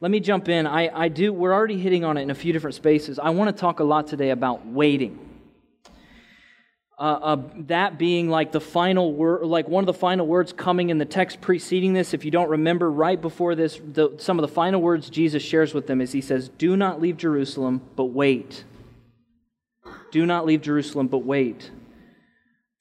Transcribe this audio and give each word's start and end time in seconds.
let 0.00 0.10
me 0.10 0.20
jump 0.20 0.48
in. 0.48 0.66
I, 0.66 0.88
I 0.88 1.08
do, 1.08 1.32
we're 1.32 1.52
already 1.52 1.78
hitting 1.78 2.04
on 2.04 2.16
it 2.16 2.22
in 2.22 2.30
a 2.30 2.34
few 2.34 2.52
different 2.54 2.74
spaces. 2.74 3.18
I 3.18 3.30
want 3.30 3.54
to 3.54 3.60
talk 3.60 3.80
a 3.80 3.84
lot 3.84 4.06
today 4.06 4.30
about 4.30 4.66
waiting. 4.66 5.18
Uh, 6.98 7.02
uh, 7.02 7.42
that 7.56 7.98
being 7.98 8.28
like 8.28 8.52
the 8.52 8.60
final 8.60 9.14
word, 9.14 9.44
like 9.44 9.68
one 9.68 9.82
of 9.82 9.86
the 9.86 9.94
final 9.94 10.26
words 10.26 10.52
coming 10.52 10.90
in 10.90 10.98
the 10.98 11.04
text 11.04 11.40
preceding 11.40 11.94
this. 11.94 12.12
If 12.12 12.26
you 12.26 12.30
don't 12.30 12.50
remember, 12.50 12.90
right 12.90 13.20
before 13.20 13.54
this, 13.54 13.80
the, 13.92 14.14
some 14.18 14.38
of 14.38 14.42
the 14.42 14.52
final 14.52 14.82
words 14.82 15.08
Jesus 15.08 15.42
shares 15.42 15.72
with 15.72 15.86
them 15.86 16.02
is 16.02 16.12
He 16.12 16.20
says, 16.20 16.50
"Do 16.50 16.76
not 16.76 17.00
leave 17.00 17.16
Jerusalem, 17.16 17.80
but 17.96 18.06
wait. 18.06 18.64
Do 20.10 20.26
not 20.26 20.44
leave 20.44 20.60
Jerusalem, 20.60 21.08
but 21.08 21.24
wait 21.24 21.70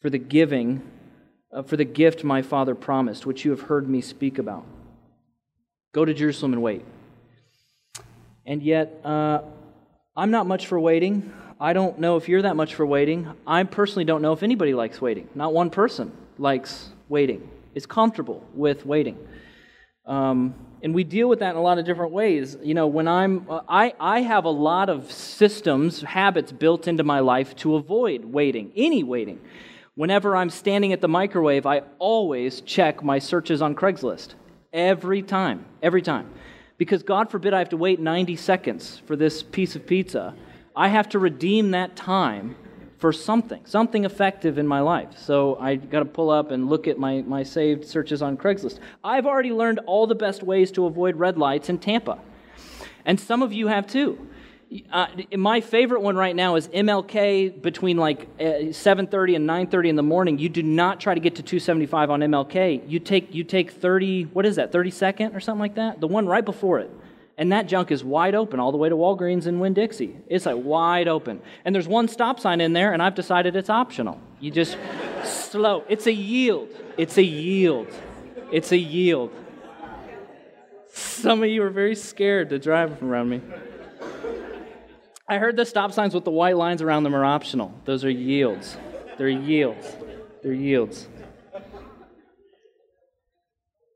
for 0.01 0.09
the 0.09 0.17
giving, 0.17 0.81
uh, 1.53 1.63
for 1.63 1.77
the 1.77 1.85
gift 1.85 2.21
my 2.25 2.41
Father 2.41 2.75
promised, 2.75 3.25
which 3.25 3.45
you 3.45 3.51
have 3.51 3.61
heard 3.61 3.87
me 3.87 4.01
speak 4.01 4.37
about. 4.37 4.65
Go 5.93 6.03
to 6.03 6.13
Jerusalem 6.13 6.51
and 6.51 6.61
wait." 6.61 6.83
And 8.49 8.63
yet, 8.63 8.99
uh, 9.05 9.41
I'm 10.17 10.31
not 10.31 10.47
much 10.47 10.65
for 10.65 10.79
waiting. 10.79 11.31
I 11.59 11.73
don't 11.73 11.99
know 11.99 12.17
if 12.17 12.27
you're 12.27 12.41
that 12.41 12.55
much 12.55 12.73
for 12.73 12.83
waiting. 12.83 13.31
I 13.45 13.61
personally 13.61 14.05
don't 14.05 14.23
know 14.23 14.33
if 14.33 14.41
anybody 14.41 14.73
likes 14.73 14.99
waiting. 14.99 15.29
Not 15.35 15.53
one 15.53 15.69
person 15.69 16.11
likes 16.39 16.89
waiting, 17.09 17.47
is 17.75 17.85
comfortable 17.85 18.43
with 18.55 18.87
waiting. 18.87 19.19
Um, 20.07 20.55
and 20.81 20.95
we 20.95 21.03
deal 21.03 21.29
with 21.29 21.39
that 21.39 21.51
in 21.51 21.57
a 21.57 21.61
lot 21.61 21.77
of 21.77 21.85
different 21.85 22.11
ways. 22.11 22.57
You 22.63 22.73
know, 22.73 22.87
when 22.87 23.07
I'm, 23.07 23.45
I, 23.69 23.93
I 23.99 24.21
have 24.21 24.45
a 24.45 24.49
lot 24.49 24.89
of 24.89 25.11
systems, 25.11 26.01
habits 26.01 26.51
built 26.51 26.87
into 26.87 27.03
my 27.03 27.19
life 27.19 27.55
to 27.57 27.75
avoid 27.75 28.25
waiting, 28.25 28.71
any 28.75 29.03
waiting. 29.03 29.39
Whenever 29.93 30.35
I'm 30.35 30.49
standing 30.49 30.91
at 30.91 31.01
the 31.01 31.07
microwave, 31.07 31.67
I 31.67 31.83
always 31.99 32.61
check 32.61 33.03
my 33.03 33.19
searches 33.19 33.61
on 33.61 33.75
Craigslist. 33.75 34.33
Every 34.73 35.21
time, 35.21 35.65
every 35.83 36.01
time. 36.01 36.31
Because 36.79 37.03
God 37.03 37.29
forbid 37.29 37.53
I 37.53 37.59
have 37.59 37.69
to 37.69 37.77
wait 37.77 37.99
90 37.99 38.35
seconds 38.37 39.03
for 39.05 39.15
this 39.15 39.43
piece 39.43 39.75
of 39.75 39.85
pizza 39.85 40.33
I 40.79 40.87
have 40.87 41.09
to 41.09 41.19
redeem 41.19 41.71
that 41.71 41.97
time 41.97 42.55
for 42.99 43.11
something, 43.11 43.65
something 43.65 44.05
effective 44.05 44.57
in 44.57 44.65
my 44.65 44.79
life. 44.79 45.17
So 45.17 45.57
I 45.59 45.75
got 45.75 45.99
to 45.99 46.05
pull 46.05 46.29
up 46.29 46.51
and 46.51 46.69
look 46.69 46.87
at 46.87 46.97
my, 46.97 47.21
my 47.21 47.43
saved 47.43 47.85
searches 47.85 48.21
on 48.21 48.37
Craigslist. 48.37 48.79
I've 49.03 49.25
already 49.25 49.51
learned 49.51 49.79
all 49.87 50.07
the 50.07 50.15
best 50.15 50.41
ways 50.41 50.71
to 50.71 50.85
avoid 50.85 51.17
red 51.17 51.37
lights 51.37 51.67
in 51.67 51.79
Tampa. 51.79 52.19
And 53.03 53.19
some 53.19 53.41
of 53.41 53.51
you 53.51 53.67
have 53.67 53.87
too. 53.87 54.25
Uh, 54.91 55.07
my 55.35 55.61
favorite 55.61 56.01
one 56.01 56.15
right 56.15 56.35
now 56.35 56.55
is 56.55 56.67
MLK 56.67 57.59
between 57.59 57.97
like 57.97 58.37
7:30 58.37 59.33
uh, 59.33 59.35
and 59.35 59.49
9:30 59.49 59.89
in 59.89 59.95
the 59.95 60.03
morning. 60.03 60.37
You 60.37 60.47
do 60.47 60.61
not 60.61 60.99
try 60.99 61.15
to 61.15 61.19
get 61.19 61.35
to 61.35 61.43
275 61.43 62.11
on 62.11 62.19
MLK. 62.19 62.87
You 62.87 62.99
take 62.99 63.33
you 63.33 63.43
take 63.43 63.71
30 63.71 64.25
what 64.25 64.45
is 64.45 64.57
that 64.57 64.71
30 64.71 64.91
second 64.91 65.35
or 65.35 65.39
something 65.39 65.59
like 65.59 65.75
that. 65.75 65.99
The 65.99 66.07
one 66.07 66.27
right 66.27 66.45
before 66.45 66.79
it. 66.79 66.91
And 67.35 67.51
that 67.51 67.67
junk 67.67 67.89
is 67.89 68.03
wide 68.03 68.35
open 68.35 68.59
all 68.59 68.71
the 68.71 68.77
way 68.77 68.89
to 68.89 68.95
Walgreens 68.95 69.47
and 69.47 69.59
Winn 69.59 69.73
Dixie. 69.73 70.15
It's 70.27 70.45
like 70.45 70.57
wide 70.59 71.07
open. 71.07 71.41
And 71.65 71.73
there's 71.73 71.87
one 71.87 72.07
stop 72.07 72.39
sign 72.39 72.59
in 72.59 72.73
there, 72.73 72.91
and 72.91 73.01
I've 73.01 73.15
decided 73.15 73.55
it's 73.55 73.69
optional. 73.69 74.19
You 74.41 74.51
just 74.51 74.77
slow. 75.23 75.85
It's 75.87 76.05
a 76.05 76.13
yield. 76.13 76.69
It's 76.97 77.17
a 77.17 77.23
yield. 77.23 77.87
It's 78.51 78.73
a 78.73 78.77
yield. 78.77 79.31
Some 80.91 81.41
of 81.41 81.49
you 81.49 81.63
are 81.63 81.69
very 81.69 81.95
scared 81.95 82.49
to 82.49 82.59
drive 82.59 83.01
around 83.01 83.29
me. 83.29 83.41
I 85.29 85.37
heard 85.37 85.55
the 85.55 85.65
stop 85.65 85.91
signs 85.91 86.15
with 86.15 86.25
the 86.25 86.31
white 86.31 86.57
lines 86.57 86.81
around 86.81 87.03
them 87.03 87.15
are 87.15 87.23
optional. 87.23 87.71
Those 87.85 88.03
are 88.03 88.09
yields. 88.09 88.75
They're 89.19 89.29
yields. 89.29 89.95
They're 90.41 90.53
yields. 90.53 91.07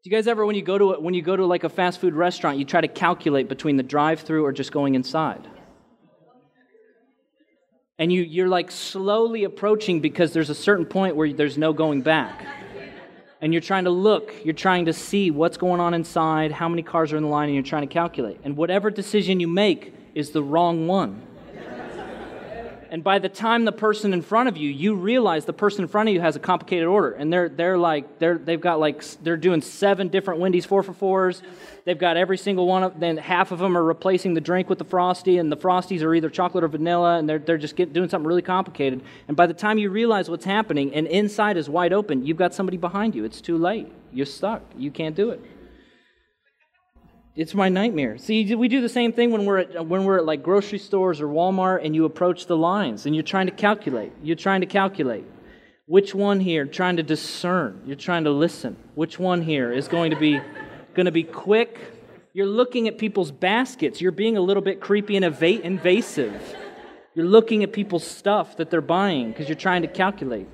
Do 0.03 0.09
you 0.09 0.11
guys 0.11 0.27
ever, 0.27 0.45
when 0.45 0.55
you 0.55 0.61
go 0.61 0.77
to 0.77 0.99
when 0.99 1.13
you 1.15 1.23
go 1.23 1.35
to 1.35 1.45
like 1.45 1.63
a 1.63 1.69
fast 1.69 1.99
food 2.01 2.13
restaurant, 2.13 2.59
you 2.59 2.65
try 2.65 2.81
to 2.81 2.87
calculate 2.87 3.47
between 3.49 3.77
the 3.77 3.83
drive-through 3.83 4.45
or 4.45 4.51
just 4.51 4.71
going 4.71 4.93
inside? 4.93 5.47
And 7.97 8.11
you 8.11 8.21
you're 8.21 8.49
like 8.49 8.69
slowly 8.69 9.43
approaching 9.43 10.01
because 10.01 10.33
there's 10.33 10.49
a 10.51 10.55
certain 10.55 10.85
point 10.85 11.15
where 11.15 11.33
there's 11.33 11.57
no 11.57 11.73
going 11.73 12.01
back. 12.01 12.45
And 13.43 13.53
you're 13.53 13.61
trying 13.61 13.83
to 13.83 13.89
look, 13.89 14.33
you're 14.45 14.53
trying 14.53 14.85
to 14.85 14.93
see 14.93 15.29
what's 15.29 15.57
going 15.57 15.81
on 15.81 15.93
inside, 15.93 16.53
how 16.53 16.69
many 16.69 16.81
cars 16.81 17.11
are 17.11 17.17
in 17.17 17.23
the 17.23 17.29
line, 17.29 17.49
and 17.49 17.53
you're 17.55 17.61
trying 17.61 17.85
to 17.85 17.93
calculate. 17.93 18.39
And 18.45 18.55
whatever 18.55 18.89
decision 18.89 19.41
you 19.41 19.49
make 19.49 19.93
is 20.15 20.29
the 20.29 20.41
wrong 20.41 20.87
one. 20.87 21.21
And 22.93 23.03
by 23.03 23.17
the 23.17 23.27
time 23.27 23.65
the 23.65 23.71
person 23.71 24.13
in 24.13 24.21
front 24.21 24.47
of 24.47 24.55
you, 24.55 24.69
you 24.69 24.93
realize 24.93 25.45
the 25.45 25.51
person 25.51 25.81
in 25.81 25.87
front 25.87 26.09
of 26.09 26.13
you 26.13 26.21
has 26.21 26.35
a 26.35 26.39
complicated 26.39 26.85
order. 26.85 27.13
And 27.13 27.33
they're, 27.33 27.49
they're 27.49 27.75
like, 27.75 28.19
they're, 28.19 28.37
they've 28.37 28.61
got 28.61 28.79
like, 28.79 29.03
they're 29.23 29.35
doing 29.35 29.61
seven 29.61 30.09
different 30.09 30.39
Wendy's 30.39 30.67
four 30.67 30.83
for 30.83 30.93
fours. 30.93 31.41
They've 31.85 31.97
got 31.97 32.17
every 32.17 32.37
single 32.37 32.67
one 32.67 32.83
of 32.83 32.99
then 32.99 33.17
half 33.17 33.51
of 33.51 33.57
them 33.57 33.75
are 33.75 33.83
replacing 33.83 34.35
the 34.35 34.41
drink 34.41 34.69
with 34.69 34.77
the 34.77 34.85
Frosty, 34.85 35.39
and 35.39 35.51
the 35.51 35.57
Frosties 35.57 36.03
are 36.03 36.13
either 36.13 36.29
chocolate 36.29 36.63
or 36.63 36.67
vanilla, 36.67 37.17
and 37.17 37.27
they're, 37.27 37.39
they're 37.39 37.57
just 37.57 37.75
get, 37.75 37.93
doing 37.93 38.09
something 38.09 38.27
really 38.27 38.43
complicated. 38.43 39.01
And 39.27 39.35
by 39.35 39.47
the 39.47 39.55
time 39.55 39.79
you 39.79 39.89
realize 39.89 40.29
what's 40.29 40.45
happening, 40.45 40.93
and 40.93 41.07
inside 41.07 41.57
is 41.57 41.67
wide 41.67 41.93
open, 41.93 42.23
you've 42.23 42.37
got 42.37 42.53
somebody 42.53 42.77
behind 42.77 43.15
you. 43.15 43.23
It's 43.25 43.41
too 43.41 43.57
late. 43.57 43.91
You're 44.11 44.27
stuck. 44.27 44.61
You 44.77 44.91
can't 44.91 45.15
do 45.15 45.31
it. 45.31 45.41
It's 47.35 47.55
my 47.55 47.67
nightmare. 47.67 48.19
See, 48.19 48.53
we 48.53 48.67
do 48.67 48.81
the 48.81 48.89
same 48.89 49.11
thing 49.11 49.31
when 49.31 49.45
we're 49.45 49.59
at 49.59 49.87
when 49.87 50.03
we're 50.03 50.19
at 50.19 50.25
like 50.25 50.43
grocery 50.43 50.77
stores 50.77 51.19
or 51.19 51.27
Walmart 51.27 51.83
and 51.83 51.95
you 51.95 52.05
approach 52.05 52.45
the 52.45 52.55
lines 52.55 53.07
and 53.07 53.15
you're 53.15 53.23
trying 53.23 53.47
to 53.47 53.51
calculate. 53.51 54.11
You're 54.21 54.35
trying 54.35 54.61
to 54.61 54.67
calculate 54.67 55.25
which 55.87 56.13
one 56.13 56.39
here 56.39 56.65
trying 56.65 56.97
to 56.97 57.03
discern. 57.03 57.81
You're 57.85 57.95
trying 57.95 58.25
to 58.25 58.29
listen. 58.29 58.77
Which 58.93 59.17
one 59.17 59.41
here 59.41 59.71
is 59.71 59.87
going 59.87 60.11
to 60.11 60.19
be 60.19 60.39
going 60.93 61.07
to 61.07 61.11
be 61.11 61.23
quick? 61.23 61.79
You're 62.33 62.45
looking 62.45 62.87
at 62.87 62.99
people's 62.99 63.31
baskets. 63.31 63.99
You're 63.99 64.11
being 64.11 64.37
a 64.37 64.41
little 64.41 64.63
bit 64.63 64.79
creepy 64.79 65.15
and 65.15 65.25
invasive. 65.25 66.55
You're 67.15 67.25
looking 67.25 67.63
at 67.63 67.73
people's 67.73 68.05
stuff 68.05 68.57
that 68.57 68.69
they're 68.69 68.81
buying 68.81 69.29
because 69.29 69.47
you're 69.47 69.55
trying 69.55 69.81
to 69.81 69.87
calculate. 69.87 70.47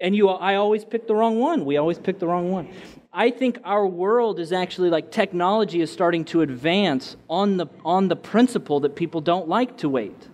And 0.00 0.16
you 0.16 0.30
I 0.30 0.54
always 0.54 0.82
pick 0.82 1.06
the 1.06 1.14
wrong 1.14 1.38
one. 1.38 1.66
We 1.66 1.76
always 1.76 1.98
pick 1.98 2.18
the 2.18 2.26
wrong 2.26 2.50
one. 2.50 2.70
I 3.12 3.30
think 3.30 3.58
our 3.64 3.86
world 3.86 4.38
is 4.38 4.52
actually 4.52 4.90
like 4.90 5.10
technology 5.10 5.80
is 5.80 5.90
starting 5.90 6.24
to 6.26 6.42
advance 6.42 7.16
on 7.28 7.56
the, 7.56 7.66
on 7.84 8.08
the 8.08 8.16
principle 8.16 8.80
that 8.80 8.94
people 8.94 9.20
don't 9.20 9.48
like 9.48 9.78
to 9.78 9.88
wait. 9.88 10.28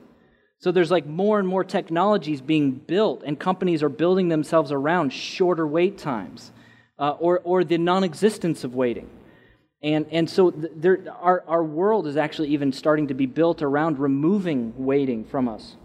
So 0.58 0.72
there's 0.72 0.90
like 0.90 1.06
more 1.06 1.38
and 1.38 1.48
more 1.48 1.64
technologies 1.64 2.40
being 2.40 2.72
built, 2.72 3.22
and 3.24 3.38
companies 3.38 3.82
are 3.82 3.88
building 3.88 4.28
themselves 4.28 4.72
around 4.72 5.12
shorter 5.12 5.66
wait 5.66 5.98
times 5.98 6.50
uh, 6.98 7.10
or, 7.18 7.40
or 7.44 7.64
the 7.64 7.78
non 7.78 8.04
existence 8.04 8.64
of 8.64 8.74
waiting. 8.74 9.08
And, 9.82 10.06
and 10.10 10.28
so 10.28 10.50
there, 10.50 11.04
our, 11.20 11.44
our 11.46 11.62
world 11.62 12.06
is 12.06 12.16
actually 12.16 12.48
even 12.48 12.72
starting 12.72 13.08
to 13.08 13.14
be 13.14 13.26
built 13.26 13.62
around 13.62 13.98
removing 13.98 14.72
waiting 14.76 15.24
from 15.24 15.48
us. 15.48 15.76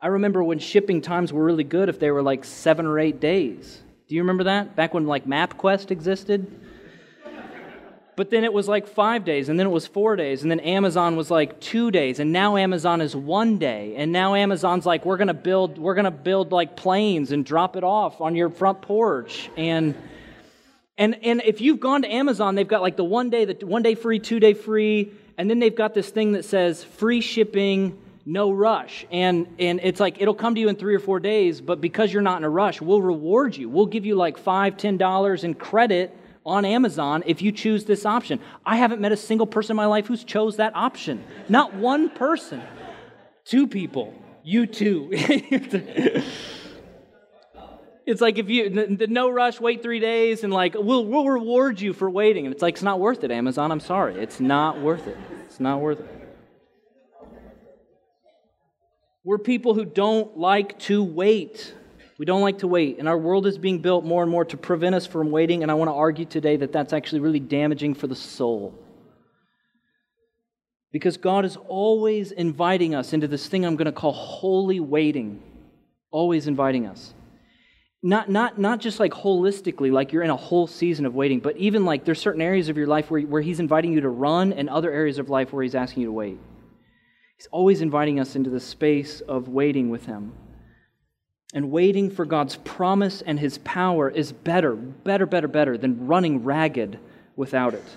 I 0.00 0.08
remember 0.08 0.42
when 0.44 0.58
shipping 0.58 1.02
times 1.02 1.32
were 1.32 1.44
really 1.44 1.64
good 1.64 1.88
if 1.88 1.98
they 1.98 2.10
were 2.10 2.22
like 2.22 2.44
seven 2.44 2.86
or 2.86 2.98
eight 2.98 3.20
days. 3.20 3.82
Do 4.10 4.16
you 4.16 4.22
remember 4.22 4.42
that? 4.42 4.74
Back 4.74 4.92
when 4.92 5.06
like 5.06 5.24
MapQuest 5.24 5.92
existed? 5.92 6.44
But 8.16 8.28
then 8.28 8.42
it 8.42 8.52
was 8.52 8.66
like 8.66 8.88
five 8.88 9.24
days, 9.24 9.48
and 9.48 9.56
then 9.56 9.68
it 9.68 9.70
was 9.70 9.86
four 9.86 10.16
days, 10.16 10.42
and 10.42 10.50
then 10.50 10.58
Amazon 10.58 11.14
was 11.14 11.30
like 11.30 11.60
two 11.60 11.92
days, 11.92 12.18
and 12.18 12.32
now 12.32 12.56
Amazon 12.56 13.02
is 13.02 13.14
one 13.14 13.58
day, 13.58 13.94
and 13.96 14.10
now 14.10 14.34
Amazon's 14.34 14.84
like 14.84 15.06
we're 15.06 15.16
gonna 15.16 15.32
build 15.32 15.78
we're 15.78 15.94
gonna 15.94 16.10
build 16.10 16.50
like 16.50 16.74
planes 16.74 17.30
and 17.30 17.46
drop 17.46 17.76
it 17.76 17.84
off 17.84 18.20
on 18.20 18.34
your 18.34 18.50
front 18.50 18.82
porch, 18.82 19.48
and 19.56 19.94
and 20.98 21.16
and 21.22 21.40
if 21.44 21.60
you've 21.60 21.78
gone 21.78 22.02
to 22.02 22.12
Amazon, 22.12 22.56
they've 22.56 22.66
got 22.66 22.82
like 22.82 22.96
the 22.96 23.04
one 23.04 23.30
day 23.30 23.44
the 23.44 23.64
one 23.64 23.84
day 23.84 23.94
free, 23.94 24.18
two 24.18 24.40
day 24.40 24.54
free, 24.54 25.12
and 25.38 25.48
then 25.48 25.60
they've 25.60 25.76
got 25.76 25.94
this 25.94 26.10
thing 26.10 26.32
that 26.32 26.44
says 26.44 26.82
free 26.82 27.20
shipping 27.20 27.96
no 28.30 28.52
rush. 28.52 29.04
And, 29.10 29.46
and 29.58 29.80
it's 29.82 29.98
like 29.98 30.20
it'll 30.20 30.34
come 30.34 30.54
to 30.54 30.60
you 30.60 30.68
in 30.68 30.76
three 30.76 30.94
or 30.94 31.00
four 31.00 31.18
days, 31.18 31.60
but 31.60 31.80
because 31.80 32.12
you're 32.12 32.22
not 32.22 32.38
in 32.38 32.44
a 32.44 32.50
rush, 32.50 32.80
we'll 32.80 33.02
reward 33.02 33.56
you. 33.56 33.68
We'll 33.68 33.86
give 33.86 34.06
you 34.06 34.14
like 34.14 34.38
five, 34.38 34.76
ten 34.76 34.96
dollars 34.96 35.42
in 35.42 35.54
credit 35.54 36.16
on 36.46 36.64
Amazon 36.64 37.24
if 37.26 37.42
you 37.42 37.50
choose 37.50 37.84
this 37.84 38.06
option. 38.06 38.38
I 38.64 38.76
haven't 38.76 39.00
met 39.00 39.10
a 39.10 39.16
single 39.16 39.48
person 39.48 39.72
in 39.72 39.76
my 39.76 39.86
life 39.86 40.06
who's 40.06 40.22
chose 40.22 40.56
that 40.56 40.76
option. 40.76 41.24
Not 41.48 41.74
one 41.74 42.08
person. 42.08 42.62
Two 43.44 43.66
people. 43.66 44.14
You 44.44 44.66
too. 44.66 45.08
it's 48.06 48.20
like 48.20 48.38
if 48.38 48.48
you 48.48 48.70
the, 48.70 48.94
the, 48.94 49.06
no 49.08 49.28
rush, 49.28 49.60
wait 49.60 49.82
three 49.82 49.98
days, 49.98 50.44
and 50.44 50.52
like 50.52 50.74
we'll 50.78 51.04
we'll 51.04 51.26
reward 51.26 51.80
you 51.80 51.92
for 51.92 52.08
waiting. 52.08 52.46
And 52.46 52.54
it's 52.54 52.62
like 52.62 52.74
it's 52.74 52.82
not 52.84 53.00
worth 53.00 53.24
it, 53.24 53.32
Amazon. 53.32 53.72
I'm 53.72 53.80
sorry. 53.80 54.22
It's 54.22 54.38
not 54.38 54.80
worth 54.80 55.08
it. 55.08 55.18
It's 55.46 55.58
not 55.58 55.80
worth 55.80 55.98
it. 55.98 56.19
We're 59.24 59.38
people 59.38 59.74
who 59.74 59.84
don't 59.84 60.38
like 60.38 60.78
to 60.80 61.02
wait. 61.02 61.74
We 62.18 62.24
don't 62.24 62.40
like 62.40 62.58
to 62.58 62.66
wait. 62.66 62.98
And 62.98 63.08
our 63.08 63.18
world 63.18 63.46
is 63.46 63.58
being 63.58 63.80
built 63.80 64.04
more 64.04 64.22
and 64.22 64.30
more 64.30 64.44
to 64.46 64.56
prevent 64.56 64.94
us 64.94 65.06
from 65.06 65.30
waiting. 65.30 65.62
And 65.62 65.70
I 65.70 65.74
want 65.74 65.88
to 65.88 65.94
argue 65.94 66.24
today 66.24 66.56
that 66.56 66.72
that's 66.72 66.92
actually 66.92 67.20
really 67.20 67.40
damaging 67.40 67.94
for 67.94 68.06
the 68.06 68.14
soul. 68.14 68.74
Because 70.92 71.16
God 71.16 71.44
is 71.44 71.56
always 71.68 72.32
inviting 72.32 72.94
us 72.94 73.12
into 73.12 73.28
this 73.28 73.46
thing 73.46 73.64
I'm 73.64 73.76
going 73.76 73.86
to 73.86 73.92
call 73.92 74.12
holy 74.12 74.80
waiting. 74.80 75.42
Always 76.10 76.46
inviting 76.46 76.86
us. 76.86 77.14
not, 78.02 78.28
not, 78.28 78.58
not 78.58 78.80
just 78.80 78.98
like 78.98 79.12
holistically, 79.12 79.92
like 79.92 80.12
you're 80.12 80.22
in 80.22 80.30
a 80.30 80.36
whole 80.36 80.66
season 80.66 81.06
of 81.06 81.14
waiting, 81.14 81.40
but 81.40 81.56
even 81.58 81.84
like 81.84 82.04
there's 82.04 82.20
certain 82.20 82.42
areas 82.42 82.68
of 82.68 82.76
your 82.76 82.86
life 82.86 83.10
where, 83.10 83.20
where 83.20 83.42
He's 83.42 83.60
inviting 83.60 83.92
you 83.92 84.00
to 84.00 84.08
run 84.08 84.52
and 84.52 84.68
other 84.68 84.90
areas 84.90 85.18
of 85.18 85.28
life 85.28 85.52
where 85.52 85.62
He's 85.62 85.74
asking 85.74 86.02
you 86.02 86.08
to 86.08 86.12
wait. 86.12 86.38
He's 87.40 87.48
always 87.52 87.80
inviting 87.80 88.20
us 88.20 88.36
into 88.36 88.50
the 88.50 88.60
space 88.60 89.22
of 89.22 89.48
waiting 89.48 89.88
with 89.88 90.04
Him. 90.04 90.34
And 91.54 91.70
waiting 91.70 92.10
for 92.10 92.26
God's 92.26 92.56
promise 92.56 93.22
and 93.22 93.40
His 93.40 93.56
power 93.56 94.10
is 94.10 94.30
better, 94.30 94.74
better, 94.74 95.24
better, 95.24 95.48
better 95.48 95.78
than 95.78 96.06
running 96.06 96.44
ragged 96.44 96.98
without 97.36 97.72
it. 97.72 97.96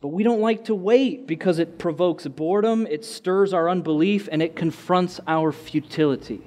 But 0.00 0.10
we 0.10 0.22
don't 0.22 0.40
like 0.40 0.66
to 0.66 0.74
wait 0.76 1.26
because 1.26 1.58
it 1.58 1.80
provokes 1.80 2.28
boredom, 2.28 2.86
it 2.86 3.04
stirs 3.04 3.52
our 3.52 3.68
unbelief, 3.68 4.28
and 4.30 4.40
it 4.40 4.54
confronts 4.54 5.18
our 5.26 5.50
futility 5.50 6.40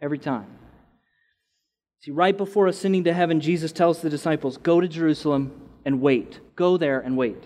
every 0.00 0.18
time. 0.18 0.46
See, 2.00 2.10
right 2.10 2.34
before 2.38 2.68
ascending 2.68 3.04
to 3.04 3.12
heaven, 3.12 3.42
Jesus 3.42 3.70
tells 3.70 4.00
the 4.00 4.08
disciples, 4.08 4.56
Go 4.56 4.80
to 4.80 4.88
Jerusalem 4.88 5.52
and 5.84 6.00
wait. 6.00 6.40
Go 6.56 6.78
there 6.78 7.00
and 7.00 7.18
wait. 7.18 7.44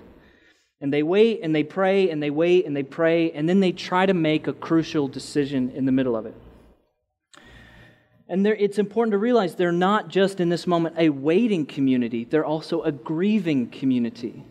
And 0.80 0.92
they 0.92 1.02
wait 1.02 1.40
and 1.42 1.54
they 1.54 1.64
pray 1.64 2.10
and 2.10 2.22
they 2.22 2.30
wait 2.30 2.66
and 2.66 2.76
they 2.76 2.82
pray, 2.82 3.32
and 3.32 3.48
then 3.48 3.60
they 3.60 3.72
try 3.72 4.04
to 4.04 4.14
make 4.14 4.46
a 4.46 4.52
crucial 4.52 5.08
decision 5.08 5.70
in 5.70 5.86
the 5.86 5.92
middle 5.92 6.16
of 6.16 6.26
it. 6.26 6.34
And 8.28 8.46
it's 8.46 8.78
important 8.78 9.12
to 9.12 9.18
realize 9.18 9.54
they're 9.54 9.72
not 9.72 10.08
just 10.08 10.40
in 10.40 10.48
this 10.48 10.66
moment 10.66 10.96
a 10.98 11.10
waiting 11.10 11.64
community, 11.64 12.24
they're 12.24 12.44
also 12.44 12.82
a 12.82 12.92
grieving 12.92 13.70
community. 13.70 14.44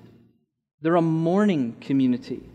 They're 0.81 0.95
a 0.95 1.01
mourning 1.01 1.77
community. 1.81 2.49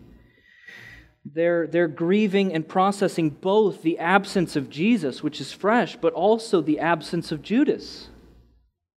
They're, 1.25 1.67
they're 1.67 1.87
grieving 1.87 2.53
and 2.53 2.67
processing 2.67 3.29
both 3.29 3.83
the 3.83 3.99
absence 3.99 4.55
of 4.55 4.69
Jesus, 4.69 5.21
which 5.21 5.39
is 5.39 5.51
fresh, 5.51 5.95
but 5.95 6.13
also 6.13 6.61
the 6.61 6.79
absence 6.79 7.31
of 7.31 7.41
Judas. 7.41 8.07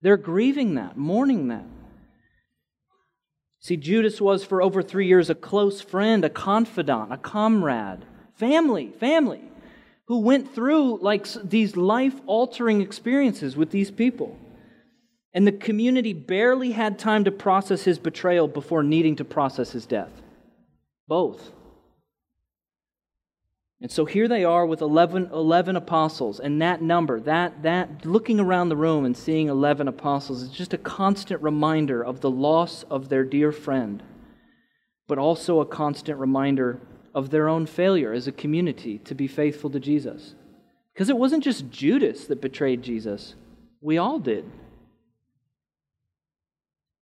They're 0.01 0.17
grieving 0.17 0.75
that, 0.75 0.97
mourning 0.97 1.49
that. 1.49 1.65
See, 3.63 3.77
Judas 3.77 4.19
was 4.19 4.43
for 4.43 4.61
over 4.61 4.83
three 4.83 5.07
years 5.07 5.29
a 5.29 5.35
close 5.35 5.79
friend, 5.79 6.25
a 6.25 6.29
confidant, 6.29 7.13
a 7.13 7.17
comrade, 7.17 7.99
family, 8.35 8.91
family, 8.99 9.41
who 10.07 10.19
went 10.19 10.53
through 10.53 10.97
like 10.97 11.25
these 11.41 11.77
life 11.77 12.13
altering 12.25 12.81
experiences 12.81 13.55
with 13.55 13.71
these 13.71 13.89
people. 13.89 14.37
And 15.33 15.47
the 15.47 15.53
community 15.53 16.11
barely 16.11 16.73
had 16.73 16.99
time 16.99 17.23
to 17.23 17.31
process 17.31 17.83
his 17.83 17.97
betrayal 17.97 18.49
before 18.49 18.83
needing 18.83 19.15
to 19.15 19.23
process 19.23 19.71
his 19.71 19.85
death. 19.85 20.11
Both. 21.07 21.53
And 23.83 23.91
so 23.91 24.05
here 24.05 24.29
they 24.29 24.45
are 24.45 24.65
with 24.65 24.79
11, 24.79 25.31
11, 25.33 25.75
apostles, 25.75 26.39
and 26.39 26.61
that 26.61 26.81
number, 26.81 27.19
that, 27.19 27.63
that 27.63 28.05
looking 28.05 28.39
around 28.39 28.69
the 28.69 28.77
room 28.77 29.03
and 29.03 29.15
seeing 29.15 29.49
11 29.49 29.89
apostles 29.89 30.41
is 30.41 30.47
just 30.47 30.73
a 30.73 30.77
constant 30.77 31.41
reminder 31.41 32.01
of 32.01 32.21
the 32.21 32.31
loss 32.31 32.83
of 32.83 33.09
their 33.09 33.25
dear 33.25 33.51
friend, 33.51 34.01
but 35.05 35.17
also 35.17 35.59
a 35.59 35.65
constant 35.65 36.17
reminder 36.17 36.79
of 37.13 37.29
their 37.29 37.49
own 37.49 37.65
failure 37.65 38.13
as 38.13 38.25
a 38.25 38.31
community 38.31 38.99
to 38.99 39.13
be 39.13 39.27
faithful 39.27 39.69
to 39.71 39.81
Jesus. 39.81 40.33
Because 40.93 41.09
it 41.09 41.17
wasn't 41.17 41.43
just 41.43 41.69
Judas 41.69 42.27
that 42.27 42.39
betrayed 42.39 42.83
Jesus, 42.83 43.35
we 43.81 43.97
all 43.97 44.17
did. 44.17 44.49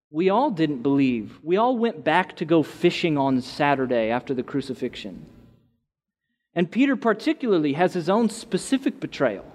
We 0.09 0.31
all 0.31 0.49
didn't 0.49 0.81
believe. 0.81 1.37
We 1.43 1.57
all 1.57 1.77
went 1.77 2.03
back 2.03 2.37
to 2.37 2.45
go 2.45 2.63
fishing 2.63 3.19
on 3.19 3.39
Saturday 3.41 4.09
after 4.09 4.33
the 4.33 4.41
crucifixion. 4.41 5.27
And 6.53 6.69
Peter, 6.69 6.95
particularly, 6.95 7.73
has 7.73 7.93
his 7.93 8.09
own 8.09 8.29
specific 8.29 8.99
betrayal. 8.99 9.45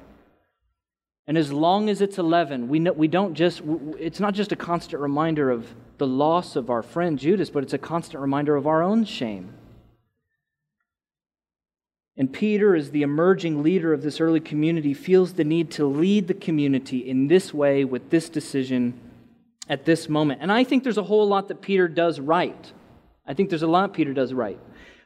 And 1.27 1.37
as 1.37 1.53
long 1.53 1.89
as 1.91 2.01
it's 2.01 2.19
11, 2.19 2.69
we, 2.69 2.79
know, 2.79 2.93
we 2.93 3.09
don't 3.09 3.35
just, 3.35 3.61
it's 3.99 4.21
not 4.21 4.35
just 4.35 4.53
a 4.53 4.57
constant 4.57 5.03
reminder 5.03 5.51
of 5.51 5.75
the 5.99 6.07
loss 6.07 6.57
of 6.57 6.71
our 6.71 6.83
friend 6.83 7.19
Judas, 7.19 7.51
but 7.51 7.65
it's 7.65 7.73
a 7.73 7.79
constant 7.79 8.21
reminder 8.21 8.55
of 8.55 8.67
our 8.67 8.83
own 8.83 9.05
shame. 9.05 9.53
And 12.17 12.33
Peter, 12.33 12.75
as 12.75 12.93
the 12.93 13.03
emerging 13.03 13.63
leader 13.63 13.93
of 13.93 14.03
this 14.03 14.21
early 14.21 14.41
community, 14.41 14.95
feels 14.95 15.35
the 15.35 15.45
need 15.45 15.71
to 15.73 15.85
lead 15.85 16.29
the 16.29 16.35
community 16.35 16.99
in 16.99 17.29
this 17.29 17.53
way 17.53 17.85
with 17.85 18.09
this 18.09 18.29
decision 18.29 18.99
at 19.69 19.85
this 19.85 20.09
moment. 20.09 20.41
And 20.41 20.51
I 20.51 20.65
think 20.65 20.83
there's 20.83 20.97
a 20.97 21.03
whole 21.03 21.27
lot 21.29 21.49
that 21.49 21.61
Peter 21.61 21.89
does 21.89 22.21
right. 22.21 22.73
I 23.27 23.35
think 23.35 23.51
there's 23.51 23.63
a 23.63 23.67
lot 23.67 23.93
Peter 23.93 24.15
does 24.15 24.33
right. 24.33 24.59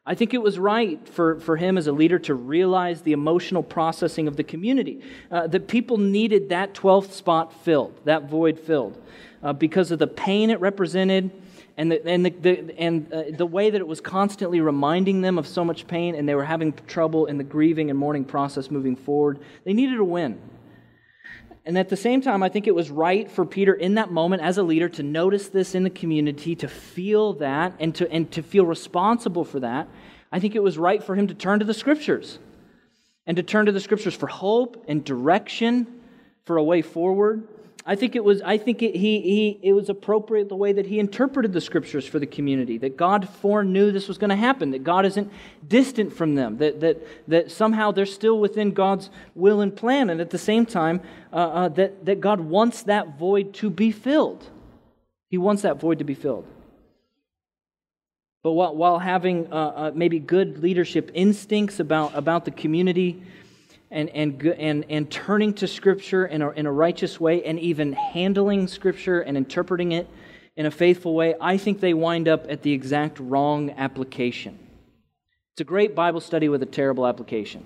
I 0.07 0.15
think 0.15 0.33
it 0.33 0.43
was 0.43 0.59
right 0.59 1.07
for, 1.09 1.39
for 1.41 1.57
him 1.57 1.77
as 1.77 1.87
a 1.87 1.93
leader 1.93 2.19
to 2.21 2.35
realize 2.35 3.03
the 3.03 3.13
emotional 3.13 3.63
processing 3.63 4.29
of 4.29 4.37
the 4.37 4.45
community. 4.45 5.03
Uh, 5.31 5.47
that 5.49 5.69
people 5.69 5.99
needed 5.99 6.49
that 6.49 6.73
12th 6.75 7.13
spot 7.13 7.53
filled, 7.65 8.01
that 8.05 8.29
void 8.29 8.59
filled, 8.59 9.01
uh, 9.43 9.53
because 9.53 9.91
of 9.91 9.99
the 9.99 10.07
pain 10.07 10.51
it 10.51 10.59
represented 10.61 11.31
and, 11.77 11.93
the, 11.93 12.07
and, 12.07 12.27
the, 12.27 12.31
the 12.31 12.79
and 12.79 13.13
uh, 13.13 13.25
the 13.31 13.47
way 13.47 13.71
that 13.71 13.81
it 13.81 13.87
was 13.87 14.01
constantly 14.01 14.61
reminding 14.61 15.21
them 15.21 15.39
of 15.39 15.47
so 15.47 15.65
much 15.65 15.87
pain, 15.87 16.15
and 16.15 16.29
they 16.29 16.35
were 16.35 16.45
having 16.45 16.73
trouble 16.87 17.27
in 17.27 17.39
the 17.39 17.45
grieving 17.45 17.91
and 17.91 17.99
mourning 17.99 18.25
process 18.25 18.71
moving 18.71 18.97
forward. 18.97 19.39
They 19.65 19.73
needed 19.73 19.99
a 19.99 20.05
win. 20.05 20.41
And 21.67 21.77
at 21.77 21.89
the 21.89 21.97
same 21.97 22.23
time, 22.23 22.43
I 22.43 22.49
think 22.49 22.67
it 22.67 22.75
was 22.75 22.91
right 22.91 23.31
for 23.31 23.45
Peter 23.45 23.75
in 23.75 23.95
that 23.95 24.11
moment 24.11 24.43
as 24.43 24.57
a 24.59 24.63
leader 24.63 24.89
to 24.91 25.03
notice 25.03 25.49
this 25.49 25.75
in 25.75 25.83
the 25.83 25.91
community, 25.91 26.55
to 26.57 26.69
feel 26.69 27.35
that, 27.35 27.75
and 27.79 27.95
to, 27.97 28.11
and 28.11 28.31
to 28.33 28.43
feel 28.43 28.65
responsible 28.65 29.45
for 29.45 29.61
that. 29.61 29.89
I 30.33 30.41
think 30.41 30.55
it 30.55 30.63
was 30.63 30.79
right 30.79 31.03
for 31.03 31.15
him 31.15 31.27
to 31.27 31.35
turn 31.35 31.59
to 31.59 31.65
the 31.65 31.75
scriptures 31.75 32.39
and 33.27 33.37
to 33.37 33.43
turn 33.43 33.67
to 33.67 33.73
the 33.73 33.81
scriptures 33.81 34.15
for 34.15 34.27
hope 34.27 34.85
and 34.89 35.05
direction, 35.05 35.87
for 36.45 36.57
a 36.57 36.65
way 36.65 36.83
forward. 36.83 37.47
I 37.87 37.97
think 37.97 38.15
it 38.15 38.23
was, 38.23 38.43
I 38.43 38.59
think 38.59 38.83
it, 38.83 38.95
he, 38.95 39.21
he, 39.21 39.61
it 39.63 39.73
was 39.73 39.89
appropriate 39.89 40.49
the 40.49 40.57
way 40.57 40.73
that 40.73 40.87
he 40.87 40.99
interpreted 40.99 41.53
the 41.53 41.61
scriptures 41.61 42.07
for 42.07 42.19
the 42.19 42.27
community, 42.27 42.77
that 42.79 42.97
God 42.97 43.29
foreknew 43.29 43.91
this 43.91 44.07
was 44.07 44.19
going 44.19 44.31
to 44.31 44.37
happen, 44.37 44.73
that 44.73 44.85
God 44.85 45.07
isn't 45.07 45.33
distant 45.67 46.15
from 46.15 46.35
them, 46.35 46.59
that, 46.59 46.81
that, 46.81 46.99
that 47.29 47.51
somehow 47.51 47.91
they're 47.91 48.05
still 48.05 48.39
within 48.39 48.73
God's 48.73 49.09
will 49.35 49.63
and 49.63 49.75
plan, 49.75 50.11
and 50.11 50.21
at 50.21 50.31
the 50.31 50.39
same 50.39 50.67
time, 50.67 51.01
uh, 51.33 51.37
uh, 51.37 51.69
that, 51.71 52.05
that 52.05 52.21
God 52.21 52.41
wants 52.41 52.83
that 52.83 53.19
void 53.19 53.55
to 53.55 53.71
be 53.71 53.91
filled. 53.91 54.47
He 55.31 55.39
wants 55.39 55.63
that 55.63 55.81
void 55.81 55.99
to 56.01 56.05
be 56.05 56.15
filled. 56.15 56.47
But 58.43 58.53
while, 58.53 58.75
while 58.75 58.99
having 58.99 59.53
uh, 59.53 59.57
uh 59.57 59.93
maybe 59.95 60.19
good 60.19 60.59
leadership 60.59 61.11
instincts 61.15 61.79
about, 61.79 62.15
about 62.15 62.45
the 62.45 62.51
community, 62.51 63.23
and, 63.91 64.09
and, 64.11 64.43
and, 64.43 64.85
and 64.89 65.11
turning 65.11 65.55
to 65.55 65.67
Scripture 65.67 66.27
in 66.27 66.43
a, 66.43 66.51
in 66.51 66.67
a 66.67 66.73
righteous 66.73 67.19
way 67.19 67.45
and 67.45 67.59
even 67.59 67.93
handling 67.93 68.69
Scripture 68.69 69.21
and 69.21 69.37
interpreting 69.37 69.93
it 69.93 70.09
in 70.57 70.67
a 70.67 70.71
faithful 70.71 71.15
way, 71.15 71.35
I 71.41 71.57
think 71.57 71.81
they 71.81 71.95
wind 71.95 72.29
up 72.29 72.47
at 72.49 72.63
the 72.63 72.73
exact 72.73 73.19
wrong 73.19 73.71
application. 73.71 74.59
It's 75.55 75.61
a 75.61 75.65
great 75.65 75.95
Bible 75.95 76.21
study 76.21 76.49
with 76.49 76.63
a 76.63 76.67
terrible 76.67 77.07
application. 77.07 77.65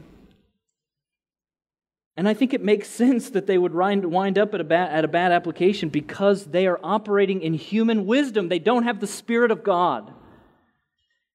And 2.17 2.29
I 2.29 2.35
think 2.35 2.55
it 2.55 2.63
makes 2.63 2.89
sense 3.03 3.31
that 3.31 3.47
they 3.47 3.59
would 3.59 3.75
wind 3.75 4.39
up 4.39 4.55
at 4.55 4.61
a, 4.61 4.65
bad, 4.65 4.93
at 4.93 5.05
a 5.05 5.09
bad 5.09 5.33
application 5.33 5.89
because 5.89 6.47
they 6.47 6.67
are 6.67 6.79
operating 6.83 7.43
in 7.43 7.55
human 7.55 8.07
wisdom. 8.07 8.49
They 8.49 8.59
don't 8.59 8.85
have 8.85 9.01
the 9.01 9.07
Spirit 9.07 9.51
of 9.51 9.65
God. 9.65 10.13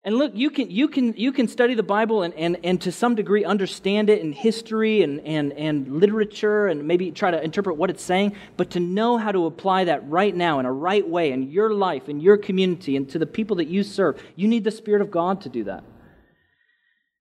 And 0.05 0.15
look, 0.15 0.31
you 0.33 0.49
can, 0.49 0.71
you 0.71 0.87
can, 0.87 1.13
you 1.17 1.33
can 1.33 1.49
study 1.49 1.73
the 1.73 1.83
Bible 1.83 2.23
and, 2.23 2.33
and, 2.35 2.57
and 2.63 2.79
to 2.81 2.91
some 2.91 3.15
degree 3.15 3.43
understand 3.43 4.09
it 4.09 4.21
in 4.21 4.31
history 4.31 5.01
and, 5.01 5.19
and, 5.21 5.51
and 5.53 5.99
literature 5.99 6.67
and 6.67 6.87
maybe 6.87 7.11
try 7.11 7.31
to 7.31 7.43
interpret 7.43 7.75
what 7.75 7.89
it's 7.89 8.01
saying, 8.01 8.33
but 8.55 8.69
to 8.71 8.79
know 8.79 9.17
how 9.17 9.33
to 9.33 9.45
apply 9.45 9.83
that 9.83 10.07
right 10.09 10.33
now 10.33 10.59
in 10.59 10.65
a 10.65 10.71
right 10.71 11.05
way 11.05 11.33
in 11.33 11.51
your 11.51 11.73
life, 11.73 12.07
in 12.07 12.21
your 12.21 12.37
community, 12.37 12.95
and 12.95 13.09
to 13.09 13.19
the 13.19 13.25
people 13.25 13.57
that 13.57 13.67
you 13.67 13.83
serve, 13.83 14.23
you 14.37 14.47
need 14.47 14.63
the 14.63 14.71
Spirit 14.71 15.01
of 15.01 15.11
God 15.11 15.41
to 15.41 15.49
do 15.49 15.65
that. 15.65 15.83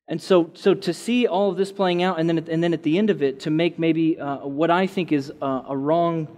And 0.06 0.22
so, 0.22 0.50
so 0.54 0.72
to 0.72 0.94
see 0.94 1.26
all 1.26 1.50
of 1.50 1.56
this 1.56 1.72
playing 1.72 2.04
out, 2.04 2.20
and 2.20 2.28
then, 2.28 2.38
and 2.48 2.62
then 2.62 2.72
at 2.72 2.84
the 2.84 2.96
end 2.96 3.10
of 3.10 3.22
it, 3.22 3.40
to 3.40 3.50
make 3.50 3.78
maybe 3.78 4.18
uh, 4.20 4.46
what 4.46 4.70
I 4.70 4.86
think 4.86 5.10
is 5.10 5.32
a, 5.42 5.64
a 5.68 5.76
wrong 5.76 6.28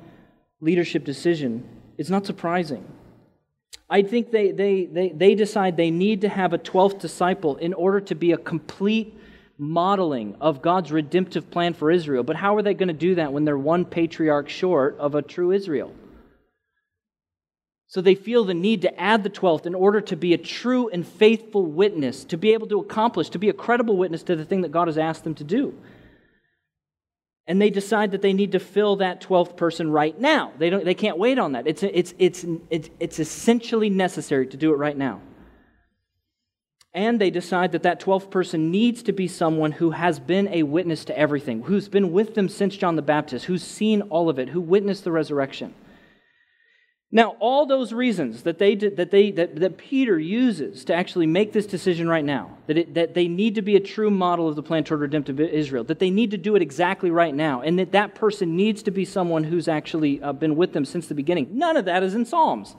leadership 0.60 1.04
decision, 1.04 1.68
is 1.98 2.10
not 2.10 2.24
surprising. 2.24 2.84
I 3.92 4.02
think 4.02 4.30
they, 4.30 4.52
they, 4.52 4.86
they, 4.86 5.08
they 5.08 5.34
decide 5.34 5.76
they 5.76 5.90
need 5.90 6.20
to 6.20 6.28
have 6.28 6.52
a 6.52 6.58
12th 6.58 7.00
disciple 7.00 7.56
in 7.56 7.74
order 7.74 8.00
to 8.02 8.14
be 8.14 8.30
a 8.30 8.38
complete 8.38 9.18
modeling 9.58 10.36
of 10.40 10.62
God's 10.62 10.92
redemptive 10.92 11.50
plan 11.50 11.74
for 11.74 11.90
Israel. 11.90 12.22
But 12.22 12.36
how 12.36 12.56
are 12.56 12.62
they 12.62 12.72
going 12.72 12.88
to 12.88 12.94
do 12.94 13.16
that 13.16 13.32
when 13.32 13.44
they're 13.44 13.58
one 13.58 13.84
patriarch 13.84 14.48
short 14.48 14.96
of 14.98 15.16
a 15.16 15.22
true 15.22 15.50
Israel? 15.50 15.92
So 17.88 18.00
they 18.00 18.14
feel 18.14 18.44
the 18.44 18.54
need 18.54 18.82
to 18.82 19.00
add 19.00 19.24
the 19.24 19.30
12th 19.30 19.66
in 19.66 19.74
order 19.74 20.00
to 20.02 20.16
be 20.16 20.34
a 20.34 20.38
true 20.38 20.88
and 20.88 21.04
faithful 21.04 21.66
witness, 21.66 22.22
to 22.26 22.36
be 22.36 22.52
able 22.52 22.68
to 22.68 22.78
accomplish, 22.78 23.30
to 23.30 23.40
be 23.40 23.48
a 23.48 23.52
credible 23.52 23.96
witness 23.96 24.22
to 24.22 24.36
the 24.36 24.44
thing 24.44 24.60
that 24.60 24.70
God 24.70 24.86
has 24.86 24.98
asked 24.98 25.24
them 25.24 25.34
to 25.34 25.44
do 25.44 25.74
and 27.50 27.60
they 27.60 27.68
decide 27.68 28.12
that 28.12 28.22
they 28.22 28.32
need 28.32 28.52
to 28.52 28.60
fill 28.60 28.94
that 28.94 29.20
12th 29.20 29.56
person 29.56 29.90
right 29.90 30.16
now. 30.20 30.52
They, 30.56 30.70
don't, 30.70 30.84
they 30.84 30.94
can't 30.94 31.18
wait 31.18 31.36
on 31.36 31.50
that. 31.52 31.66
It's, 31.66 31.82
it's, 31.82 32.14
it's, 32.16 32.46
it's, 32.70 32.90
it's 33.00 33.18
essentially 33.18 33.90
necessary 33.90 34.46
to 34.46 34.56
do 34.56 34.72
it 34.72 34.76
right 34.76 34.96
now. 34.96 35.20
And 36.94 37.20
they 37.20 37.30
decide 37.30 37.72
that 37.72 37.82
that 37.82 38.00
12th 38.00 38.30
person 38.30 38.70
needs 38.70 39.02
to 39.02 39.12
be 39.12 39.26
someone 39.26 39.72
who 39.72 39.90
has 39.90 40.20
been 40.20 40.46
a 40.46 40.62
witness 40.62 41.04
to 41.06 41.18
everything, 41.18 41.62
who's 41.62 41.88
been 41.88 42.12
with 42.12 42.36
them 42.36 42.48
since 42.48 42.76
John 42.76 42.94
the 42.94 43.02
Baptist, 43.02 43.46
who's 43.46 43.64
seen 43.64 44.02
all 44.02 44.28
of 44.28 44.38
it, 44.38 44.50
who 44.50 44.60
witnessed 44.60 45.02
the 45.02 45.10
resurrection. 45.10 45.74
Now, 47.12 47.34
all 47.40 47.66
those 47.66 47.92
reasons 47.92 48.44
that, 48.44 48.58
they 48.58 48.76
did, 48.76 48.96
that, 48.96 49.10
they, 49.10 49.32
that, 49.32 49.56
that 49.56 49.78
Peter 49.78 50.16
uses 50.16 50.84
to 50.84 50.94
actually 50.94 51.26
make 51.26 51.52
this 51.52 51.66
decision 51.66 52.08
right 52.08 52.24
now, 52.24 52.56
that, 52.68 52.78
it, 52.78 52.94
that 52.94 53.14
they 53.14 53.26
need 53.26 53.56
to 53.56 53.62
be 53.62 53.74
a 53.74 53.80
true 53.80 54.12
model 54.12 54.46
of 54.46 54.54
the 54.54 54.62
plan 54.62 54.84
toward 54.84 55.00
redemptive 55.00 55.40
Israel, 55.40 55.82
that 55.84 55.98
they 55.98 56.10
need 56.10 56.30
to 56.30 56.36
do 56.36 56.54
it 56.54 56.62
exactly 56.62 57.10
right 57.10 57.34
now, 57.34 57.62
and 57.62 57.80
that 57.80 57.90
that 57.92 58.14
person 58.14 58.54
needs 58.54 58.84
to 58.84 58.92
be 58.92 59.04
someone 59.04 59.42
who's 59.42 59.66
actually 59.66 60.22
uh, 60.22 60.32
been 60.32 60.54
with 60.54 60.72
them 60.72 60.84
since 60.84 61.08
the 61.08 61.14
beginning, 61.14 61.48
none 61.58 61.76
of 61.76 61.84
that 61.86 62.04
is 62.04 62.14
in 62.14 62.24
Psalms. 62.24 62.76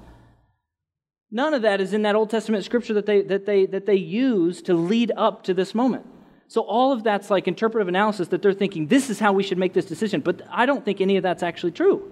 None 1.29 1.53
of 1.53 1.61
that 1.63 1.81
is 1.81 1.93
in 1.93 2.03
that 2.03 2.15
Old 2.15 2.29
Testament 2.29 2.63
scripture 2.63 2.93
that 2.93 3.05
they, 3.05 3.21
that 3.23 3.45
they, 3.45 3.65
that 3.65 3.85
they 3.85 3.95
use 3.95 4.61
to 4.63 4.73
lead 4.73 5.11
up 5.17 5.43
to 5.43 5.53
this 5.53 5.75
moment. 5.75 6.05
So 6.47 6.61
all 6.61 6.93
of 6.93 7.03
that's 7.03 7.29
like 7.29 7.47
interpretive 7.47 7.87
analysis 7.89 8.29
that 8.29 8.41
they're 8.41 8.53
thinking, 8.53 8.87
this 8.87 9.09
is 9.09 9.19
how 9.19 9.31
we 9.33 9.43
should 9.43 9.57
make 9.57 9.73
this 9.73 9.85
decision. 9.85 10.21
But 10.21 10.41
I 10.49 10.65
don't 10.65 10.83
think 10.83 10.99
any 10.99 11.17
of 11.17 11.23
that's 11.23 11.43
actually 11.43 11.71
true. 11.71 12.11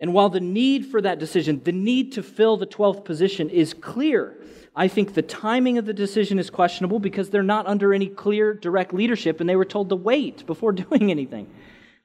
And 0.00 0.14
while 0.14 0.30
the 0.30 0.40
need 0.40 0.86
for 0.86 1.00
that 1.02 1.18
decision, 1.18 1.60
the 1.62 1.72
need 1.72 2.12
to 2.12 2.22
fill 2.22 2.56
the 2.56 2.66
12th 2.66 3.04
position 3.04 3.50
is 3.50 3.74
clear, 3.74 4.36
I 4.74 4.88
think 4.88 5.14
the 5.14 5.22
timing 5.22 5.78
of 5.78 5.84
the 5.84 5.92
decision 5.92 6.38
is 6.38 6.48
questionable 6.48 6.98
because 6.98 7.28
they're 7.28 7.42
not 7.42 7.66
under 7.66 7.92
any 7.92 8.06
clear, 8.06 8.54
direct 8.54 8.94
leadership 8.94 9.40
and 9.40 9.48
they 9.48 9.56
were 9.56 9.64
told 9.64 9.90
to 9.90 9.96
wait 9.96 10.46
before 10.46 10.72
doing 10.84 11.10
anything. 11.10 11.48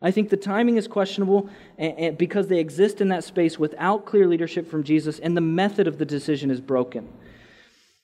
I 0.01 0.11
think 0.11 0.29
the 0.29 0.37
timing 0.37 0.77
is 0.77 0.87
questionable 0.87 1.49
because 2.17 2.47
they 2.47 2.59
exist 2.59 2.99
in 3.01 3.07
that 3.09 3.23
space 3.23 3.57
without 3.57 4.05
clear 4.05 4.27
leadership 4.27 4.69
from 4.69 4.83
Jesus, 4.83 5.19
and 5.19 5.35
the 5.35 5.41
method 5.41 5.87
of 5.87 5.97
the 5.97 6.05
decision 6.05 6.51
is 6.51 6.59
broken. 6.59 7.07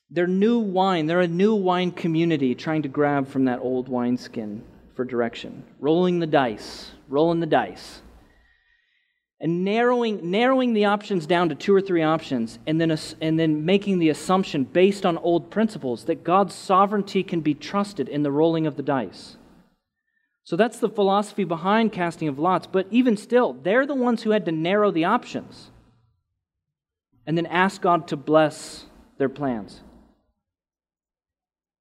They're 0.10 0.26
new 0.26 0.60
wine. 0.60 1.06
They're 1.06 1.22
a 1.22 1.28
new 1.28 1.54
wine 1.54 1.92
community 1.92 2.56
trying 2.56 2.82
to 2.84 2.90
grab 2.90 3.28
from 3.28 3.46
that 3.46 3.60
old 3.60 3.88
wineskin 3.88 4.64
for 4.96 5.06
direction. 5.06 5.64
Rolling 5.80 6.20
the 6.20 6.28
dice, 6.28 6.92
rolling 7.08 7.40
the 7.40 7.46
dice. 7.46 8.02
And 9.44 9.66
narrowing, 9.66 10.30
narrowing 10.30 10.74
the 10.74 10.86
options 10.86 11.26
down 11.26 11.50
to 11.50 11.56
two 11.56 11.74
or 11.74 11.82
three 11.82 12.04
options, 12.04 12.60
and 12.68 12.80
then, 12.80 12.96
and 13.20 13.40
then 13.40 13.66
making 13.66 13.98
the 13.98 14.10
assumption 14.10 14.64
based 14.66 15.04
on 15.04 15.18
old 15.18 15.50
principles 15.50 16.06
that 16.06 16.24
God's 16.24 16.54
sovereignty 16.54 17.24
can 17.24 17.42
be 17.42 17.56
trusted 17.56 18.08
in 18.08 18.22
the 18.22 18.32
rolling 18.32 18.68
of 18.68 18.78
the 18.78 18.84
dice. 18.84 19.38
So 20.44 20.56
that's 20.56 20.78
the 20.78 20.90
philosophy 20.90 21.44
behind 21.44 21.92
casting 21.92 22.28
of 22.28 22.38
lots. 22.38 22.68
But 22.68 22.86
even 22.92 23.18
still, 23.18 23.54
they're 23.54 23.88
the 23.88 23.96
ones 23.96 24.22
who 24.22 24.30
had 24.30 24.46
to 24.46 24.52
narrow 24.52 24.92
the 24.92 25.06
options 25.06 25.72
and 27.26 27.36
then 27.36 27.48
ask 27.48 27.82
God 27.82 28.08
to 28.10 28.18
bless 28.18 28.86
their 29.18 29.30
plans. 29.30 29.82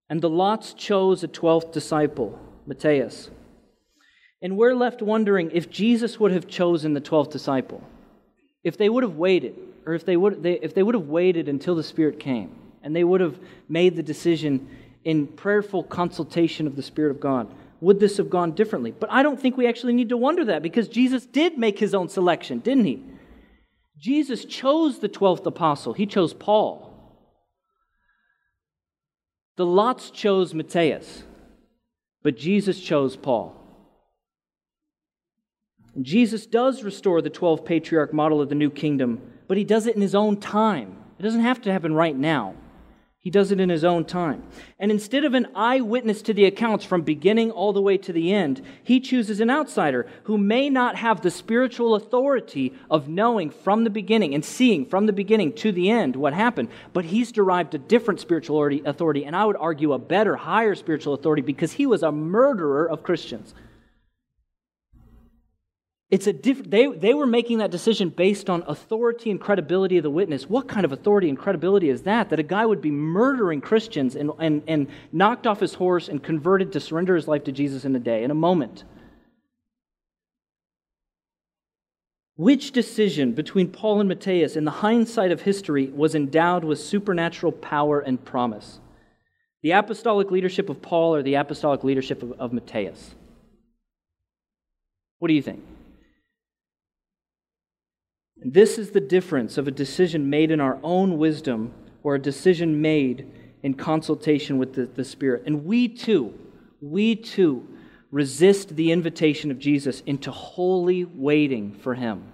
And 0.08 0.22
the 0.22 0.30
lots 0.30 0.72
chose 0.72 1.22
a 1.22 1.28
12th 1.28 1.72
disciple, 1.72 2.38
Matthias. 2.66 3.30
And 4.42 4.56
we're 4.56 4.74
left 4.74 5.02
wondering 5.02 5.50
if 5.52 5.70
Jesus 5.70 6.18
would 6.18 6.32
have 6.32 6.48
chosen 6.48 6.94
the 6.94 7.00
12th 7.00 7.30
disciple, 7.30 7.82
if 8.64 8.76
they 8.76 8.88
would 8.88 9.02
have 9.02 9.16
waited, 9.16 9.54
or 9.86 9.94
if 9.94 10.04
they 10.04 10.16
would, 10.16 10.42
they, 10.42 10.54
if 10.54 10.74
they 10.74 10.82
would 10.82 10.94
have 10.94 11.08
waited 11.08 11.48
until 11.48 11.74
the 11.74 11.82
Spirit 11.82 12.18
came, 12.18 12.54
and 12.82 12.96
they 12.96 13.04
would 13.04 13.20
have 13.20 13.38
made 13.68 13.96
the 13.96 14.02
decision 14.02 14.68
in 15.04 15.26
prayerful 15.26 15.82
consultation 15.82 16.66
of 16.66 16.76
the 16.76 16.82
Spirit 16.82 17.10
of 17.10 17.20
God 17.20 17.52
would 17.80 17.98
this 17.98 18.18
have 18.18 18.30
gone 18.30 18.52
differently? 18.52 18.90
But 18.90 19.10
I 19.10 19.22
don't 19.22 19.40
think 19.40 19.56
we 19.56 19.66
actually 19.66 19.94
need 19.94 20.10
to 20.10 20.16
wonder 20.16 20.44
that 20.46 20.62
because 20.62 20.88
Jesus 20.88 21.24
did 21.26 21.58
make 21.58 21.78
his 21.78 21.94
own 21.94 22.08
selection, 22.08 22.58
didn't 22.58 22.84
he? 22.84 23.02
Jesus 23.98 24.44
chose 24.44 24.98
the 24.98 25.08
12th 25.08 25.46
apostle, 25.46 25.92
he 25.92 26.06
chose 26.06 26.32
Paul. 26.32 26.86
The 29.56 29.66
lots 29.66 30.10
chose 30.10 30.54
Matthias, 30.54 31.24
but 32.22 32.36
Jesus 32.36 32.80
chose 32.80 33.16
Paul. 33.16 33.56
Jesus 36.00 36.46
does 36.46 36.82
restore 36.82 37.20
the 37.20 37.30
12 37.30 37.64
patriarch 37.64 38.12
model 38.12 38.40
of 38.40 38.48
the 38.48 38.54
new 38.54 38.70
kingdom, 38.70 39.20
but 39.48 39.56
he 39.56 39.64
does 39.64 39.86
it 39.86 39.96
in 39.96 40.02
his 40.02 40.14
own 40.14 40.36
time. 40.36 40.96
It 41.18 41.22
doesn't 41.22 41.40
have 41.40 41.60
to 41.62 41.72
happen 41.72 41.94
right 41.94 42.16
now. 42.16 42.54
He 43.22 43.28
does 43.28 43.52
it 43.52 43.60
in 43.60 43.68
his 43.68 43.84
own 43.84 44.06
time. 44.06 44.44
And 44.78 44.90
instead 44.90 45.24
of 45.24 45.34
an 45.34 45.48
eyewitness 45.54 46.22
to 46.22 46.32
the 46.32 46.46
accounts 46.46 46.86
from 46.86 47.02
beginning 47.02 47.50
all 47.50 47.74
the 47.74 47.82
way 47.82 47.98
to 47.98 48.14
the 48.14 48.32
end, 48.32 48.62
he 48.82 48.98
chooses 48.98 49.40
an 49.40 49.50
outsider 49.50 50.06
who 50.22 50.38
may 50.38 50.70
not 50.70 50.96
have 50.96 51.20
the 51.20 51.30
spiritual 51.30 51.94
authority 51.94 52.72
of 52.90 53.10
knowing 53.10 53.50
from 53.50 53.84
the 53.84 53.90
beginning 53.90 54.34
and 54.34 54.42
seeing 54.42 54.86
from 54.86 55.04
the 55.04 55.12
beginning 55.12 55.52
to 55.56 55.70
the 55.70 55.90
end 55.90 56.16
what 56.16 56.32
happened, 56.32 56.70
but 56.94 57.04
he's 57.04 57.30
derived 57.30 57.74
a 57.74 57.78
different 57.78 58.20
spiritual 58.20 58.64
authority, 58.86 59.26
and 59.26 59.36
I 59.36 59.44
would 59.44 59.56
argue 59.56 59.92
a 59.92 59.98
better, 59.98 60.36
higher 60.36 60.74
spiritual 60.74 61.12
authority 61.12 61.42
because 61.42 61.72
he 61.72 61.84
was 61.84 62.02
a 62.02 62.10
murderer 62.10 62.88
of 62.88 63.02
Christians. 63.02 63.52
It's 66.10 66.26
a 66.26 66.32
diff- 66.32 66.68
they, 66.68 66.88
they 66.88 67.14
were 67.14 67.26
making 67.26 67.58
that 67.58 67.70
decision 67.70 68.08
based 68.08 68.50
on 68.50 68.64
authority 68.66 69.30
and 69.30 69.40
credibility 69.40 69.96
of 69.96 70.02
the 70.02 70.10
witness. 70.10 70.48
What 70.48 70.66
kind 70.66 70.84
of 70.84 70.90
authority 70.90 71.28
and 71.28 71.38
credibility 71.38 71.88
is 71.88 72.02
that? 72.02 72.30
That 72.30 72.40
a 72.40 72.42
guy 72.42 72.66
would 72.66 72.80
be 72.80 72.90
murdering 72.90 73.60
Christians 73.60 74.16
and, 74.16 74.32
and, 74.40 74.62
and 74.66 74.88
knocked 75.12 75.46
off 75.46 75.60
his 75.60 75.74
horse 75.74 76.08
and 76.08 76.20
converted 76.20 76.72
to 76.72 76.80
surrender 76.80 77.14
his 77.14 77.28
life 77.28 77.44
to 77.44 77.52
Jesus 77.52 77.84
in 77.84 77.94
a 77.94 78.00
day, 78.00 78.24
in 78.24 78.32
a 78.32 78.34
moment. 78.34 78.82
Which 82.34 82.72
decision 82.72 83.32
between 83.32 83.68
Paul 83.68 84.00
and 84.00 84.08
Matthias, 84.08 84.56
in 84.56 84.64
the 84.64 84.70
hindsight 84.70 85.30
of 85.30 85.42
history, 85.42 85.90
was 85.90 86.16
endowed 86.16 86.64
with 86.64 86.80
supernatural 86.80 87.52
power 87.52 88.00
and 88.00 88.24
promise? 88.24 88.80
The 89.62 89.72
apostolic 89.72 90.32
leadership 90.32 90.70
of 90.70 90.82
Paul 90.82 91.14
or 91.14 91.22
the 91.22 91.34
apostolic 91.34 91.84
leadership 91.84 92.22
of, 92.22 92.32
of 92.40 92.52
Matthias? 92.52 93.14
What 95.18 95.28
do 95.28 95.34
you 95.34 95.42
think? 95.42 95.62
This 98.42 98.78
is 98.78 98.90
the 98.90 99.00
difference 99.00 99.58
of 99.58 99.68
a 99.68 99.72
decision 99.72 100.30
made 100.30 100.50
in 100.50 100.60
our 100.60 100.78
own 100.82 101.18
wisdom 101.18 101.74
or 102.02 102.14
a 102.14 102.20
decision 102.20 102.80
made 102.80 103.30
in 103.62 103.74
consultation 103.74 104.56
with 104.56 104.74
the, 104.74 104.86
the 104.86 105.04
Spirit. 105.04 105.42
And 105.44 105.66
we 105.66 105.88
too, 105.88 106.32
we 106.80 107.16
too 107.16 107.68
resist 108.10 108.76
the 108.76 108.92
invitation 108.92 109.50
of 109.50 109.58
Jesus 109.58 110.02
into 110.06 110.30
holy 110.30 111.04
waiting 111.04 111.74
for 111.74 111.94
Him, 111.94 112.32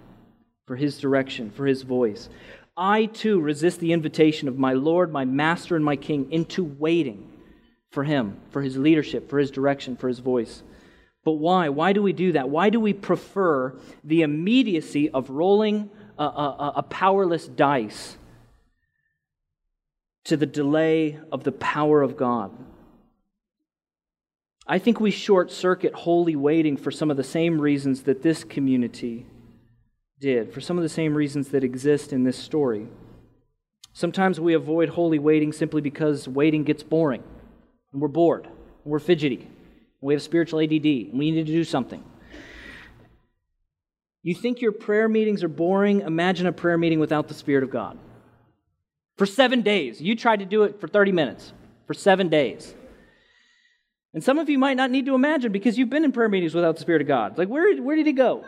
for 0.65 0.77
His 0.77 0.97
direction, 0.97 1.51
for 1.51 1.65
His 1.65 1.81
voice. 1.81 2.29
I 2.77 3.07
too 3.07 3.41
resist 3.41 3.81
the 3.81 3.91
invitation 3.91 4.47
of 4.47 4.57
my 4.57 4.73
Lord, 4.73 5.11
my 5.11 5.25
Master, 5.25 5.75
and 5.75 5.83
my 5.83 5.97
King 5.97 6.31
into 6.31 6.63
waiting 6.63 7.29
for 7.91 8.05
Him, 8.05 8.39
for 8.51 8.61
His 8.61 8.77
leadership, 8.77 9.29
for 9.29 9.39
His 9.39 9.51
direction, 9.51 9.97
for 9.97 10.07
His 10.07 10.19
voice. 10.19 10.63
But 11.25 11.33
why? 11.33 11.67
Why 11.67 11.91
do 11.91 12.01
we 12.01 12.13
do 12.13 12.31
that? 12.31 12.49
Why 12.49 12.69
do 12.69 12.79
we 12.79 12.93
prefer 12.93 13.77
the 14.05 14.21
immediacy 14.21 15.09
of 15.09 15.29
rolling 15.29 15.89
a, 16.17 16.23
a, 16.23 16.73
a 16.77 16.83
powerless 16.83 17.47
dice 17.47 18.17
to 20.25 20.35
the 20.35 20.45
delay 20.45 21.19
of 21.31 21.43
the 21.43 21.51
power 21.51 22.01
of 22.01 22.17
God. 22.17 22.51
I 24.67 24.79
think 24.79 24.99
we 24.99 25.11
short 25.11 25.51
circuit 25.51 25.93
holy 25.93 26.35
waiting 26.35 26.75
for 26.75 26.91
some 26.91 27.09
of 27.09 27.15
the 27.15 27.23
same 27.23 27.61
reasons 27.61 28.03
that 28.03 28.21
this 28.21 28.43
community 28.43 29.25
did, 30.19 30.53
for 30.53 30.59
some 30.59 30.77
of 30.77 30.83
the 30.83 30.89
same 30.89 31.15
reasons 31.15 31.49
that 31.49 31.63
exist 31.63 32.11
in 32.11 32.23
this 32.23 32.37
story. 32.37 32.87
Sometimes 33.93 34.39
we 34.39 34.53
avoid 34.53 34.89
holy 34.89 35.19
waiting 35.19 35.53
simply 35.53 35.79
because 35.79 36.27
waiting 36.27 36.63
gets 36.63 36.83
boring, 36.83 37.23
and 37.93 38.01
we're 38.01 38.09
bored, 38.09 38.45
and 38.45 38.53
we're 38.83 38.99
fidgety, 38.99 39.37
and 39.37 39.47
we 40.01 40.13
have 40.13 40.21
spiritual 40.21 40.59
ADD, 40.59 40.85
and 40.85 41.17
we 41.17 41.31
need 41.31 41.45
to 41.45 41.51
do 41.51 41.63
something. 41.63 42.03
You 44.23 44.35
think 44.35 44.61
your 44.61 44.71
prayer 44.71 45.07
meetings 45.07 45.43
are 45.43 45.49
boring? 45.49 46.01
Imagine 46.01 46.47
a 46.47 46.51
prayer 46.51 46.77
meeting 46.77 46.99
without 46.99 47.27
the 47.27 47.33
Spirit 47.33 47.63
of 47.63 47.69
God. 47.69 47.97
For 49.17 49.25
seven 49.25 49.61
days. 49.61 50.01
You 50.01 50.15
tried 50.15 50.39
to 50.39 50.45
do 50.45 50.63
it 50.63 50.79
for 50.79 50.87
30 50.87 51.11
minutes. 51.11 51.53
For 51.85 51.93
seven 51.93 52.29
days. 52.29 52.73
And 54.13 54.23
some 54.23 54.39
of 54.39 54.49
you 54.49 54.57
might 54.57 54.77
not 54.77 54.89
need 54.89 55.05
to 55.05 55.15
imagine 55.15 55.51
because 55.51 55.77
you've 55.77 55.89
been 55.89 56.03
in 56.03 56.11
prayer 56.11 56.29
meetings 56.29 56.55
without 56.55 56.75
the 56.75 56.81
Spirit 56.81 57.01
of 57.01 57.07
God. 57.07 57.37
Like, 57.37 57.49
where, 57.49 57.75
where 57.81 57.95
did 57.95 58.07
he 58.07 58.13
go? 58.13 58.43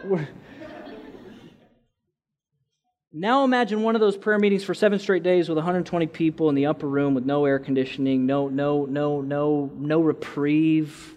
now 3.13 3.43
imagine 3.43 3.83
one 3.83 3.95
of 3.95 4.01
those 4.01 4.17
prayer 4.17 4.39
meetings 4.39 4.63
for 4.63 4.73
seven 4.73 4.99
straight 4.99 5.23
days 5.23 5.47
with 5.49 5.57
120 5.57 6.07
people 6.07 6.49
in 6.49 6.55
the 6.55 6.65
upper 6.65 6.87
room 6.87 7.13
with 7.13 7.25
no 7.25 7.45
air 7.45 7.59
conditioning, 7.59 8.25
no, 8.25 8.47
no, 8.47 8.85
no, 8.85 9.21
no, 9.21 9.71
no 9.75 10.01
reprieve, 10.01 11.13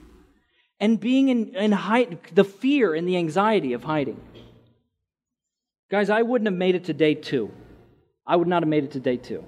and 0.80 0.98
being 0.98 1.28
in, 1.28 1.54
in 1.54 1.72
hide, 1.72 2.18
the 2.34 2.44
fear 2.44 2.94
and 2.94 3.06
the 3.08 3.16
anxiety 3.16 3.72
of 3.72 3.84
hiding. 3.84 4.20
Guys, 5.92 6.08
I 6.08 6.22
wouldn't 6.22 6.46
have 6.46 6.56
made 6.56 6.74
it 6.74 6.84
to 6.84 6.94
day 6.94 7.14
two. 7.14 7.50
I 8.26 8.34
would 8.34 8.48
not 8.48 8.62
have 8.62 8.68
made 8.68 8.82
it 8.82 8.92
to 8.92 9.00
day 9.00 9.18
two. 9.18 9.44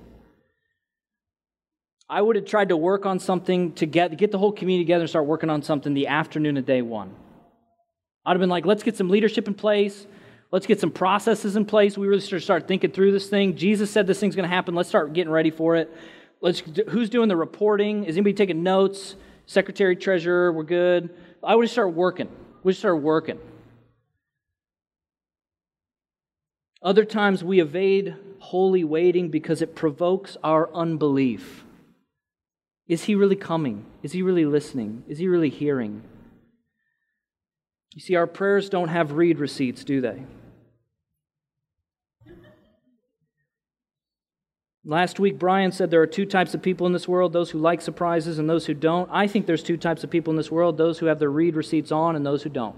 I 2.06 2.20
would 2.20 2.36
have 2.36 2.44
tried 2.44 2.68
to 2.68 2.76
work 2.76 3.06
on 3.06 3.18
something 3.18 3.72
to 3.76 3.86
get, 3.86 4.14
get 4.18 4.30
the 4.30 4.36
whole 4.36 4.52
community 4.52 4.84
together 4.84 5.04
and 5.04 5.08
start 5.08 5.24
working 5.24 5.48
on 5.48 5.62
something 5.62 5.94
the 5.94 6.08
afternoon 6.08 6.58
of 6.58 6.66
day 6.66 6.82
one. 6.82 7.14
I'd 8.26 8.32
have 8.32 8.40
been 8.40 8.50
like, 8.50 8.66
let's 8.66 8.82
get 8.82 8.94
some 8.94 9.08
leadership 9.08 9.48
in 9.48 9.54
place. 9.54 10.06
Let's 10.50 10.66
get 10.66 10.80
some 10.80 10.90
processes 10.90 11.56
in 11.56 11.64
place. 11.64 11.96
We 11.96 12.08
really 12.08 12.20
should 12.20 12.42
start 12.42 12.68
thinking 12.68 12.90
through 12.90 13.12
this 13.12 13.30
thing. 13.30 13.56
Jesus 13.56 13.90
said 13.90 14.06
this 14.06 14.20
thing's 14.20 14.36
going 14.36 14.46
to 14.46 14.54
happen. 14.54 14.74
Let's 14.74 14.90
start 14.90 15.14
getting 15.14 15.32
ready 15.32 15.50
for 15.50 15.76
it. 15.76 15.90
Let's, 16.42 16.62
who's 16.90 17.08
doing 17.08 17.30
the 17.30 17.36
reporting? 17.36 18.04
Is 18.04 18.18
anybody 18.18 18.34
taking 18.34 18.62
notes? 18.62 19.16
Secretary, 19.46 19.96
treasurer, 19.96 20.52
we're 20.52 20.64
good. 20.64 21.08
I 21.42 21.54
would 21.54 21.70
start 21.70 21.94
working. 21.94 22.28
We 22.62 22.72
just 22.72 22.82
start 22.82 23.00
working. 23.00 23.38
Other 26.84 27.06
times 27.06 27.42
we 27.42 27.60
evade 27.60 28.14
holy 28.38 28.84
waiting 28.84 29.30
because 29.30 29.62
it 29.62 29.74
provokes 29.74 30.36
our 30.44 30.72
unbelief. 30.74 31.64
Is 32.86 33.04
he 33.04 33.14
really 33.14 33.36
coming? 33.36 33.86
Is 34.02 34.12
he 34.12 34.20
really 34.20 34.44
listening? 34.44 35.02
Is 35.08 35.18
he 35.18 35.26
really 35.26 35.48
hearing? 35.48 36.02
You 37.94 38.02
see, 38.02 38.14
our 38.16 38.26
prayers 38.26 38.68
don't 38.68 38.88
have 38.88 39.12
read 39.12 39.38
receipts, 39.38 39.82
do 39.82 40.02
they? 40.02 40.24
Last 44.84 45.18
week, 45.18 45.38
Brian 45.38 45.72
said 45.72 45.90
there 45.90 46.02
are 46.02 46.06
two 46.06 46.26
types 46.26 46.52
of 46.52 46.60
people 46.60 46.86
in 46.86 46.92
this 46.92 47.08
world 47.08 47.32
those 47.32 47.50
who 47.50 47.58
like 47.58 47.80
surprises 47.80 48.38
and 48.38 48.50
those 48.50 48.66
who 48.66 48.74
don't. 48.74 49.08
I 49.10 49.26
think 49.26 49.46
there's 49.46 49.62
two 49.62 49.78
types 49.78 50.04
of 50.04 50.10
people 50.10 50.30
in 50.32 50.36
this 50.36 50.50
world 50.50 50.76
those 50.76 50.98
who 50.98 51.06
have 51.06 51.18
their 51.18 51.30
read 51.30 51.56
receipts 51.56 51.90
on 51.90 52.14
and 52.16 52.26
those 52.26 52.42
who 52.42 52.50
don't. 52.50 52.76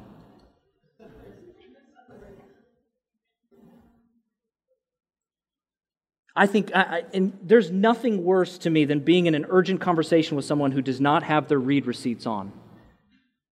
I 6.36 6.46
think, 6.46 6.70
I, 6.74 7.04
and 7.14 7.36
there's 7.42 7.70
nothing 7.70 8.22
worse 8.22 8.58
to 8.58 8.70
me 8.70 8.84
than 8.84 9.00
being 9.00 9.24
in 9.24 9.34
an 9.34 9.46
urgent 9.48 9.80
conversation 9.80 10.36
with 10.36 10.44
someone 10.44 10.70
who 10.70 10.82
does 10.82 11.00
not 11.00 11.22
have 11.22 11.48
their 11.48 11.58
read 11.58 11.86
receipts 11.86 12.26
on. 12.26 12.52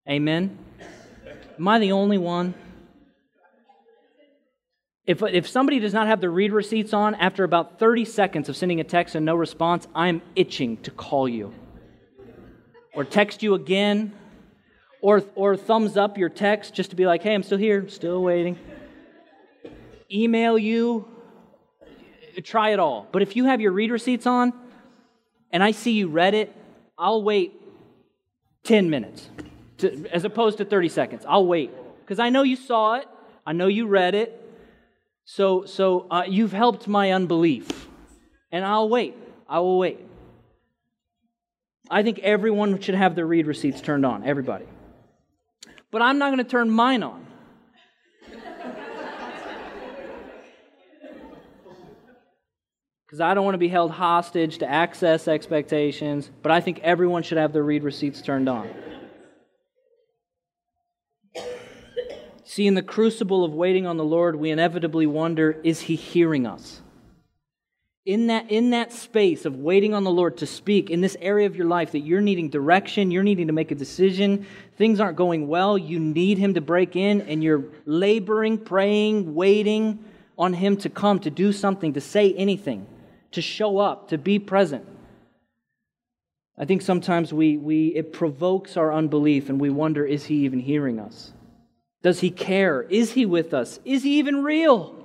Amen? 0.07 0.55
Am 1.57 1.67
I 1.67 1.79
the 1.79 1.93
only 1.93 2.19
one? 2.19 2.53
If, 5.07 5.23
if 5.23 5.47
somebody 5.47 5.79
does 5.79 5.93
not 5.93 6.05
have 6.07 6.21
their 6.21 6.29
read 6.29 6.51
receipts 6.51 6.93
on, 6.93 7.15
after 7.15 7.43
about 7.43 7.79
30 7.79 8.05
seconds 8.05 8.49
of 8.49 8.55
sending 8.55 8.79
a 8.79 8.83
text 8.83 9.15
and 9.15 9.25
no 9.25 9.35
response, 9.35 9.87
I'm 9.95 10.21
itching 10.35 10.77
to 10.83 10.91
call 10.91 11.27
you. 11.27 11.53
Or 12.93 13.03
text 13.03 13.41
you 13.41 13.55
again. 13.55 14.13
Or, 15.01 15.23
or 15.33 15.57
thumbs 15.57 15.97
up 15.97 16.17
your 16.19 16.29
text 16.29 16.73
just 16.75 16.91
to 16.91 16.95
be 16.95 17.05
like, 17.07 17.23
hey, 17.23 17.33
I'm 17.33 17.43
still 17.43 17.57
here, 17.57 17.87
still 17.89 18.21
waiting. 18.23 18.57
Email 20.11 20.57
you. 20.57 21.14
Try 22.43 22.69
it 22.69 22.79
all. 22.79 23.07
But 23.11 23.21
if 23.21 23.35
you 23.35 23.45
have 23.45 23.61
your 23.61 23.71
read 23.71 23.91
receipts 23.91 24.25
on 24.25 24.53
and 25.51 25.63
I 25.63 25.71
see 25.71 25.91
you 25.91 26.07
read 26.07 26.33
it, 26.33 26.55
I'll 26.97 27.23
wait 27.23 27.53
10 28.63 28.89
minutes 28.89 29.29
to, 29.77 30.07
as 30.11 30.25
opposed 30.25 30.57
to 30.57 30.65
30 30.65 30.89
seconds. 30.89 31.25
I'll 31.27 31.45
wait 31.45 31.71
because 32.01 32.19
I 32.19 32.29
know 32.29 32.43
you 32.43 32.55
saw 32.55 32.95
it, 32.95 33.07
I 33.45 33.53
know 33.53 33.67
you 33.67 33.87
read 33.87 34.15
it, 34.15 34.41
so, 35.25 35.65
so 35.65 36.05
uh, 36.09 36.23
you've 36.27 36.51
helped 36.51 36.87
my 36.87 37.11
unbelief. 37.11 37.67
And 38.51 38.63
I'll 38.63 38.87
wait. 38.87 39.15
I 39.49 39.59
will 39.59 39.79
wait. 39.79 39.99
I 41.89 42.03
think 42.03 42.19
everyone 42.19 42.79
should 42.79 42.95
have 42.95 43.15
their 43.15 43.25
read 43.25 43.47
receipts 43.47 43.81
turned 43.81 44.05
on, 44.05 44.23
everybody. 44.23 44.65
But 45.91 46.01
I'm 46.01 46.17
not 46.17 46.27
going 46.27 46.43
to 46.43 46.49
turn 46.49 46.69
mine 46.69 47.03
on. 47.03 47.25
Because 53.05 53.21
I 53.21 53.33
don't 53.33 53.45
want 53.45 53.53
to 53.53 53.59
be 53.59 53.67
held 53.67 53.91
hostage 53.91 54.57
to 54.59 54.69
access 54.69 55.27
expectations, 55.27 56.29
but 56.41 56.51
I 56.51 56.59
think 56.59 56.79
everyone 56.79 57.23
should 57.23 57.37
have 57.37 57.53
their 57.53 57.63
read 57.63 57.83
receipts 57.83 58.21
turned 58.21 58.49
on. 58.49 58.67
See, 62.55 62.67
in 62.67 62.73
the 62.73 62.81
crucible 62.81 63.43
of 63.43 63.53
waiting 63.53 63.85
on 63.85 63.97
the 63.97 64.05
Lord, 64.05 64.37
we 64.37 64.49
inevitably 64.49 65.05
wonder 65.05 65.59
is 65.63 65.81
He 65.81 65.95
hearing 65.95 66.47
us? 66.47 66.81
In 68.05 68.27
that, 68.27 68.51
in 68.51 68.69
that 68.69 68.93
space 68.93 69.45
of 69.45 69.57
waiting 69.57 69.93
on 69.93 70.03
the 70.03 70.11
Lord 70.11 70.37
to 70.37 70.45
speak, 70.45 70.89
in 70.89 71.01
this 71.01 71.17
area 71.19 71.47
of 71.47 71.55
your 71.55 71.65
life 71.65 71.91
that 71.91 71.99
you're 71.99 72.21
needing 72.21 72.49
direction, 72.49 73.11
you're 73.11 73.23
needing 73.23 73.47
to 73.47 73.53
make 73.53 73.71
a 73.71 73.75
decision, 73.75 74.45
things 74.77 74.99
aren't 74.99 75.17
going 75.17 75.47
well, 75.47 75.77
you 75.77 75.99
need 75.99 76.37
Him 76.37 76.53
to 76.53 76.61
break 76.61 76.95
in, 76.95 77.21
and 77.21 77.43
you're 77.43 77.65
laboring, 77.85 78.59
praying, 78.59 79.35
waiting 79.35 80.05
on 80.37 80.53
Him 80.53 80.77
to 80.77 80.89
come, 80.89 81.19
to 81.19 81.29
do 81.29 81.51
something, 81.51 81.93
to 81.93 82.01
say 82.01 82.31
anything, 82.35 82.87
to 83.35 83.41
show 83.41 83.77
up, 83.77 84.09
to 84.09 84.17
be 84.17 84.39
present. 84.39 84.85
I 86.57 86.65
think 86.65 86.81
sometimes 86.81 87.31
we, 87.31 87.57
we, 87.57 87.87
it 87.89 88.11
provokes 88.11 88.75
our 88.75 88.93
unbelief 88.93 89.49
and 89.49 89.59
we 89.59 89.69
wonder, 89.69 90.05
is 90.05 90.25
He 90.25 90.45
even 90.45 90.59
hearing 90.59 90.99
us? 90.99 91.33
Does 92.05 92.19
he 92.19 92.29
care? 92.29 92.83
Is 92.83 93.13
he 93.13 93.25
with 93.25 93.51
us? 93.51 93.79
Is 93.83 94.03
he 94.03 94.19
even 94.19 94.43
real? 94.43 94.95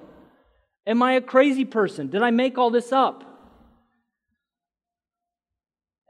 Am 0.86 1.02
I 1.02 1.14
a 1.14 1.22
crazy 1.22 1.64
person? 1.64 2.08
Did 2.08 2.22
I 2.22 2.30
make 2.30 2.58
all 2.58 2.68
this 2.68 2.92
up? 2.92 3.24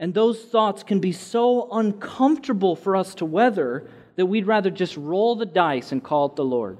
And 0.01 0.13
those 0.13 0.43
thoughts 0.43 0.83
can 0.83 0.99
be 0.99 1.13
so 1.13 1.71
uncomfortable 1.71 2.75
for 2.75 2.97
us 2.97 3.15
to 3.15 3.25
weather 3.25 3.89
that 4.17 4.27
we'd 4.27 4.49
rather 4.49 4.69
just 4.69 4.97
roll 4.97 5.37
the 5.37 5.47
dice 5.47 5.93
and 5.93 6.03
call 6.03 6.27
it 6.27 6.35
the 6.35 6.45
Lord. 6.45 6.77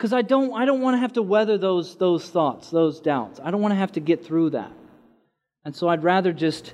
Because 0.00 0.14
I 0.14 0.22
don't, 0.22 0.54
I 0.54 0.64
don't 0.64 0.80
want 0.80 0.94
to 0.94 0.98
have 0.98 1.12
to 1.12 1.22
weather 1.22 1.58
those, 1.58 1.94
those 1.96 2.26
thoughts, 2.26 2.70
those 2.70 3.00
doubts. 3.00 3.38
I 3.44 3.50
don't 3.50 3.60
want 3.60 3.72
to 3.72 3.76
have 3.76 3.92
to 3.92 4.00
get 4.00 4.24
through 4.24 4.50
that. 4.50 4.72
And 5.62 5.76
so 5.76 5.88
I'd 5.88 6.02
rather 6.02 6.32
just 6.32 6.72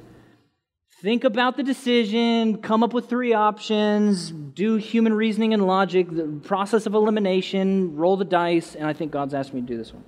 think 1.03 1.25
about 1.25 1.57
the 1.57 1.65
decision, 1.65 2.63
come 2.63 2.85
up 2.85 2.93
with 2.93 3.09
three 3.09 3.33
options, 3.33 4.31
do 4.31 4.77
human 4.77 5.13
reasoning 5.13 5.53
and 5.55 5.67
logic, 5.67 6.07
the 6.09 6.41
process 6.45 6.87
of 6.87 6.95
elimination, 6.95 7.97
roll 7.97 8.17
the 8.17 8.25
dice, 8.25 8.77
and 8.77 8.87
I 8.87 8.93
think 8.93 9.11
God's 9.11 9.35
asked 9.35 9.53
me 9.53 9.61
to 9.61 9.67
do 9.67 9.77
this 9.77 9.93
one. 9.93 10.05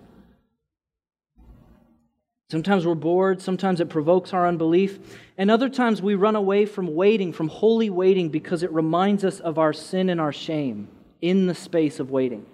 Sometimes 2.53 2.87
we're 2.87 2.95
bored, 2.95 3.43
sometimes 3.43 3.81
it 3.81 3.89
provokes 3.89 4.33
our 4.33 4.47
unbelief, 4.47 4.97
and 5.37 5.51
other 5.51 5.69
times 5.69 6.01
we 6.01 6.15
run 6.15 6.37
away 6.37 6.67
from 6.67 6.95
waiting, 6.95 7.33
from 7.33 7.49
holy 7.49 7.91
waiting, 7.91 8.29
because 8.29 8.63
it 8.63 8.73
reminds 8.73 9.25
us 9.25 9.41
of 9.41 9.59
our 9.59 9.73
sin 9.73 10.09
and 10.09 10.21
our 10.21 10.33
shame 10.33 10.87
in 11.21 11.49
the 11.49 11.55
space 11.57 11.99
of 11.99 12.13
waiting. 12.13 12.47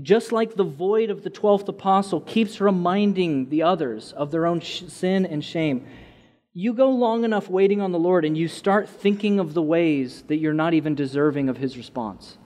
Just 0.00 0.32
like 0.32 0.54
the 0.54 0.64
void 0.64 1.10
of 1.10 1.22
the 1.22 1.30
12th 1.30 1.68
apostle 1.68 2.20
keeps 2.20 2.60
reminding 2.60 3.50
the 3.50 3.62
others 3.62 4.12
of 4.12 4.30
their 4.30 4.46
own 4.46 4.62
sin 4.62 5.26
and 5.26 5.44
shame, 5.44 5.86
you 6.54 6.72
go 6.72 6.90
long 6.90 7.24
enough 7.24 7.48
waiting 7.48 7.80
on 7.80 7.92
the 7.92 7.98
Lord 7.98 8.24
and 8.24 8.36
you 8.36 8.48
start 8.48 8.88
thinking 8.88 9.38
of 9.38 9.52
the 9.52 9.62
ways 9.62 10.22
that 10.28 10.36
you're 10.36 10.54
not 10.54 10.72
even 10.74 10.94
deserving 10.94 11.48
of 11.48 11.58
His 11.58 11.76
response. 11.76 12.38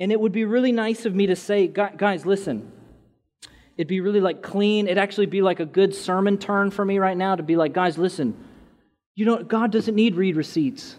And 0.00 0.10
it 0.10 0.18
would 0.18 0.32
be 0.32 0.44
really 0.44 0.72
nice 0.72 1.06
of 1.06 1.14
me 1.14 1.26
to 1.26 1.36
say, 1.36 1.66
guys, 1.68 2.24
listen, 2.24 2.72
it'd 3.76 3.86
be 3.86 4.00
really 4.00 4.20
like 4.20 4.42
clean. 4.42 4.86
It'd 4.86 4.98
actually 4.98 5.26
be 5.26 5.42
like 5.42 5.60
a 5.60 5.66
good 5.66 5.94
sermon 5.94 6.38
turn 6.38 6.70
for 6.70 6.84
me 6.84 6.98
right 6.98 7.16
now 7.16 7.36
to 7.36 7.42
be 7.42 7.54
like, 7.54 7.74
guys, 7.74 7.98
listen, 7.98 8.34
you 9.14 9.26
know, 9.26 9.42
God 9.42 9.70
doesn't 9.70 9.94
need 9.94 10.16
read 10.16 10.36
receipts. 10.36 10.96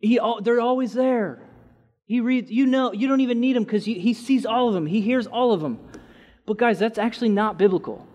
He, 0.00 0.20
they're 0.42 0.60
always 0.60 0.92
there. 0.92 1.40
He 2.12 2.20
reads, 2.20 2.50
you 2.50 2.66
know, 2.66 2.92
you 2.92 3.08
don't 3.08 3.22
even 3.22 3.40
need 3.40 3.56
him 3.56 3.64
because 3.64 3.86
he, 3.86 4.12
sees 4.12 4.44
all 4.44 4.68
of 4.68 4.74
them, 4.74 4.84
he 4.84 5.00
hears 5.00 5.26
all 5.26 5.54
of 5.54 5.62
them. 5.62 5.78
But 6.44 6.58
guys, 6.58 6.78
that's 6.78 6.98
actually 6.98 7.30
not 7.30 7.56
biblical. 7.56 8.06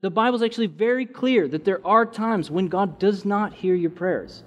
The 0.00 0.10
Bible's 0.10 0.44
actually 0.44 0.68
very 0.68 1.04
clear 1.04 1.48
that 1.48 1.64
there 1.64 1.84
are 1.84 2.06
times 2.06 2.52
when 2.52 2.68
God 2.68 3.00
does 3.00 3.24
not 3.24 3.52
hear 3.52 3.74
your 3.74 3.90
prayers. 3.90 4.44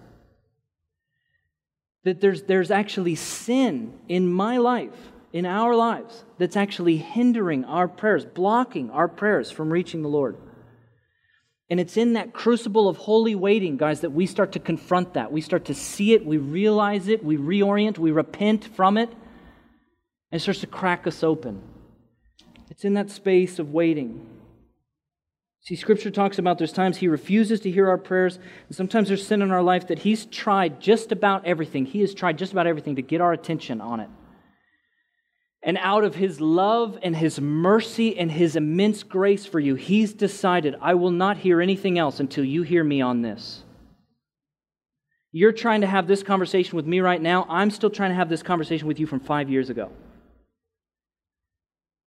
That 2.05 2.21
there's, 2.21 2.43
there's 2.43 2.71
actually 2.71 3.15
sin 3.15 3.99
in 4.07 4.31
my 4.31 4.59
life, 4.59 5.11
in 5.33 5.45
our 5.45 5.75
lives, 5.75 6.23
that's 6.37 6.55
actually 6.55 6.95
hindering 6.95 7.65
our 7.65 7.89
prayers, 7.89 8.23
blocking 8.23 8.91
our 8.91 9.09
prayers 9.09 9.51
from 9.51 9.73
reaching 9.73 10.03
the 10.03 10.07
Lord. 10.07 10.37
And 11.71 11.79
it's 11.79 11.95
in 11.95 12.13
that 12.13 12.33
crucible 12.33 12.89
of 12.89 12.97
holy 12.97 13.33
waiting, 13.33 13.77
guys, 13.77 14.01
that 14.01 14.11
we 14.11 14.25
start 14.25 14.51
to 14.51 14.59
confront 14.59 15.13
that. 15.13 15.31
We 15.31 15.39
start 15.39 15.63
to 15.65 15.73
see 15.73 16.11
it, 16.11 16.25
we 16.25 16.37
realize 16.37 17.07
it, 17.07 17.23
we 17.23 17.37
reorient, 17.37 17.97
we 17.97 18.11
repent 18.11 18.65
from 18.75 18.97
it, 18.97 19.09
and 19.09 20.39
it 20.39 20.41
starts 20.41 20.59
to 20.59 20.67
crack 20.67 21.07
us 21.07 21.23
open. 21.23 21.63
It's 22.69 22.83
in 22.83 22.95
that 22.95 23.09
space 23.09 23.57
of 23.57 23.71
waiting. 23.71 24.27
See, 25.61 25.77
Scripture 25.77 26.11
talks 26.11 26.37
about 26.37 26.57
there's 26.57 26.73
times 26.73 26.97
He 26.97 27.07
refuses 27.07 27.61
to 27.61 27.71
hear 27.71 27.87
our 27.87 27.97
prayers, 27.97 28.37
and 28.67 28.75
sometimes 28.75 29.07
there's 29.07 29.25
sin 29.25 29.41
in 29.41 29.51
our 29.51 29.63
life 29.63 29.87
that 29.87 29.99
He's 29.99 30.25
tried 30.25 30.81
just 30.81 31.13
about 31.13 31.45
everything. 31.45 31.85
He 31.85 32.01
has 32.01 32.13
tried 32.13 32.37
just 32.37 32.51
about 32.51 32.67
everything 32.67 32.97
to 32.97 33.01
get 33.01 33.21
our 33.21 33.31
attention 33.31 33.79
on 33.79 34.01
it. 34.01 34.09
And 35.63 35.77
out 35.77 36.03
of 36.03 36.15
His 36.15 36.41
love 36.41 36.97
and 37.03 37.15
His 37.15 37.39
mercy 37.39 38.17
and 38.17 38.31
His 38.31 38.55
immense 38.55 39.03
grace 39.03 39.45
for 39.45 39.59
you, 39.59 39.75
He's 39.75 40.13
decided, 40.13 40.75
I 40.81 40.95
will 40.95 41.11
not 41.11 41.37
hear 41.37 41.61
anything 41.61 41.99
else 41.99 42.19
until 42.19 42.43
you 42.43 42.63
hear 42.63 42.83
me 42.83 43.01
on 43.01 43.21
this. 43.21 43.63
You're 45.31 45.53
trying 45.53 45.81
to 45.81 45.87
have 45.87 46.07
this 46.07 46.23
conversation 46.23 46.75
with 46.75 46.85
me 46.85 46.99
right 46.99 47.21
now. 47.21 47.45
I'm 47.47 47.71
still 47.71 47.89
trying 47.89 48.09
to 48.09 48.15
have 48.15 48.27
this 48.27 48.43
conversation 48.43 48.87
with 48.87 48.99
you 48.99 49.05
from 49.05 49.21
five 49.21 49.49
years 49.49 49.69
ago. 49.69 49.91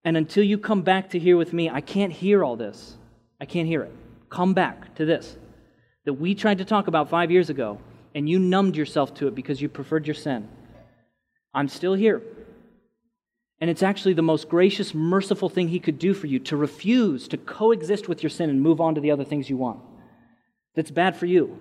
And 0.04 0.16
until 0.16 0.44
you 0.44 0.58
come 0.58 0.82
back 0.82 1.10
to 1.10 1.18
here 1.18 1.36
with 1.36 1.52
me, 1.52 1.70
I 1.70 1.80
can't 1.80 2.12
hear 2.12 2.44
all 2.44 2.56
this. 2.56 2.96
I 3.40 3.46
can't 3.46 3.66
hear 3.66 3.82
it. 3.82 3.92
Come 4.28 4.52
back 4.52 4.94
to 4.96 5.04
this 5.04 5.36
that 6.04 6.14
we 6.14 6.34
tried 6.34 6.58
to 6.58 6.64
talk 6.64 6.86
about 6.86 7.08
five 7.08 7.30
years 7.30 7.48
ago, 7.48 7.78
and 8.14 8.28
you 8.28 8.38
numbed 8.38 8.76
yourself 8.76 9.14
to 9.14 9.26
it 9.26 9.34
because 9.34 9.62
you 9.62 9.68
preferred 9.68 10.06
your 10.06 10.14
sin. 10.14 10.46
I'm 11.54 11.68
still 11.68 11.94
here. 11.94 12.20
And 13.64 13.70
it's 13.70 13.82
actually 13.82 14.12
the 14.12 14.20
most 14.20 14.50
gracious, 14.50 14.92
merciful 14.92 15.48
thing 15.48 15.68
He 15.68 15.80
could 15.80 15.98
do 15.98 16.12
for 16.12 16.26
you 16.26 16.38
to 16.40 16.54
refuse 16.54 17.26
to 17.28 17.38
coexist 17.38 18.08
with 18.08 18.22
your 18.22 18.28
sin 18.28 18.50
and 18.50 18.60
move 18.60 18.78
on 18.78 18.94
to 18.94 19.00
the 19.00 19.10
other 19.10 19.24
things 19.24 19.48
you 19.48 19.56
want. 19.56 19.80
That's 20.74 20.90
bad 20.90 21.16
for 21.16 21.24
you. 21.24 21.58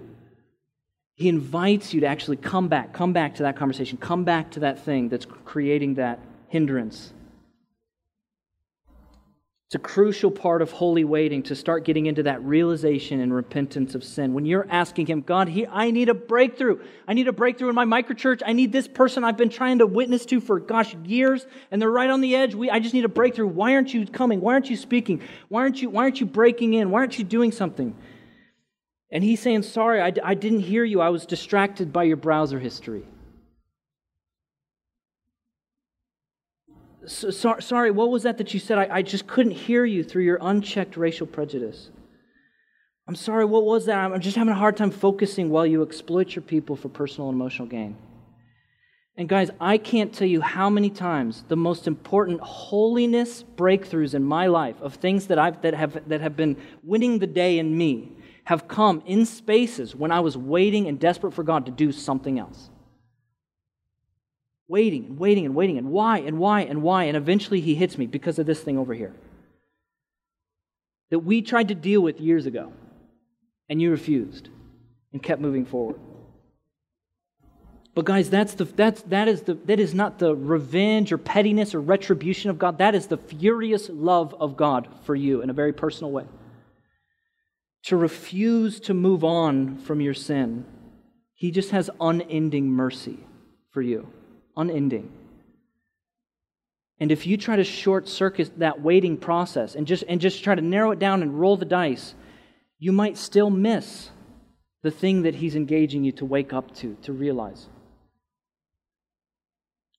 He 1.16 1.30
invites 1.30 1.94
you 1.94 2.02
to 2.02 2.08
actually 2.08 2.36
come 2.36 2.68
back, 2.68 2.92
come 2.92 3.14
back 3.14 3.36
to 3.36 3.44
that 3.44 3.56
conversation, 3.56 3.98
come 3.98 4.26
back 4.26 4.52
to 4.52 4.60
that 4.60 4.80
thing 4.80 5.08
that's 5.08 5.26
creating 5.46 5.94
that 5.94 6.20
hindrance. 6.50 7.14
It's 9.74 9.84
a 9.84 9.90
crucial 9.90 10.30
part 10.30 10.62
of 10.62 10.70
holy 10.70 11.04
waiting 11.04 11.42
to 11.44 11.56
start 11.56 11.84
getting 11.84 12.06
into 12.06 12.22
that 12.22 12.44
realization 12.44 13.22
and 13.22 13.34
repentance 13.34 13.96
of 13.96 14.04
sin. 14.04 14.36
When 14.36 14.46
you're 14.46 14.68
asking 14.70 15.08
Him, 15.08 15.22
God, 15.22 15.48
he, 15.48 15.66
I 15.66 15.90
need 15.90 16.10
a 16.10 16.14
breakthrough. 16.14 16.80
I 17.08 17.16
need 17.16 17.28
a 17.28 17.34
breakthrough 17.34 17.70
in 17.70 17.74
my 17.74 17.86
microchurch. 17.86 18.44
I 18.46 18.54
need 18.54 18.72
this 18.72 18.88
person 18.88 19.24
I've 19.24 19.36
been 19.36 19.50
trying 19.50 19.80
to 19.80 19.88
witness 19.88 20.28
to 20.28 20.42
for, 20.42 20.60
gosh, 20.60 20.94
years, 21.06 21.48
and 21.72 21.82
they're 21.82 21.90
right 21.90 22.12
on 22.12 22.22
the 22.22 22.36
edge. 22.36 22.54
We, 22.54 22.70
I 22.70 22.78
just 22.78 22.94
need 22.94 23.04
a 23.04 23.10
breakthrough. 23.10 23.48
Why 23.48 23.74
aren't 23.74 23.96
you 23.96 24.06
coming? 24.06 24.42
Why 24.42 24.54
aren't 24.54 24.70
you 24.70 24.78
speaking? 24.78 25.24
Why 25.48 25.62
aren't 25.62 25.82
you, 25.82 25.90
why 25.90 26.04
aren't 26.04 26.20
you 26.20 26.28
breaking 26.28 26.76
in? 26.76 26.92
Why 26.92 27.00
aren't 27.00 27.18
you 27.18 27.26
doing 27.26 27.52
something? 27.52 27.96
And 29.10 29.24
He's 29.24 29.42
saying, 29.42 29.64
Sorry, 29.64 30.00
I, 30.00 30.14
I 30.24 30.36
didn't 30.36 30.60
hear 30.60 30.84
you. 30.84 31.02
I 31.02 31.10
was 31.10 31.26
distracted 31.26 31.92
by 31.92 32.04
your 32.04 32.18
browser 32.18 32.60
history. 32.60 33.08
So, 37.06 37.30
so, 37.30 37.60
sorry, 37.60 37.92
what 37.92 38.10
was 38.10 38.24
that 38.24 38.38
that 38.38 38.54
you 38.54 38.60
said? 38.60 38.78
I, 38.78 38.98
I 38.98 39.02
just 39.02 39.28
couldn't 39.28 39.52
hear 39.52 39.86
you 39.86 40.04
through 40.04 40.24
your 40.24 40.38
unchecked 40.42 40.98
racial 40.98 41.28
prejudice. 41.28 41.90
I'm 43.08 43.16
sorry, 43.16 43.46
what 43.46 43.66
was 43.66 43.86
that? 43.86 43.98
I'm 43.98 44.22
just 44.22 44.38
having 44.38 44.54
a 44.54 44.58
hard 44.58 44.78
time 44.78 44.92
focusing 44.92 45.50
while 45.50 45.66
you 45.66 45.84
exploit 45.84 46.36
your 46.36 46.44
people 46.44 46.76
for 46.76 46.88
personal 46.90 47.30
and 47.30 47.36
emotional 47.36 47.68
gain. 47.68 47.98
And 49.16 49.30
guys, 49.30 49.52
I 49.60 49.78
can't 49.78 50.14
tell 50.14 50.28
you 50.28 50.42
how 50.42 50.70
many 50.70 50.90
times 50.90 51.44
the 51.48 51.56
most 51.56 51.86
important 51.86 52.40
holiness 52.40 53.44
breakthroughs 53.56 54.16
in 54.16 54.24
my 54.24 54.48
life 54.48 54.82
of 54.82 54.96
things 54.96 55.28
that 55.28 55.38
I've 55.38 55.62
that 55.62 55.76
have 55.76 56.08
that 56.10 56.22
have 56.22 56.36
been 56.36 56.58
winning 56.82 57.20
the 57.20 57.28
day 57.28 57.60
in 57.60 57.78
me 57.78 58.12
have 58.46 58.68
come 58.68 59.04
in 59.06 59.26
spaces 59.26 59.96
when 59.96 60.12
I 60.12 60.22
was 60.22 60.36
waiting 60.36 60.88
and 60.88 61.00
desperate 61.00 61.34
for 61.34 61.44
God 61.44 61.66
to 61.68 61.72
do 61.72 61.92
something 61.92 62.40
else 62.40 62.70
waiting 64.68 65.06
and 65.06 65.20
waiting 65.20 65.46
and 65.46 65.56
waiting 65.56 65.78
and 65.78 65.90
why 65.92 66.20
and 66.20 66.40
why 66.40 66.62
and 66.62 66.82
why. 66.82 67.06
And 67.06 67.18
eventually 67.18 67.62
he 67.62 67.76
hits 67.76 67.98
me 67.98 68.08
because 68.08 68.40
of 68.40 68.46
this 68.46 68.62
thing 68.62 68.78
over 68.78 68.94
here 68.94 69.14
that 71.10 71.20
we 71.20 71.42
tried 71.42 71.68
to 71.68 71.76
deal 71.76 72.02
with 72.02 72.20
years 72.20 72.46
ago 72.46 72.74
and 73.70 73.82
you 73.82 73.92
refused 73.92 74.50
and 75.12 75.22
kept 75.22 75.42
moving 75.42 75.66
forward. 75.66 76.00
But 77.96 78.06
guys, 78.06 78.30
that's 78.30 78.56
the, 78.56 78.66
that's, 78.66 79.04
that, 79.04 79.28
is 79.28 79.44
the, 79.44 79.54
that 79.54 79.80
is 79.80 79.94
not 79.94 80.18
the 80.18 80.36
revenge 80.36 81.12
or 81.12 81.20
pettiness 81.20 81.76
or 81.76 81.82
retribution 81.82 82.50
of 82.50 82.58
God. 82.58 82.80
That 82.80 82.96
is 82.96 83.06
the 83.06 83.18
furious 83.18 83.90
love 83.90 84.34
of 84.40 84.58
God 84.58 84.88
for 85.04 85.16
you 85.16 85.42
in 85.42 85.52
a 85.52 85.54
very 85.54 85.74
personal 85.74 86.12
way. 86.12 86.26
To 87.84 87.98
refuse 87.98 88.80
to 88.82 88.96
move 88.96 89.24
on 89.24 89.78
from 89.78 90.02
your 90.02 90.16
sin, 90.16 90.66
He 91.36 91.52
just 91.52 91.70
has 91.70 91.92
unending 92.00 92.72
mercy 92.72 93.20
for 93.70 93.84
you 93.84 94.08
unending. 94.56 95.12
And 97.00 97.12
if 97.12 97.28
you 97.28 97.38
try 97.38 97.56
to 97.56 97.64
short 97.64 98.08
circuit 98.08 98.60
that 98.60 98.82
waiting 98.82 99.18
process 99.18 99.76
and 99.76 99.86
just, 99.86 100.04
and 100.08 100.22
just 100.22 100.44
try 100.44 100.56
to 100.56 100.62
narrow 100.62 100.92
it 100.92 101.00
down 101.00 101.22
and 101.22 101.40
roll 101.40 101.58
the 101.58 101.66
dice, 101.66 102.16
you 102.80 102.92
might 102.92 103.18
still 103.18 103.50
miss 103.50 104.10
the 104.84 104.92
thing 104.92 105.24
that 105.24 105.36
He's 105.36 105.56
engaging 105.56 106.04
you 106.04 106.12
to 106.14 106.26
wake 106.26 106.54
up 106.54 106.74
to, 106.76 106.96
to 107.04 107.14
realize. 107.14 107.68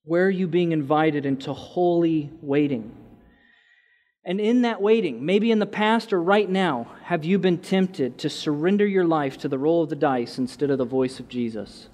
Where 0.05 0.27
are 0.27 0.31
you 0.31 0.47
being 0.47 0.73
invited 0.73 1.27
into 1.27 1.53
holy 1.53 2.31
waiting? 2.43 2.95
And 4.25 4.41
in 4.41 4.63
that 4.63 4.81
waiting, 4.81 5.27
maybe 5.27 5.51
in 5.51 5.59
the 5.59 5.67
past 5.67 6.13
or 6.13 6.23
right 6.23 6.49
now, 6.49 6.89
have 7.03 7.25
you 7.25 7.39
been 7.39 7.59
tempted 7.59 8.19
to 8.19 8.31
surrender 8.31 8.87
your 8.87 9.05
life 9.05 9.37
to 9.39 9.49
the 9.49 9.59
roll 9.59 9.83
of 9.83 9.91
the 9.91 9.97
dice 9.97 10.39
instead 10.39 10.71
of 10.71 10.79
the 10.79 10.85
voice 10.85 11.21
of 11.21 11.29
Jesus? 11.29 11.89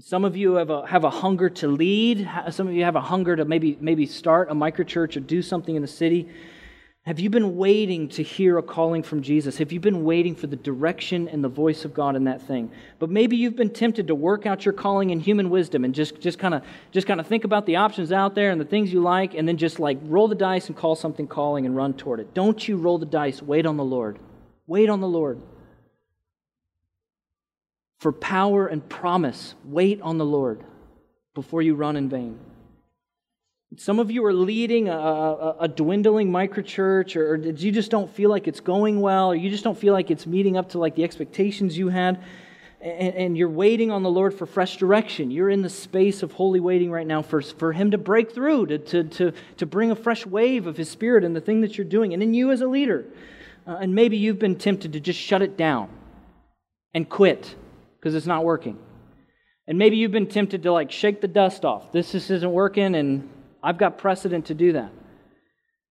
Some 0.00 0.24
of 0.24 0.36
you 0.36 0.54
have 0.54 0.70
a, 0.70 0.86
have 0.86 1.02
a 1.02 1.10
hunger 1.10 1.48
to 1.48 1.66
lead. 1.66 2.28
Some 2.50 2.68
of 2.68 2.74
you 2.74 2.84
have 2.84 2.94
a 2.94 3.00
hunger 3.00 3.34
to 3.34 3.44
maybe, 3.44 3.76
maybe 3.80 4.06
start 4.06 4.48
a 4.50 4.54
microchurch 4.54 5.16
or 5.16 5.20
do 5.20 5.42
something 5.42 5.74
in 5.74 5.82
the 5.82 5.88
city. 5.88 6.28
Have 7.04 7.18
you 7.18 7.30
been 7.30 7.56
waiting 7.56 8.08
to 8.10 8.22
hear 8.22 8.58
a 8.58 8.62
calling 8.62 9.02
from 9.02 9.22
Jesus? 9.22 9.58
Have 9.58 9.72
you 9.72 9.80
been 9.80 10.04
waiting 10.04 10.36
for 10.36 10.46
the 10.46 10.56
direction 10.56 11.26
and 11.26 11.42
the 11.42 11.48
voice 11.48 11.84
of 11.84 11.94
God 11.94 12.14
in 12.14 12.24
that 12.24 12.42
thing? 12.42 12.70
But 12.98 13.10
maybe 13.10 13.36
you've 13.36 13.56
been 13.56 13.72
tempted 13.72 14.06
to 14.08 14.14
work 14.14 14.46
out 14.46 14.64
your 14.64 14.74
calling 14.74 15.10
in 15.10 15.18
human 15.18 15.50
wisdom 15.50 15.84
and 15.84 15.94
just, 15.94 16.20
just 16.20 16.38
kind 16.38 16.54
of 16.54 16.62
just 16.92 17.06
kind 17.06 17.18
of 17.18 17.26
think 17.26 17.44
about 17.44 17.66
the 17.66 17.76
options 17.76 18.12
out 18.12 18.34
there 18.34 18.50
and 18.50 18.60
the 18.60 18.66
things 18.66 18.92
you 18.92 19.00
like 19.00 19.34
and 19.34 19.48
then 19.48 19.56
just 19.56 19.80
like 19.80 19.98
roll 20.02 20.28
the 20.28 20.34
dice 20.34 20.68
and 20.68 20.76
call 20.76 20.94
something 20.96 21.26
calling 21.26 21.64
and 21.66 21.74
run 21.74 21.94
toward 21.94 22.20
it. 22.20 22.34
Don't 22.34 22.68
you 22.68 22.76
roll 22.76 22.98
the 22.98 23.06
dice. 23.06 23.40
Wait 23.40 23.64
on 23.64 23.76
the 23.76 23.84
Lord. 23.84 24.18
Wait 24.66 24.90
on 24.90 25.00
the 25.00 25.08
Lord 25.08 25.40
for 27.98 28.12
power 28.12 28.66
and 28.66 28.88
promise. 28.88 29.54
Wait 29.64 30.00
on 30.02 30.18
the 30.18 30.24
Lord 30.24 30.62
before 31.34 31.62
you 31.62 31.74
run 31.74 31.96
in 31.96 32.08
vain. 32.08 32.38
Some 33.76 33.98
of 33.98 34.10
you 34.10 34.24
are 34.24 34.32
leading 34.32 34.88
a, 34.88 34.96
a, 34.96 35.56
a 35.60 35.68
dwindling 35.68 36.30
microchurch, 36.30 37.16
or, 37.16 37.34
or 37.34 37.36
you 37.36 37.70
just 37.70 37.90
don't 37.90 38.10
feel 38.10 38.30
like 38.30 38.48
it's 38.48 38.60
going 38.60 39.00
well, 39.00 39.30
or 39.30 39.36
you 39.36 39.50
just 39.50 39.62
don't 39.62 39.76
feel 39.76 39.92
like 39.92 40.10
it's 40.10 40.26
meeting 40.26 40.56
up 40.56 40.70
to 40.70 40.78
like 40.78 40.94
the 40.94 41.04
expectations 41.04 41.76
you 41.76 41.90
had, 41.90 42.24
and, 42.80 43.14
and 43.14 43.36
you're 43.36 43.50
waiting 43.50 43.90
on 43.90 44.02
the 44.02 44.10
Lord 44.10 44.32
for 44.32 44.46
fresh 44.46 44.78
direction. 44.78 45.30
You're 45.30 45.50
in 45.50 45.60
the 45.60 45.68
space 45.68 46.22
of 46.22 46.32
holy 46.32 46.60
waiting 46.60 46.90
right 46.90 47.06
now 47.06 47.20
for, 47.20 47.42
for 47.42 47.72
Him 47.72 47.90
to 47.90 47.98
break 47.98 48.32
through, 48.32 48.66
to, 48.68 48.78
to, 48.78 49.04
to, 49.04 49.32
to 49.58 49.66
bring 49.66 49.90
a 49.90 49.96
fresh 49.96 50.24
wave 50.24 50.66
of 50.66 50.78
His 50.78 50.88
Spirit 50.88 51.22
in 51.22 51.34
the 51.34 51.40
thing 51.40 51.60
that 51.60 51.76
you're 51.76 51.84
doing, 51.84 52.14
and 52.14 52.22
in 52.22 52.32
you 52.32 52.50
as 52.50 52.62
a 52.62 52.66
leader. 52.66 53.04
Uh, 53.66 53.76
and 53.82 53.94
maybe 53.94 54.16
you've 54.16 54.38
been 54.38 54.56
tempted 54.56 54.94
to 54.94 55.00
just 55.00 55.20
shut 55.20 55.42
it 55.42 55.58
down 55.58 55.90
and 56.94 57.06
quit 57.06 57.54
because 58.08 58.16
it's 58.16 58.26
not 58.26 58.42
working. 58.42 58.78
And 59.66 59.76
maybe 59.76 59.98
you've 59.98 60.12
been 60.12 60.28
tempted 60.28 60.62
to 60.62 60.72
like 60.72 60.90
shake 60.90 61.20
the 61.20 61.28
dust 61.28 61.66
off. 61.66 61.92
This 61.92 62.12
just 62.12 62.30
isn't 62.30 62.50
working, 62.50 62.94
and 62.94 63.28
I've 63.62 63.76
got 63.76 63.98
precedent 63.98 64.46
to 64.46 64.54
do 64.54 64.72
that. 64.72 64.90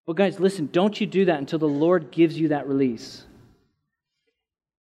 But 0.07 0.15
guys, 0.15 0.39
listen, 0.39 0.67
don't 0.71 0.99
you 0.99 1.05
do 1.05 1.25
that 1.25 1.37
until 1.37 1.59
the 1.59 1.67
Lord 1.67 2.09
gives 2.09 2.39
you 2.39 2.47
that 2.47 2.67
release. 2.67 3.23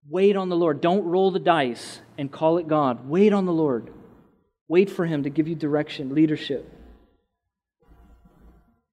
Wait 0.09 0.35
on 0.35 0.49
the 0.49 0.55
Lord. 0.55 0.81
Don't 0.81 1.03
roll 1.03 1.29
the 1.29 1.37
dice 1.37 2.01
and 2.17 2.31
call 2.31 2.57
it 2.57 2.67
God. 2.67 3.07
Wait 3.07 3.33
on 3.33 3.45
the 3.45 3.53
Lord. 3.53 3.91
Wait 4.67 4.89
for 4.89 5.05
Him 5.05 5.21
to 5.21 5.29
give 5.29 5.47
you 5.47 5.53
direction, 5.53 6.15
leadership. 6.15 6.67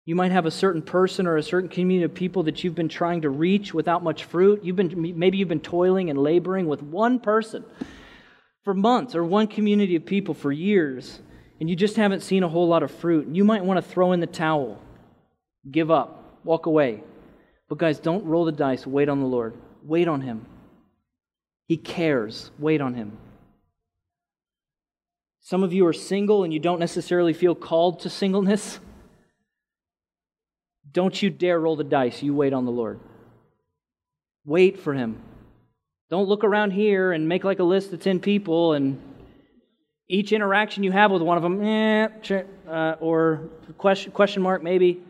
You 0.05 0.17
might 0.17 0.33
have 0.33 0.45
a 0.45 0.51
certain 0.51 0.83
person 0.83 1.27
or 1.27 1.39
a 1.39 1.43
certain 1.43 1.71
community 1.71 2.05
of 2.05 2.13
people 2.13 2.43
that 2.43 2.63
you've 2.63 2.75
been 2.75 2.91
trying 2.91 3.23
to 3.23 3.31
reach 3.31 3.73
without 3.73 4.03
much 4.03 4.25
fruit. 4.25 4.63
You've 4.63 4.77
been, 4.77 5.15
maybe 5.19 5.39
you've 5.39 5.49
been 5.49 5.61
toiling 5.61 6.11
and 6.11 6.19
laboring 6.19 6.67
with 6.67 6.83
one 6.83 7.21
person 7.21 7.65
for 8.65 8.75
months 8.75 9.15
or 9.15 9.25
one 9.25 9.47
community 9.47 9.95
of 9.95 10.07
people 10.07 10.35
for 10.35 10.51
years, 10.51 11.21
and 11.61 11.71
you 11.71 11.77
just 11.77 11.97
haven't 11.97 12.21
seen 12.23 12.43
a 12.43 12.49
whole 12.49 12.67
lot 12.67 12.83
of 12.83 12.91
fruit, 12.91 13.29
you 13.29 13.45
might 13.45 13.65
want 13.65 13.83
to 13.83 13.91
throw 13.91 14.13
in 14.13 14.21
the 14.21 14.27
towel, 14.27 14.81
give 15.71 15.91
up, 15.91 16.41
walk 16.45 16.67
away. 16.67 17.03
But 17.69 17.79
guys, 17.79 17.99
don't 17.99 18.25
roll 18.25 18.45
the 18.45 18.53
dice. 18.53 18.87
Wait 18.87 19.09
on 19.09 19.21
the 19.21 19.27
Lord. 19.27 19.55
Wait 19.85 20.09
on 20.09 20.23
Him. 20.23 20.47
He 21.67 21.77
cares. 21.77 22.51
Wait 22.59 22.81
on 22.81 22.95
Him. 22.95 23.17
Some 25.41 25.63
of 25.63 25.73
you 25.73 25.87
are 25.87 25.93
single 25.93 26.45
and 26.45 26.53
you 26.53 26.59
don't 26.59 26.81
necessarily 26.81 27.33
feel 27.33 27.55
called 27.55 28.01
to 28.01 28.11
singleness. 28.11 28.79
Don't 30.91 31.23
you 31.23 31.29
dare 31.29 31.61
roll 31.61 31.77
the 31.77 31.85
dice. 31.85 32.23
You 32.23 32.35
wait 32.35 32.53
on 32.53 32.65
the 32.65 32.71
Lord. 32.71 33.01
Wait 34.45 34.79
for 34.79 34.95
Him. 34.95 35.21
Don't 36.11 36.29
look 36.29 36.45
around 36.45 36.73
here 36.73 37.13
and 37.13 37.27
make 37.29 37.45
like 37.45 37.61
a 37.61 37.65
list 37.65 37.93
of 37.93 38.01
10 38.01 38.21
people 38.21 38.75
and 38.75 39.01
each 40.07 40.33
interaction 40.33 40.83
you 40.83 40.93
have 40.93 41.11
with 41.11 41.23
one 41.23 41.39
of 41.39 41.43
them, 41.43 41.65
eh, 41.65 42.09
uh, 42.69 42.97
or 43.01 43.49
question, 43.79 44.13
question 44.13 44.43
mark 44.43 44.63
maybe. 44.63 45.03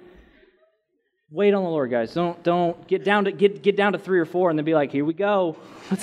Wait 1.31 1.53
on 1.53 1.65
the 1.65 1.69
Lord, 1.69 1.91
guys. 1.91 2.15
Don't, 2.15 2.41
don't 2.45 2.87
get 2.87 3.03
down 3.03 3.25
to 3.25 3.33
get, 3.33 3.61
get 3.61 3.77
down 3.77 3.93
to 3.95 3.99
three 3.99 4.21
or 4.21 4.25
four 4.25 4.51
and 4.51 4.59
then 4.59 4.65
be 4.65 4.75
like, 4.75 4.93
here 4.93 5.05
we 5.05 5.15
go. 5.15 5.57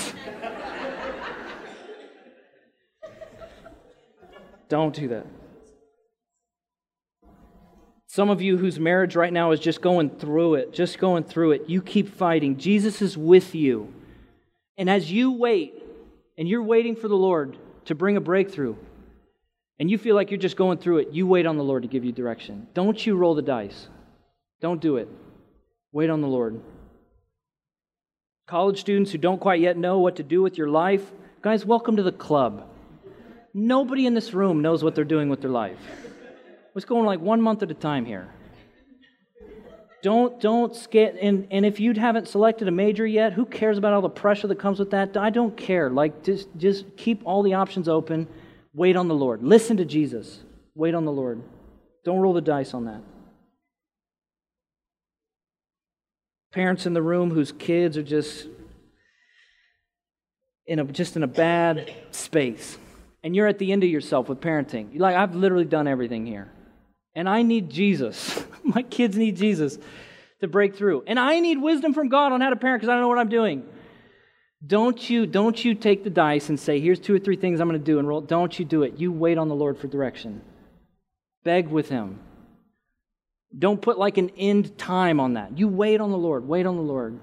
don't 4.67 4.93
do 4.93 5.07
that. 5.07 5.25
Some 8.07 8.29
of 8.29 8.41
you 8.41 8.57
whose 8.57 8.77
marriage 8.77 9.15
right 9.15 9.31
now 9.31 9.51
is 9.51 9.61
just 9.61 9.81
going 9.81 10.09
through 10.09 10.55
it, 10.55 10.73
just 10.73 10.99
going 10.99 11.23
through 11.23 11.51
it, 11.51 11.69
you 11.69 11.81
keep 11.81 12.13
fighting. 12.13 12.57
Jesus 12.57 13.01
is 13.01 13.17
with 13.17 13.55
you. 13.55 13.93
And 14.77 14.89
as 14.89 15.11
you 15.11 15.31
wait, 15.31 15.73
and 16.37 16.47
you're 16.47 16.63
waiting 16.63 16.95
for 16.95 17.07
the 17.07 17.15
Lord 17.15 17.57
to 17.85 17.95
bring 17.95 18.17
a 18.17 18.21
breakthrough, 18.21 18.75
and 19.79 19.89
you 19.89 19.97
feel 19.97 20.15
like 20.15 20.31
you're 20.31 20.39
just 20.39 20.57
going 20.57 20.77
through 20.77 20.99
it, 20.99 21.09
you 21.11 21.27
wait 21.27 21.45
on 21.45 21.57
the 21.57 21.63
Lord 21.63 21.83
to 21.83 21.89
give 21.89 22.05
you 22.05 22.11
direction. 22.11 22.67
Don't 22.73 23.05
you 23.05 23.15
roll 23.15 23.35
the 23.35 23.41
dice. 23.41 23.87
Don't 24.61 24.81
do 24.81 24.97
it. 24.97 25.09
Wait 25.91 26.09
on 26.09 26.21
the 26.21 26.27
Lord. 26.27 26.61
College 28.47 28.79
students 28.79 29.11
who 29.11 29.17
don't 29.17 29.41
quite 29.41 29.59
yet 29.59 29.77
know 29.77 29.99
what 29.99 30.17
to 30.17 30.23
do 30.23 30.41
with 30.41 30.57
your 30.57 30.69
life, 30.69 31.11
guys, 31.41 31.65
welcome 31.65 31.95
to 31.97 32.03
the 32.03 32.11
club. 32.11 32.67
Nobody 33.53 34.05
in 34.05 34.13
this 34.13 34.33
room 34.33 34.61
knows 34.61 34.83
what 34.83 34.95
they're 34.95 35.03
doing 35.03 35.29
with 35.29 35.41
their 35.41 35.49
life. 35.49 35.79
Let's 36.73 36.85
go 36.85 36.99
on 36.99 37.05
like 37.05 37.19
one 37.19 37.41
month 37.41 37.63
at 37.63 37.71
a 37.71 37.75
time 37.75 38.05
here. 38.05 38.29
Don't 40.01 40.39
don't 40.39 40.87
get 40.89 41.17
and 41.21 41.47
and 41.51 41.65
if 41.65 41.79
you 41.79 41.93
haven't 41.93 42.27
selected 42.27 42.67
a 42.67 42.71
major 42.71 43.05
yet, 43.05 43.33
who 43.33 43.45
cares 43.45 43.77
about 43.77 43.93
all 43.93 44.01
the 44.01 44.09
pressure 44.09 44.47
that 44.47 44.57
comes 44.57 44.79
with 44.79 44.91
that? 44.91 45.15
I 45.15 45.29
don't 45.29 45.55
care. 45.55 45.89
Like 45.89 46.23
just 46.23 46.47
just 46.57 46.97
keep 46.97 47.21
all 47.23 47.43
the 47.43 47.53
options 47.53 47.87
open. 47.87 48.27
Wait 48.73 48.95
on 48.95 49.07
the 49.07 49.15
Lord. 49.15 49.43
Listen 49.43 49.77
to 49.77 49.85
Jesus. 49.85 50.39
Wait 50.73 50.95
on 50.95 51.05
the 51.05 51.11
Lord. 51.11 51.41
Don't 52.03 52.19
roll 52.19 52.33
the 52.33 52.41
dice 52.41 52.73
on 52.73 52.85
that. 52.85 53.01
Parents 56.51 56.85
in 56.85 56.93
the 56.93 57.01
room 57.01 57.31
whose 57.31 57.51
kids 57.51 57.95
are 57.95 58.03
just 58.03 58.47
in 60.65 60.79
a 60.79 60.85
just 60.85 61.15
in 61.15 61.23
a 61.23 61.27
bad 61.27 61.93
space. 62.11 62.77
And 63.23 63.35
you're 63.35 63.47
at 63.47 63.59
the 63.59 63.71
end 63.71 63.83
of 63.83 63.89
yourself 63.89 64.29
with 64.29 64.41
parenting. 64.41 64.91
You're 64.93 65.01
like, 65.01 65.15
I've 65.15 65.35
literally 65.35 65.65
done 65.65 65.87
everything 65.87 66.25
here. 66.25 66.49
And 67.15 67.27
I 67.27 67.43
need 67.43 67.69
Jesus. 67.69 68.43
My 68.63 68.83
kids 68.83 69.17
need 69.17 69.35
Jesus 69.35 69.77
to 70.39 70.47
break 70.47 70.75
through. 70.75 71.03
And 71.07 71.19
I 71.19 71.39
need 71.39 71.61
wisdom 71.61 71.93
from 71.93 72.09
God 72.09 72.31
on 72.31 72.41
how 72.41 72.49
to 72.49 72.55
parent 72.55 72.81
because 72.81 72.89
I 72.89 72.93
don't 72.93 73.01
know 73.01 73.07
what 73.07 73.19
I'm 73.19 73.29
doing. 73.29 73.65
Don't 74.65 75.09
you, 75.09 75.25
don't 75.25 75.63
you 75.63 75.73
take 75.73 76.03
the 76.03 76.09
dice 76.09 76.49
and 76.49 76.59
say, 76.59 76.79
here's 76.79 76.99
two 76.99 77.15
or 77.15 77.19
three 77.19 77.35
things 77.35 77.59
I'm 77.59 77.67
going 77.67 77.79
to 77.79 77.85
do 77.85 77.99
and 77.99 78.07
roll. 78.07 78.21
Don't 78.21 78.57
you 78.57 78.65
do 78.65 78.83
it. 78.83 78.99
You 78.99 79.11
wait 79.11 79.37
on 79.37 79.49
the 79.49 79.55
Lord 79.55 79.77
for 79.77 79.87
direction. 79.87 80.41
Beg 81.43 81.67
with 81.67 81.89
Him. 81.89 82.19
Don't 83.57 83.81
put 83.81 83.97
like 83.97 84.17
an 84.17 84.29
end 84.37 84.77
time 84.77 85.19
on 85.19 85.33
that. 85.33 85.57
You 85.57 85.67
wait 85.67 85.99
on 85.99 86.11
the 86.11 86.17
Lord. 86.17 86.47
Wait 86.47 86.65
on 86.65 86.75
the 86.75 86.81
Lord. 86.81 87.19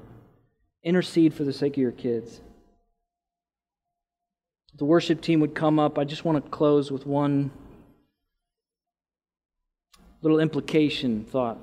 Intercede 0.83 1.33
for 1.33 1.45
the 1.45 1.53
sake 1.53 1.75
of 1.75 1.79
your 1.83 1.93
kids. 1.93 2.41
The 4.77 4.85
worship 4.85 5.21
team 5.21 5.41
would 5.41 5.55
come 5.55 5.79
up. 5.79 5.99
I 5.99 6.05
just 6.05 6.25
want 6.25 6.45
to 6.45 6.51
close 6.51 6.91
with 6.91 7.07
one 7.07 7.51
little 10.23 10.41
implication 10.41 11.25
thought. 11.25 11.59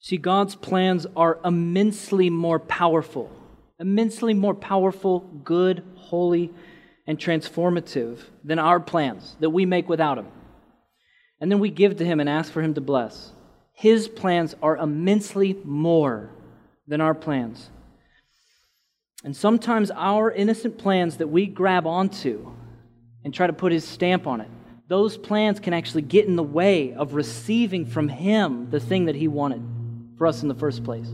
See, 0.00 0.16
God's 0.16 0.54
plans 0.54 1.06
are 1.16 1.38
immensely 1.44 2.30
more 2.30 2.58
powerful, 2.58 3.30
immensely 3.78 4.32
more 4.32 4.54
powerful, 4.54 5.20
good, 5.44 5.84
holy, 5.96 6.52
and 7.06 7.18
transformative 7.18 8.20
than 8.44 8.58
our 8.58 8.80
plans 8.80 9.36
that 9.40 9.50
we 9.50 9.66
make 9.66 9.88
without 9.88 10.18
Him. 10.18 10.28
And 11.40 11.50
then 11.50 11.58
we 11.58 11.70
give 11.70 11.96
to 11.96 12.04
Him 12.04 12.20
and 12.20 12.28
ask 12.28 12.52
for 12.52 12.62
Him 12.62 12.74
to 12.74 12.80
bless. 12.80 13.32
His 13.72 14.08
plans 14.08 14.54
are 14.62 14.76
immensely 14.76 15.58
more 15.64 16.30
than 16.86 17.00
our 17.00 17.14
plans. 17.14 17.70
And 19.24 19.36
sometimes 19.36 19.90
our 19.90 20.30
innocent 20.30 20.78
plans 20.78 21.16
that 21.16 21.28
we 21.28 21.46
grab 21.46 21.86
onto 21.86 22.52
and 23.24 23.34
try 23.34 23.46
to 23.46 23.52
put 23.52 23.72
His 23.72 23.86
stamp 23.86 24.26
on 24.26 24.40
it 24.40 24.48
those 24.88 25.18
plans 25.18 25.60
can 25.60 25.74
actually 25.74 26.02
get 26.02 26.26
in 26.26 26.34
the 26.36 26.42
way 26.42 26.94
of 26.94 27.14
receiving 27.14 27.84
from 27.84 28.08
Him 28.08 28.70
the 28.70 28.80
thing 28.80 29.04
that 29.04 29.14
He 29.14 29.28
wanted 29.28 29.62
for 30.16 30.26
us 30.26 30.42
in 30.42 30.48
the 30.48 30.54
first 30.54 30.82
place. 30.82 31.08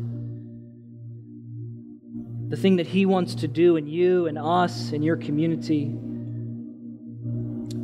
The 2.49 2.57
thing 2.57 2.77
that 2.77 2.87
He 2.87 3.05
wants 3.05 3.35
to 3.37 3.49
do 3.49 3.77
in 3.77 3.89
you 3.89 4.29
and 4.29 4.39
us 4.39 4.93
and 4.93 5.05
your 5.05 5.17
community. 5.17 5.93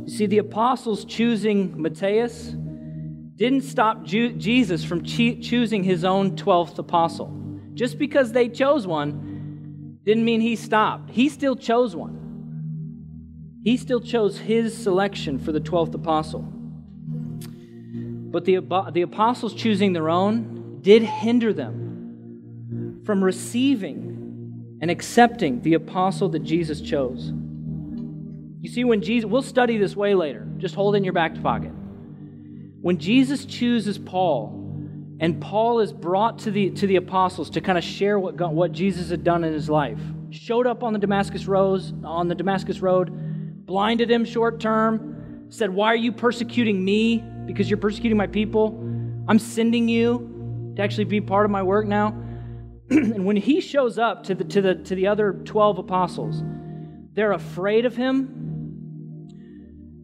You 0.05 0.07
see, 0.07 0.27
the 0.27 0.37
apostles 0.37 1.03
choosing 1.03 1.81
Matthias 1.81 2.55
didn't 3.35 3.63
stop 3.63 4.03
Ju- 4.03 4.33
Jesus 4.33 4.85
from 4.85 5.03
choosing 5.03 5.83
his 5.83 6.05
own 6.05 6.35
12th 6.35 6.77
apostle. 6.77 7.35
Just 7.73 7.97
because 7.97 8.31
they 8.31 8.47
chose 8.47 8.85
one 8.85 9.97
didn't 10.05 10.23
mean 10.23 10.41
he 10.41 10.55
stopped. 10.55 11.09
He 11.09 11.27
still 11.27 11.55
chose 11.55 11.95
one. 11.95 12.20
He 13.63 13.77
still 13.77 14.01
chose 14.01 14.39
his 14.39 14.75
selection 14.75 15.37
for 15.37 15.51
the 15.51 15.61
12th 15.61 15.93
apostle. 15.93 16.41
But 18.31 18.45
the, 18.45 18.59
the 18.93 19.01
apostles 19.01 19.53
choosing 19.53 19.93
their 19.93 20.09
own 20.09 20.79
did 20.81 21.03
hinder 21.03 21.53
them 21.53 23.01
from 23.05 23.23
receiving 23.23 24.77
and 24.81 24.89
accepting 24.89 25.61
the 25.61 25.75
apostle 25.75 26.29
that 26.29 26.39
Jesus 26.39 26.81
chose. 26.81 27.31
You 28.61 28.69
see, 28.69 28.83
when 28.83 29.01
Jesus, 29.01 29.29
we'll 29.29 29.41
study 29.41 29.77
this 29.77 29.95
way 29.95 30.15
later, 30.15 30.47
just 30.57 30.75
hold 30.75 30.95
in 30.95 31.03
your 31.03 31.13
back 31.13 31.39
pocket. 31.41 31.71
When 32.81 32.97
Jesus 32.97 33.45
chooses 33.45 33.97
Paul, 33.97 34.57
and 35.19 35.39
Paul 35.39 35.81
is 35.81 35.93
brought 35.93 36.39
to 36.39 36.51
the, 36.51 36.71
to 36.71 36.87
the 36.87 36.95
apostles 36.95 37.51
to 37.51 37.61
kind 37.61 37.77
of 37.77 37.83
share 37.83 38.17
what, 38.17 38.37
God, 38.37 38.53
what 38.53 38.71
Jesus 38.71 39.11
had 39.11 39.23
done 39.23 39.43
in 39.43 39.53
his 39.53 39.69
life, 39.69 39.99
showed 40.31 40.65
up 40.65 40.81
on 40.81 40.93
the 40.93 40.99
Damascus 40.99 41.45
road, 41.45 41.83
on 42.03 42.27
the 42.27 42.33
Damascus 42.33 42.79
road, 42.79 43.30
blinded 43.65 44.09
him 44.09 44.25
short 44.25 44.59
term, 44.59 45.45
said, 45.49 45.69
Why 45.69 45.87
are 45.87 45.95
you 45.95 46.11
persecuting 46.11 46.83
me? 46.83 47.23
Because 47.45 47.69
you're 47.69 47.77
persecuting 47.77 48.17
my 48.17 48.27
people. 48.27 48.77
I'm 49.27 49.39
sending 49.39 49.87
you 49.87 50.73
to 50.75 50.81
actually 50.81 51.05
be 51.05 51.21
part 51.21 51.45
of 51.45 51.51
my 51.51 51.63
work 51.63 51.85
now. 51.85 52.09
and 52.89 53.25
when 53.25 53.35
he 53.35 53.61
shows 53.61 53.97
up 53.97 54.23
to 54.23 54.35
the, 54.35 54.43
to, 54.43 54.61
the, 54.61 54.75
to 54.75 54.95
the 54.95 55.07
other 55.07 55.33
12 55.33 55.79
apostles, 55.79 56.43
they're 57.13 57.33
afraid 57.33 57.85
of 57.85 57.95
him, 57.95 59.27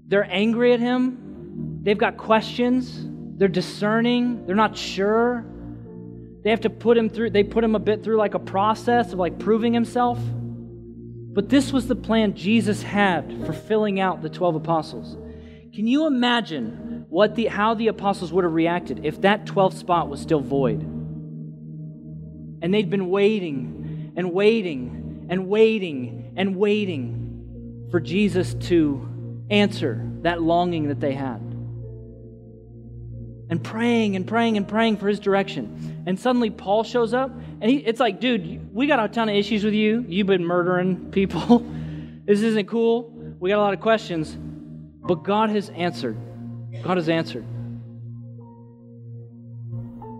they're 0.07 0.27
angry 0.29 0.73
at 0.73 0.79
him, 0.79 1.79
they've 1.83 1.97
got 1.97 2.17
questions, 2.17 3.07
they're 3.37 3.47
discerning, 3.47 4.45
they're 4.45 4.55
not 4.55 4.77
sure. 4.77 5.45
They 6.43 6.49
have 6.49 6.61
to 6.61 6.69
put 6.69 6.97
him 6.97 7.09
through, 7.09 7.31
they 7.31 7.43
put 7.43 7.63
him 7.63 7.75
a 7.75 7.79
bit 7.79 8.03
through 8.03 8.17
like 8.17 8.33
a 8.33 8.39
process 8.39 9.11
of 9.13 9.19
like 9.19 9.37
proving 9.37 9.73
himself. 9.73 10.19
But 11.37 11.49
this 11.49 11.71
was 11.71 11.85
the 11.85 11.95
plan 11.95 12.33
Jesus 12.33 12.81
had 12.81 13.45
for 13.45 13.53
filling 13.53 13.99
out 13.99 14.23
the 14.23 14.29
12 14.29 14.55
apostles. 14.55 15.15
Can 15.71 15.85
you 15.85 16.07
imagine 16.07 17.05
what 17.09 17.35
the, 17.35 17.45
how 17.45 17.75
the 17.75 17.89
apostles 17.89 18.33
would 18.33 18.43
have 18.43 18.55
reacted 18.55 19.05
if 19.05 19.21
that 19.21 19.45
12th 19.45 19.75
spot 19.75 20.09
was 20.09 20.19
still 20.19 20.39
void? 20.39 20.81
And 20.81 22.73
they'd 22.73 22.89
been 22.89 23.11
waiting 23.11 24.13
and 24.17 24.33
waiting 24.33 25.27
and 25.29 25.47
waiting 25.47 26.33
and 26.35 26.55
waiting 26.55 27.85
for 27.91 27.99
Jesus 27.99 28.55
to 28.55 29.45
answer 29.51 30.09
that 30.23 30.41
longing 30.41 30.87
that 30.87 30.99
they 30.99 31.13
had. 31.13 31.46
And 33.49 33.63
praying 33.63 34.15
and 34.15 34.27
praying 34.27 34.57
and 34.57 34.67
praying 34.67 34.97
for 34.97 35.07
his 35.07 35.19
direction. 35.19 36.03
And 36.05 36.19
suddenly 36.19 36.49
Paul 36.49 36.83
shows 36.83 37.13
up 37.13 37.31
and 37.61 37.71
he, 37.71 37.77
it's 37.77 37.99
like, 37.99 38.19
dude, 38.19 38.73
we 38.73 38.87
got 38.87 39.03
a 39.03 39.07
ton 39.07 39.29
of 39.29 39.35
issues 39.35 39.63
with 39.63 39.73
you. 39.73 40.05
You've 40.07 40.27
been 40.27 40.45
murdering 40.45 41.11
people. 41.11 41.59
this 42.25 42.41
isn't 42.41 42.67
cool. 42.67 43.13
We 43.39 43.49
got 43.49 43.59
a 43.59 43.61
lot 43.61 43.73
of 43.73 43.79
questions. 43.79 44.37
But 45.01 45.23
God 45.23 45.49
has 45.49 45.69
answered. 45.69 46.17
God 46.83 46.97
has 46.97 47.07
answered. 47.07 47.45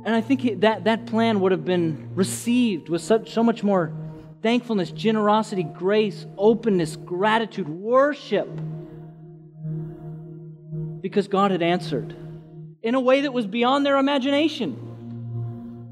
And 0.06 0.16
I 0.16 0.22
think 0.22 0.62
that, 0.62 0.86
that 0.86 1.06
plan 1.06 1.42
would 1.42 1.52
have 1.52 1.66
been 1.66 2.12
received 2.16 2.88
with 2.88 3.02
such, 3.02 3.34
so 3.34 3.44
much 3.44 3.62
more 3.62 3.94
thankfulness, 4.42 4.92
generosity, 4.92 5.64
grace, 5.64 6.26
openness, 6.38 6.96
gratitude, 6.96 7.68
worship. 7.68 8.48
Because 11.02 11.28
God 11.28 11.52
had 11.52 11.62
answered 11.62 12.16
in 12.82 12.96
a 12.96 13.00
way 13.00 13.22
that 13.22 13.34
was 13.34 13.46
beyond 13.48 13.86
their 13.86 13.98
imagination 13.98 14.88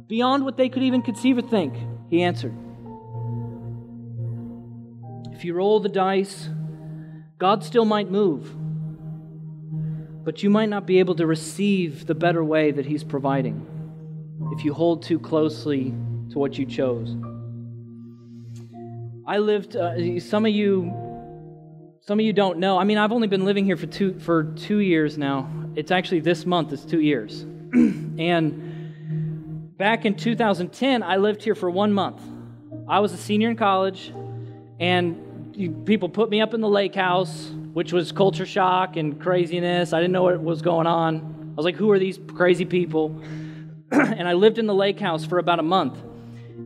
beyond 0.07 0.45
what 0.45 0.57
they 0.57 0.69
could 0.69 0.83
even 0.83 1.01
conceive 1.01 1.37
or 1.37 1.41
think, 1.41 1.73
he 2.09 2.21
answered. 2.21 2.53
If 5.31 5.43
you 5.43 5.53
roll 5.53 5.79
the 5.79 5.89
dice, 5.89 6.49
God 7.37 7.63
still 7.63 7.85
might 7.85 8.09
move, 8.09 8.55
but 10.23 10.43
you 10.43 10.49
might 10.49 10.69
not 10.69 10.85
be 10.85 10.99
able 10.99 11.15
to 11.15 11.25
receive 11.25 12.05
the 12.05 12.15
better 12.15 12.43
way 12.43 12.71
that 12.71 12.85
he's 12.85 13.03
providing 13.03 13.67
if 14.53 14.63
you 14.63 14.73
hold 14.73 15.03
too 15.03 15.19
closely 15.19 15.93
to 16.31 16.39
what 16.39 16.57
you 16.57 16.65
chose. 16.65 17.15
I 19.27 19.39
lived, 19.39 19.75
uh, 19.75 20.19
some 20.19 20.45
of 20.45 20.51
you, 20.51 20.93
some 22.07 22.19
of 22.19 22.25
you 22.25 22.33
don't 22.33 22.59
know. 22.59 22.77
I 22.77 22.83
mean, 22.83 22.99
I've 22.99 23.11
only 23.11 23.27
been 23.27 23.45
living 23.45 23.65
here 23.65 23.77
for 23.77 23.87
two, 23.87 24.19
for 24.19 24.43
two 24.43 24.77
years 24.77 25.17
now. 25.17 25.49
It's 25.75 25.89
actually 25.89 26.19
this 26.19 26.45
month, 26.45 26.71
it's 26.71 26.85
two 26.85 27.01
years. 27.01 27.41
and 27.73 29.75
back 29.75 30.05
in 30.05 30.15
2010, 30.15 31.01
I 31.01 31.17
lived 31.17 31.43
here 31.43 31.55
for 31.55 31.67
one 31.67 31.91
month. 31.91 32.21
I 32.87 32.99
was 32.99 33.11
a 33.11 33.17
senior 33.17 33.49
in 33.49 33.57
college, 33.57 34.13
and 34.79 35.83
people 35.87 36.07
put 36.07 36.29
me 36.29 36.41
up 36.41 36.53
in 36.53 36.61
the 36.61 36.69
lake 36.69 36.93
house, 36.93 37.49
which 37.73 37.91
was 37.91 38.11
culture 38.11 38.45
shock 38.45 38.97
and 38.97 39.19
craziness. 39.19 39.91
I 39.91 39.99
didn't 39.99 40.13
know 40.13 40.23
what 40.23 40.39
was 40.39 40.61
going 40.61 40.85
on. 40.85 41.53
I 41.53 41.55
was 41.55 41.65
like, 41.65 41.75
who 41.75 41.89
are 41.89 41.97
these 41.97 42.19
crazy 42.35 42.65
people? 42.65 43.19
and 43.91 44.27
I 44.27 44.33
lived 44.33 44.59
in 44.59 44.67
the 44.67 44.75
lake 44.75 44.99
house 44.99 45.25
for 45.25 45.39
about 45.39 45.57
a 45.57 45.63
month. 45.63 45.97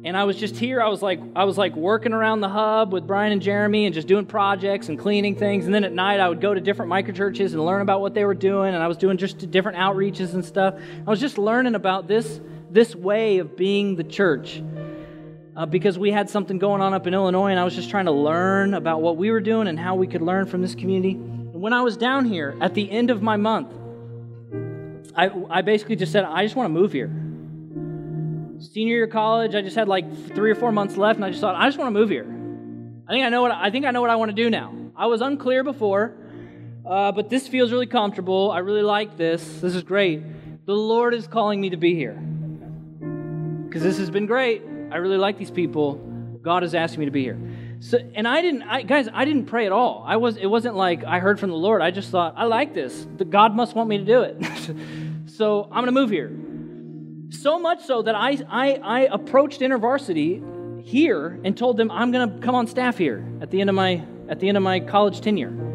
And 0.04 0.16
I 0.16 0.24
was 0.24 0.38
just 0.38 0.56
here. 0.56 0.82
I 0.82 0.88
was 0.88 1.02
like, 1.02 1.20
I 1.36 1.44
was 1.44 1.58
like 1.58 1.76
working 1.76 2.14
around 2.14 2.42
the 2.42 2.50
hub 2.50 2.94
with 2.94 3.08
Brian 3.08 3.32
and 3.32 3.42
Jeremy, 3.42 3.86
and 3.86 3.94
just 3.94 4.08
doing 4.08 4.26
projects 4.26 4.88
and 4.88 4.98
cleaning 4.98 5.36
things. 5.36 5.66
And 5.66 5.74
then 5.74 5.84
at 5.84 5.92
night, 5.92 6.20
I 6.20 6.30
would 6.30 6.42
go 6.42 6.54
to 6.54 6.62
different 6.62 6.92
microchurches 6.92 7.54
and 7.54 7.66
learn 7.66 7.82
about 7.82 8.00
what 8.00 8.14
they 8.14 8.24
were 8.24 8.36
doing. 8.36 8.74
And 8.74 8.84
I 8.84 8.88
was 8.88 8.98
doing 8.98 9.18
just 9.18 9.50
different 9.52 9.78
outreaches 9.78 10.34
and 10.34 10.46
stuff. 10.46 10.76
I 11.06 11.10
was 11.10 11.20
just 11.20 11.38
learning 11.38 11.76
about 11.76 12.08
this 12.08 12.40
this 12.72 12.96
way 12.96 13.40
of 13.40 13.58
being 13.58 13.96
the 13.96 14.04
church 14.04 14.62
uh, 15.56 15.66
because 15.66 15.98
we 15.98 16.12
had 16.12 16.30
something 16.30 16.60
going 16.60 16.82
on 16.82 16.94
up 16.94 17.08
in 17.08 17.14
Illinois, 17.14 17.50
and 17.50 17.60
I 17.60 17.64
was 17.64 17.76
just 17.76 17.90
trying 17.90 18.06
to 18.06 18.12
learn 18.12 18.74
about 18.76 19.02
what 19.02 19.18
we 19.18 19.32
were 19.32 19.42
doing 19.42 19.68
and 19.68 19.80
how 19.80 19.96
we 19.96 20.08
could 20.08 20.22
learn 20.22 20.46
from 20.46 20.62
this 20.62 20.76
community. 20.76 21.14
And 21.14 21.62
when 21.62 21.74
I 21.74 21.82
was 21.82 21.98
down 21.98 22.26
here 22.26 22.56
at 22.62 22.76
the 22.76 22.90
end 22.90 23.10
of 23.10 23.22
my 23.22 23.38
month, 23.38 23.74
I, 25.16 25.32
I 25.50 25.62
basically 25.62 25.96
just 25.96 26.12
said, 26.12 26.24
I 26.24 26.44
just 26.44 26.56
want 26.56 26.66
to 26.66 26.74
move 26.74 26.94
here. 26.94 27.12
Senior 28.60 28.96
year 28.96 29.04
of 29.06 29.12
college, 29.12 29.56
I 29.56 29.62
just 29.62 29.76
had 29.76 29.88
like 29.88 30.06
three 30.36 30.52
or 30.52 30.56
four 30.56 30.72
months 30.72 30.98
left, 30.98 31.18
and 31.18 31.26
I 31.26 31.30
just 31.30 31.42
thought, 31.42 31.56
I 31.56 31.68
just 31.68 31.78
want 31.78 31.88
to 31.88 32.00
move 32.00 32.10
here. 32.10 32.26
I 33.08 33.14
think 33.14 33.26
I 33.26 33.30
know 33.30 33.42
what 33.42 33.52
I 33.52 33.72
think 33.72 33.86
I 33.86 33.92
know 33.92 34.02
what 34.02 34.10
I 34.10 34.18
want 34.18 34.30
to 34.30 34.36
do 34.36 34.50
now. 34.50 34.74
I 34.96 35.06
was 35.08 35.22
unclear 35.22 35.64
before, 35.64 36.14
uh, 36.86 37.12
but 37.12 37.30
this 37.30 37.48
feels 37.48 37.72
really 37.72 37.88
comfortable. 37.88 38.52
I 38.52 38.60
really 38.60 38.82
like 38.82 39.18
this. 39.18 39.62
This 39.62 39.76
is 39.76 39.84
great. 39.84 40.22
The 40.66 40.74
Lord 40.74 41.14
is 41.14 41.26
calling 41.26 41.60
me 41.62 41.70
to 41.72 41.78
be 41.78 41.96
here 41.96 42.22
because 43.68 43.82
this 43.82 43.98
has 43.98 44.10
been 44.10 44.26
great. 44.26 44.62
I 44.92 44.98
really 44.98 45.18
like 45.18 45.38
these 45.38 45.52
people. 45.52 45.96
God 46.42 46.64
is 46.64 46.76
asking 46.76 47.00
me 47.00 47.06
to 47.06 47.12
be 47.12 47.24
here. 47.24 47.40
So, 47.80 47.98
and 48.14 48.28
I 48.28 48.42
didn't, 48.42 48.64
I, 48.64 48.82
guys, 48.82 49.08
I 49.14 49.24
didn't 49.24 49.46
pray 49.46 49.66
at 49.66 49.72
all. 49.72 50.04
I 50.06 50.18
was, 50.18 50.36
it 50.36 50.48
wasn't 50.48 50.76
like 50.76 51.04
I 51.06 51.20
heard 51.20 51.40
from 51.40 51.50
the 51.50 51.56
Lord. 51.56 51.82
I 51.82 51.92
just 51.92 52.10
thought, 52.10 52.34
I 52.36 52.44
like 52.44 52.74
this. 52.74 53.08
The 53.18 53.26
God 53.26 53.56
must 53.56 53.76
want 53.76 53.90
me 53.90 54.00
to 54.00 54.06
do 54.06 54.22
it. 54.22 54.38
so 55.28 55.64
I'm 55.64 55.84
going 55.84 55.86
to 55.86 55.92
move 55.92 56.10
here. 56.10 56.30
So 57.30 57.60
much 57.60 57.84
so 57.84 58.02
that 58.02 58.16
I, 58.16 58.38
I, 58.50 58.74
I 58.76 59.00
approached 59.12 59.62
InterVarsity 59.62 60.84
here 60.84 61.40
and 61.44 61.58
told 61.58 61.78
them 61.78 61.92
I'm 61.92 62.12
going 62.12 62.30
to 62.30 62.46
come 62.46 62.56
on 62.56 62.68
staff 62.68 62.98
here 62.98 63.26
at 63.42 63.52
the 63.52 63.62
end 63.62 63.70
of 63.70 63.76
my, 63.76 64.04
at 64.28 64.40
the 64.40 64.48
end 64.48 64.58
of 64.58 64.64
my 64.64 64.80
college 64.80 65.22
tenure 65.22 65.70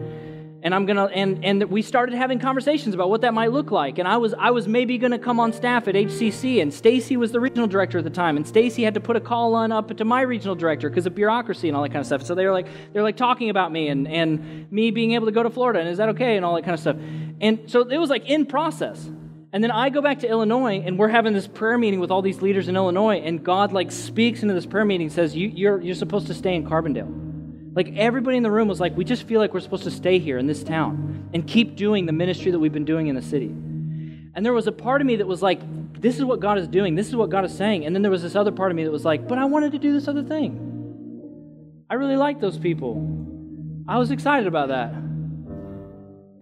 and 0.64 0.74
I'm 0.74 0.86
gonna 0.86 1.04
and 1.04 1.44
and 1.44 1.62
we 1.64 1.82
started 1.82 2.14
having 2.14 2.38
conversations 2.38 2.94
about 2.94 3.10
what 3.10 3.20
that 3.20 3.34
might 3.34 3.52
look 3.52 3.70
like. 3.70 3.98
And 3.98 4.08
I 4.08 4.16
was 4.16 4.32
I 4.32 4.50
was 4.50 4.66
maybe 4.66 4.96
gonna 4.96 5.18
come 5.18 5.38
on 5.38 5.52
staff 5.52 5.86
at 5.88 5.94
HCC, 5.94 6.62
and 6.62 6.72
Stacy 6.72 7.18
was 7.18 7.32
the 7.32 7.38
regional 7.38 7.66
director 7.66 7.98
at 7.98 8.04
the 8.04 8.10
time, 8.10 8.38
and 8.38 8.48
Stacy 8.48 8.82
had 8.82 8.94
to 8.94 9.00
put 9.00 9.14
a 9.14 9.20
call 9.20 9.54
on 9.54 9.72
up 9.72 9.94
to 9.94 10.04
my 10.06 10.22
regional 10.22 10.54
director 10.54 10.88
because 10.88 11.04
of 11.04 11.14
bureaucracy 11.14 11.68
and 11.68 11.76
all 11.76 11.82
that 11.82 11.90
kind 11.90 12.00
of 12.00 12.06
stuff. 12.06 12.22
So 12.24 12.34
they 12.34 12.46
were 12.46 12.52
like 12.52 12.66
they're 12.94 13.02
like 13.02 13.18
talking 13.18 13.50
about 13.50 13.72
me 13.72 13.88
and 13.88 14.08
and 14.08 14.72
me 14.72 14.90
being 14.90 15.12
able 15.12 15.26
to 15.26 15.32
go 15.32 15.42
to 15.42 15.50
Florida, 15.50 15.80
and 15.80 15.88
is 15.90 15.98
that 15.98 16.08
okay, 16.10 16.36
and 16.36 16.46
all 16.46 16.54
that 16.54 16.64
kind 16.64 16.74
of 16.74 16.80
stuff. 16.80 16.96
And 17.42 17.70
so 17.70 17.86
it 17.86 17.98
was 17.98 18.08
like 18.08 18.24
in 18.24 18.46
process. 18.46 19.10
And 19.54 19.62
then 19.62 19.70
I 19.70 19.88
go 19.88 20.02
back 20.02 20.18
to 20.18 20.28
Illinois, 20.28 20.82
and 20.84 20.98
we're 20.98 21.06
having 21.06 21.32
this 21.32 21.46
prayer 21.46 21.78
meeting 21.78 22.00
with 22.00 22.10
all 22.10 22.22
these 22.22 22.42
leaders 22.42 22.66
in 22.66 22.74
Illinois, 22.74 23.20
and 23.20 23.44
God 23.44 23.72
like 23.72 23.92
speaks 23.92 24.42
into 24.42 24.52
this 24.52 24.66
prayer 24.66 24.84
meeting, 24.84 25.08
says, 25.08 25.36
you, 25.36 25.46
you're, 25.46 25.80
you're 25.80 25.94
supposed 25.94 26.26
to 26.26 26.34
stay 26.34 26.56
in 26.56 26.66
Carbondale. 26.66 27.72
Like 27.72 27.96
everybody 27.96 28.36
in 28.36 28.42
the 28.42 28.50
room 28.50 28.66
was 28.66 28.80
like, 28.80 28.96
we 28.96 29.04
just 29.04 29.28
feel 29.28 29.38
like 29.38 29.54
we're 29.54 29.60
supposed 29.60 29.84
to 29.84 29.92
stay 29.92 30.18
here 30.18 30.38
in 30.38 30.48
this 30.48 30.64
town 30.64 31.30
and 31.32 31.46
keep 31.46 31.76
doing 31.76 32.04
the 32.04 32.12
ministry 32.12 32.50
that 32.50 32.58
we've 32.58 32.72
been 32.72 32.84
doing 32.84 33.06
in 33.06 33.14
the 33.14 33.22
city. 33.22 33.46
And 33.46 34.44
there 34.44 34.52
was 34.52 34.66
a 34.66 34.72
part 34.72 35.00
of 35.00 35.06
me 35.06 35.14
that 35.16 35.26
was 35.28 35.40
like, 35.40 35.60
this 36.00 36.18
is 36.18 36.24
what 36.24 36.40
God 36.40 36.58
is 36.58 36.66
doing, 36.66 36.96
this 36.96 37.06
is 37.06 37.14
what 37.14 37.30
God 37.30 37.44
is 37.44 37.56
saying. 37.56 37.86
And 37.86 37.94
then 37.94 38.02
there 38.02 38.10
was 38.10 38.22
this 38.22 38.34
other 38.34 38.50
part 38.50 38.72
of 38.72 38.76
me 38.76 38.82
that 38.82 38.90
was 38.90 39.04
like, 39.04 39.28
but 39.28 39.38
I 39.38 39.44
wanted 39.44 39.70
to 39.70 39.78
do 39.78 39.92
this 39.92 40.08
other 40.08 40.24
thing. 40.24 41.84
I 41.88 41.94
really 41.94 42.16
like 42.16 42.40
those 42.40 42.58
people. 42.58 43.84
I 43.86 43.98
was 43.98 44.10
excited 44.10 44.48
about 44.48 44.70
that. 44.70 45.03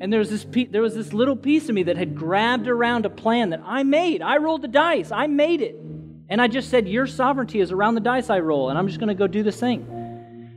And 0.02 0.12
there 0.12 0.18
was 0.18 0.30
this 0.30 0.44
pe- 0.44 0.66
there 0.66 0.82
was 0.82 0.96
this 0.96 1.12
little 1.12 1.36
piece 1.36 1.68
of 1.68 1.76
me 1.76 1.84
that 1.84 1.96
had 1.96 2.16
grabbed 2.16 2.66
around 2.66 3.06
a 3.06 3.10
plan 3.10 3.50
that 3.50 3.60
I 3.64 3.84
made. 3.84 4.20
I 4.20 4.38
rolled 4.38 4.62
the 4.62 4.68
dice. 4.68 5.12
I 5.12 5.28
made 5.28 5.62
it. 5.62 5.76
And 6.28 6.42
I 6.42 6.48
just 6.48 6.70
said, 6.70 6.88
Your 6.88 7.06
sovereignty 7.06 7.60
is 7.60 7.70
around 7.70 7.94
the 7.94 8.00
dice 8.00 8.28
I 8.28 8.40
roll, 8.40 8.68
and 8.68 8.76
I'm 8.76 8.88
just 8.88 8.98
going 8.98 9.10
to 9.10 9.14
go 9.14 9.28
do 9.28 9.44
this 9.44 9.60
thing. 9.60 9.86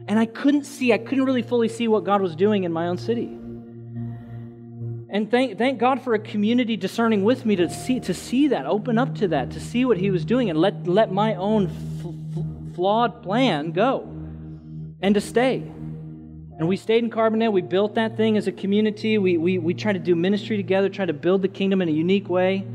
And 0.08 0.18
I 0.18 0.26
couldn't 0.26 0.64
see, 0.64 0.94
I 0.94 0.98
couldn't 0.98 1.26
really 1.26 1.44
fully 1.44 1.70
see 1.70 1.88
what 1.88 2.06
God 2.06 2.24
was 2.24 2.36
doing 2.36 2.64
in 2.64 2.74
my 2.74 2.88
own 2.88 2.98
city. 2.98 3.38
And 5.10 5.30
thank, 5.30 5.60
thank 5.60 5.78
God 5.78 6.02
for 6.02 6.16
a 6.16 6.20
community 6.20 6.76
discerning 6.76 7.24
with 7.24 7.46
me 7.46 7.56
to 7.58 7.70
see, 7.70 8.00
to 8.00 8.16
see 8.16 8.48
that, 8.48 8.66
open 8.66 8.98
up 8.98 9.14
to 9.16 9.28
that, 9.28 9.52
to 9.52 9.60
see 9.60 9.86
what 9.86 9.98
He 9.98 10.10
was 10.10 10.26
doing, 10.26 10.50
and 10.50 10.60
let, 10.60 10.88
let 10.88 11.12
my 11.12 11.36
own 11.36 11.68
f- 11.68 12.76
flawed 12.76 13.22
plan 13.22 13.74
go 13.74 14.12
and 15.04 15.14
to 15.14 15.22
stay. 15.22 15.72
And 16.58 16.68
we 16.70 16.78
stayed 16.78 17.04
in 17.04 17.10
Carbondale. 17.10 17.52
We 17.52 17.62
built 17.62 17.96
that 17.96 18.16
thing 18.16 18.38
as 18.38 18.48
a 18.48 18.52
community. 18.52 19.18
We, 19.18 19.38
we, 19.38 19.58
we 19.58 19.74
tried 19.74 19.94
to 19.94 20.00
do 20.00 20.16
ministry 20.16 20.56
together, 20.56 20.88
tried 20.88 21.08
to 21.08 21.14
build 21.14 21.42
the 21.42 21.50
kingdom 21.50 21.82
in 21.82 21.90
a 21.90 21.92
unique 21.92 22.30
way. 22.30 22.66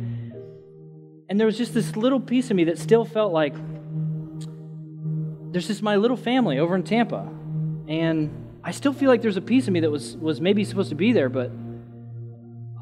And 1.28 1.38
there 1.38 1.46
was 1.46 1.56
just 1.56 1.72
this 1.72 1.96
little 1.96 2.20
piece 2.20 2.50
of 2.50 2.56
me 2.56 2.64
that 2.64 2.78
still 2.78 3.04
felt 3.04 3.32
like, 3.32 3.54
there's 5.52 5.66
just 5.66 5.82
my 5.82 5.96
little 5.96 6.16
family 6.16 6.58
over 6.58 6.74
in 6.74 6.82
Tampa. 6.82 7.28
And 7.88 8.30
I 8.62 8.72
still 8.72 8.92
feel 8.92 9.08
like 9.08 9.22
there's 9.22 9.38
a 9.38 9.42
piece 9.42 9.66
of 9.66 9.72
me 9.72 9.80
that 9.80 9.90
was, 9.90 10.16
was 10.16 10.40
maybe 10.40 10.64
supposed 10.64 10.90
to 10.90 10.94
be 10.94 11.12
there, 11.12 11.28
but 11.28 11.50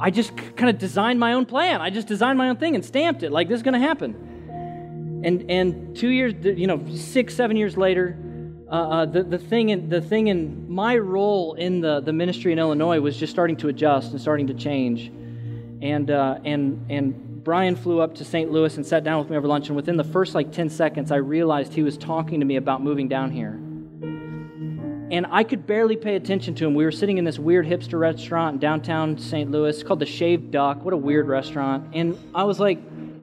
I 0.00 0.10
just 0.10 0.36
kind 0.36 0.68
of 0.68 0.78
designed 0.78 1.20
my 1.20 1.32
own 1.34 1.46
plan. 1.46 1.80
I 1.80 1.90
just 1.90 2.08
designed 2.08 2.38
my 2.38 2.48
own 2.48 2.56
thing 2.56 2.74
and 2.74 2.84
stamped 2.84 3.22
it 3.22 3.30
like 3.30 3.48
this 3.48 3.56
is 3.56 3.62
going 3.62 3.80
to 3.80 3.86
happen. 3.86 5.22
And, 5.24 5.50
and 5.50 5.96
two 5.96 6.08
years, 6.08 6.34
you 6.42 6.66
know, 6.66 6.84
six, 6.94 7.34
seven 7.34 7.56
years 7.56 7.76
later, 7.76 8.16
uh, 8.70 8.74
uh, 8.74 9.06
the, 9.06 9.22
the, 9.22 9.38
thing 9.38 9.70
in, 9.70 9.88
the 9.88 10.00
thing 10.00 10.28
in 10.28 10.70
my 10.70 10.96
role 10.98 11.54
in 11.54 11.80
the, 11.80 12.00
the 12.00 12.12
ministry 12.12 12.52
in 12.52 12.58
Illinois 12.58 13.00
was 13.00 13.16
just 13.16 13.32
starting 13.32 13.56
to 13.56 13.68
adjust 13.68 14.12
and 14.12 14.20
starting 14.20 14.46
to 14.48 14.54
change. 14.54 15.10
And, 15.80 16.10
uh, 16.10 16.38
and, 16.44 16.84
and 16.90 17.42
Brian 17.44 17.76
flew 17.76 18.00
up 18.00 18.16
to 18.16 18.26
St. 18.26 18.50
Louis 18.50 18.76
and 18.76 18.84
sat 18.84 19.04
down 19.04 19.20
with 19.20 19.30
me 19.30 19.38
over 19.38 19.48
lunch, 19.48 19.68
and 19.68 19.76
within 19.76 19.96
the 19.96 20.04
first 20.04 20.34
like 20.34 20.52
10 20.52 20.68
seconds, 20.68 21.10
I 21.10 21.16
realized 21.16 21.72
he 21.72 21.82
was 21.82 21.96
talking 21.96 22.40
to 22.40 22.46
me 22.46 22.56
about 22.56 22.82
moving 22.82 23.08
down 23.08 23.30
here. 23.30 23.58
And 25.10 25.26
I 25.30 25.44
could 25.44 25.66
barely 25.66 25.96
pay 25.96 26.16
attention 26.16 26.54
to 26.56 26.66
him. 26.66 26.74
We 26.74 26.84
were 26.84 26.92
sitting 26.92 27.16
in 27.16 27.24
this 27.24 27.38
weird 27.38 27.64
hipster 27.64 27.98
restaurant 27.98 28.54
in 28.54 28.60
downtown 28.60 29.16
St. 29.16 29.50
Louis 29.50 29.82
called 29.82 30.00
the 30.00 30.06
Shaved 30.06 30.50
Duck. 30.50 30.84
What 30.84 30.92
a 30.92 30.98
weird 30.98 31.26
restaurant. 31.26 31.94
And 31.94 32.18
I 32.34 32.44
was 32.44 32.60
like, 32.60 32.78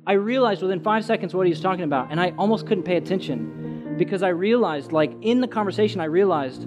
I 0.08 0.14
realized 0.14 0.64
within 0.64 0.80
five 0.80 1.06
seconds 1.06 1.36
what 1.36 1.46
he 1.46 1.52
was 1.52 1.62
talking 1.62 1.84
about, 1.84 2.10
and 2.10 2.20
I 2.20 2.34
almost 2.40 2.66
couldn't 2.66 2.84
pay 2.86 2.98
attention 2.98 3.75
because 3.98 4.24
I 4.24 4.30
realized, 4.30 4.92
like 4.92 5.14
in 5.22 5.42
the 5.42 5.48
conversation, 5.48 6.02
I 6.02 6.06
realized 6.06 6.66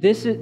this 0.00 0.24
is 0.24 0.38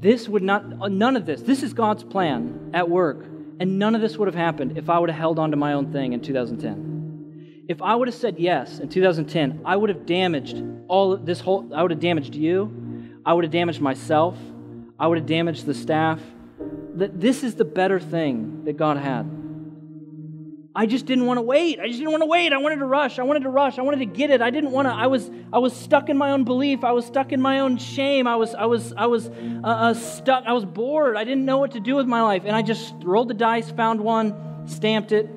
this 0.00 0.28
would 0.28 0.42
not 0.42 0.64
uh, 0.80 0.88
none 0.88 1.16
of 1.16 1.26
this. 1.26 1.42
This 1.42 1.62
is 1.62 1.72
God's 1.72 2.02
plan 2.02 2.70
at 2.74 2.90
work 2.90 3.24
and 3.62 3.78
none 3.78 3.94
of 3.94 4.00
this 4.00 4.16
would 4.16 4.26
have 4.26 4.34
happened 4.34 4.76
if 4.76 4.90
I 4.90 4.98
would 4.98 5.08
have 5.08 5.18
held 5.18 5.38
on 5.38 5.52
to 5.52 5.56
my 5.56 5.74
own 5.74 5.92
thing 5.92 6.14
in 6.14 6.20
2010. 6.20 7.64
If 7.68 7.80
I 7.80 7.94
would 7.94 8.08
have 8.08 8.14
said 8.14 8.40
yes 8.40 8.80
in 8.80 8.88
2010, 8.88 9.60
I 9.64 9.76
would 9.76 9.88
have 9.88 10.04
damaged 10.04 10.60
all 10.88 11.16
this 11.16 11.38
whole, 11.38 11.72
I 11.72 11.82
would 11.82 11.92
have 11.92 12.00
damaged 12.00 12.34
you. 12.34 13.20
I 13.24 13.32
would 13.32 13.44
have 13.44 13.52
damaged 13.52 13.80
myself. 13.80 14.36
I 14.98 15.06
would 15.06 15.18
have 15.18 15.28
damaged 15.28 15.64
the 15.64 15.74
staff. 15.74 16.20
That 16.96 17.20
This 17.20 17.44
is 17.44 17.54
the 17.54 17.64
better 17.64 18.00
thing 18.00 18.64
that 18.64 18.76
God 18.76 18.96
had. 18.96 19.30
I 20.74 20.86
just 20.86 21.04
didn't 21.04 21.26
want 21.26 21.36
to 21.36 21.42
wait. 21.42 21.80
I 21.80 21.86
just 21.86 21.98
didn't 21.98 22.12
want 22.12 22.22
to 22.22 22.26
wait. 22.26 22.52
I 22.52 22.56
wanted 22.56 22.78
to 22.78 22.86
rush. 22.86 23.18
I 23.18 23.24
wanted 23.24 23.42
to 23.42 23.50
rush. 23.50 23.78
I 23.78 23.82
wanted 23.82 23.98
to 23.98 24.06
get 24.06 24.30
it. 24.30 24.40
I 24.40 24.48
didn't 24.48 24.70
want 24.70 24.88
to. 24.88 24.92
I 24.92 25.06
was 25.06 25.30
I 25.52 25.58
was 25.58 25.76
stuck 25.76 26.08
in 26.08 26.16
my 26.16 26.30
own 26.30 26.44
belief. 26.44 26.82
I 26.82 26.92
was 26.92 27.04
stuck 27.04 27.32
in 27.32 27.42
my 27.42 27.60
own 27.60 27.76
shame. 27.76 28.26
I 28.26 28.36
was 28.36 28.54
I 28.54 28.64
was 28.64 28.94
I 28.96 29.06
was 29.06 29.28
uh, 29.28 29.66
uh, 29.66 29.94
stuck. 29.94 30.44
I 30.46 30.52
was 30.52 30.64
bored. 30.64 31.16
I 31.16 31.24
didn't 31.24 31.44
know 31.44 31.58
what 31.58 31.72
to 31.72 31.80
do 31.80 31.94
with 31.94 32.06
my 32.06 32.22
life, 32.22 32.44
and 32.46 32.56
I 32.56 32.62
just 32.62 32.94
rolled 33.02 33.28
the 33.28 33.34
dice, 33.34 33.70
found 33.70 34.00
one, 34.00 34.66
stamped 34.66 35.12
it, 35.12 35.28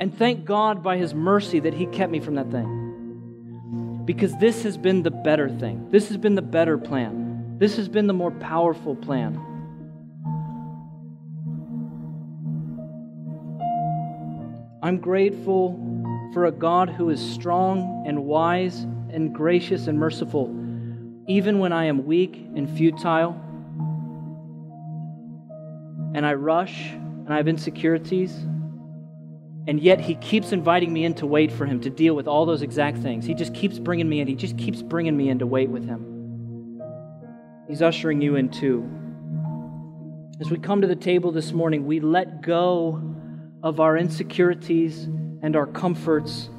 and 0.00 0.16
thank 0.16 0.44
God 0.44 0.82
by 0.82 0.98
His 0.98 1.14
mercy 1.14 1.60
that 1.60 1.72
He 1.72 1.86
kept 1.86 2.12
me 2.12 2.20
from 2.20 2.34
that 2.34 2.50
thing. 2.50 4.02
Because 4.04 4.36
this 4.36 4.64
has 4.64 4.76
been 4.76 5.02
the 5.02 5.10
better 5.10 5.48
thing. 5.48 5.90
This 5.90 6.08
has 6.08 6.18
been 6.18 6.34
the 6.34 6.42
better 6.42 6.76
plan. 6.76 7.56
This 7.58 7.76
has 7.76 7.88
been 7.88 8.06
the 8.06 8.12
more 8.12 8.32
powerful 8.32 8.94
plan. 8.94 9.40
I'm 14.84 14.98
grateful 14.98 15.80
for 16.34 16.44
a 16.44 16.52
God 16.52 16.90
who 16.90 17.08
is 17.08 17.18
strong 17.18 18.04
and 18.06 18.26
wise 18.26 18.80
and 19.08 19.34
gracious 19.34 19.86
and 19.86 19.98
merciful, 19.98 20.54
even 21.26 21.58
when 21.58 21.72
I 21.72 21.86
am 21.86 22.04
weak 22.04 22.36
and 22.54 22.68
futile, 22.68 23.30
and 26.14 26.26
I 26.26 26.34
rush 26.34 26.90
and 26.90 27.32
I 27.32 27.38
have 27.38 27.48
insecurities. 27.48 28.34
And 29.66 29.80
yet, 29.80 30.00
he 30.00 30.16
keeps 30.16 30.52
inviting 30.52 30.92
me 30.92 31.06
in 31.06 31.14
to 31.14 31.26
wait 31.26 31.50
for 31.50 31.64
him 31.64 31.80
to 31.80 31.88
deal 31.88 32.14
with 32.14 32.28
all 32.28 32.44
those 32.44 32.60
exact 32.60 32.98
things. 32.98 33.24
He 33.24 33.32
just 33.32 33.54
keeps 33.54 33.78
bringing 33.78 34.06
me 34.06 34.20
in. 34.20 34.28
He 34.28 34.34
just 34.34 34.58
keeps 34.58 34.82
bringing 34.82 35.16
me 35.16 35.30
in 35.30 35.38
to 35.38 35.46
wait 35.46 35.70
with 35.70 35.86
him. 35.86 36.82
He's 37.66 37.80
ushering 37.80 38.20
you 38.20 38.36
in 38.36 38.50
too. 38.50 38.86
As 40.42 40.50
we 40.50 40.58
come 40.58 40.82
to 40.82 40.86
the 40.86 40.94
table 40.94 41.32
this 41.32 41.52
morning, 41.52 41.86
we 41.86 42.00
let 42.00 42.42
go 42.42 43.14
of 43.64 43.80
our 43.80 43.96
insecurities 43.96 45.04
and 45.42 45.56
our 45.56 45.66
comforts, 45.66 46.50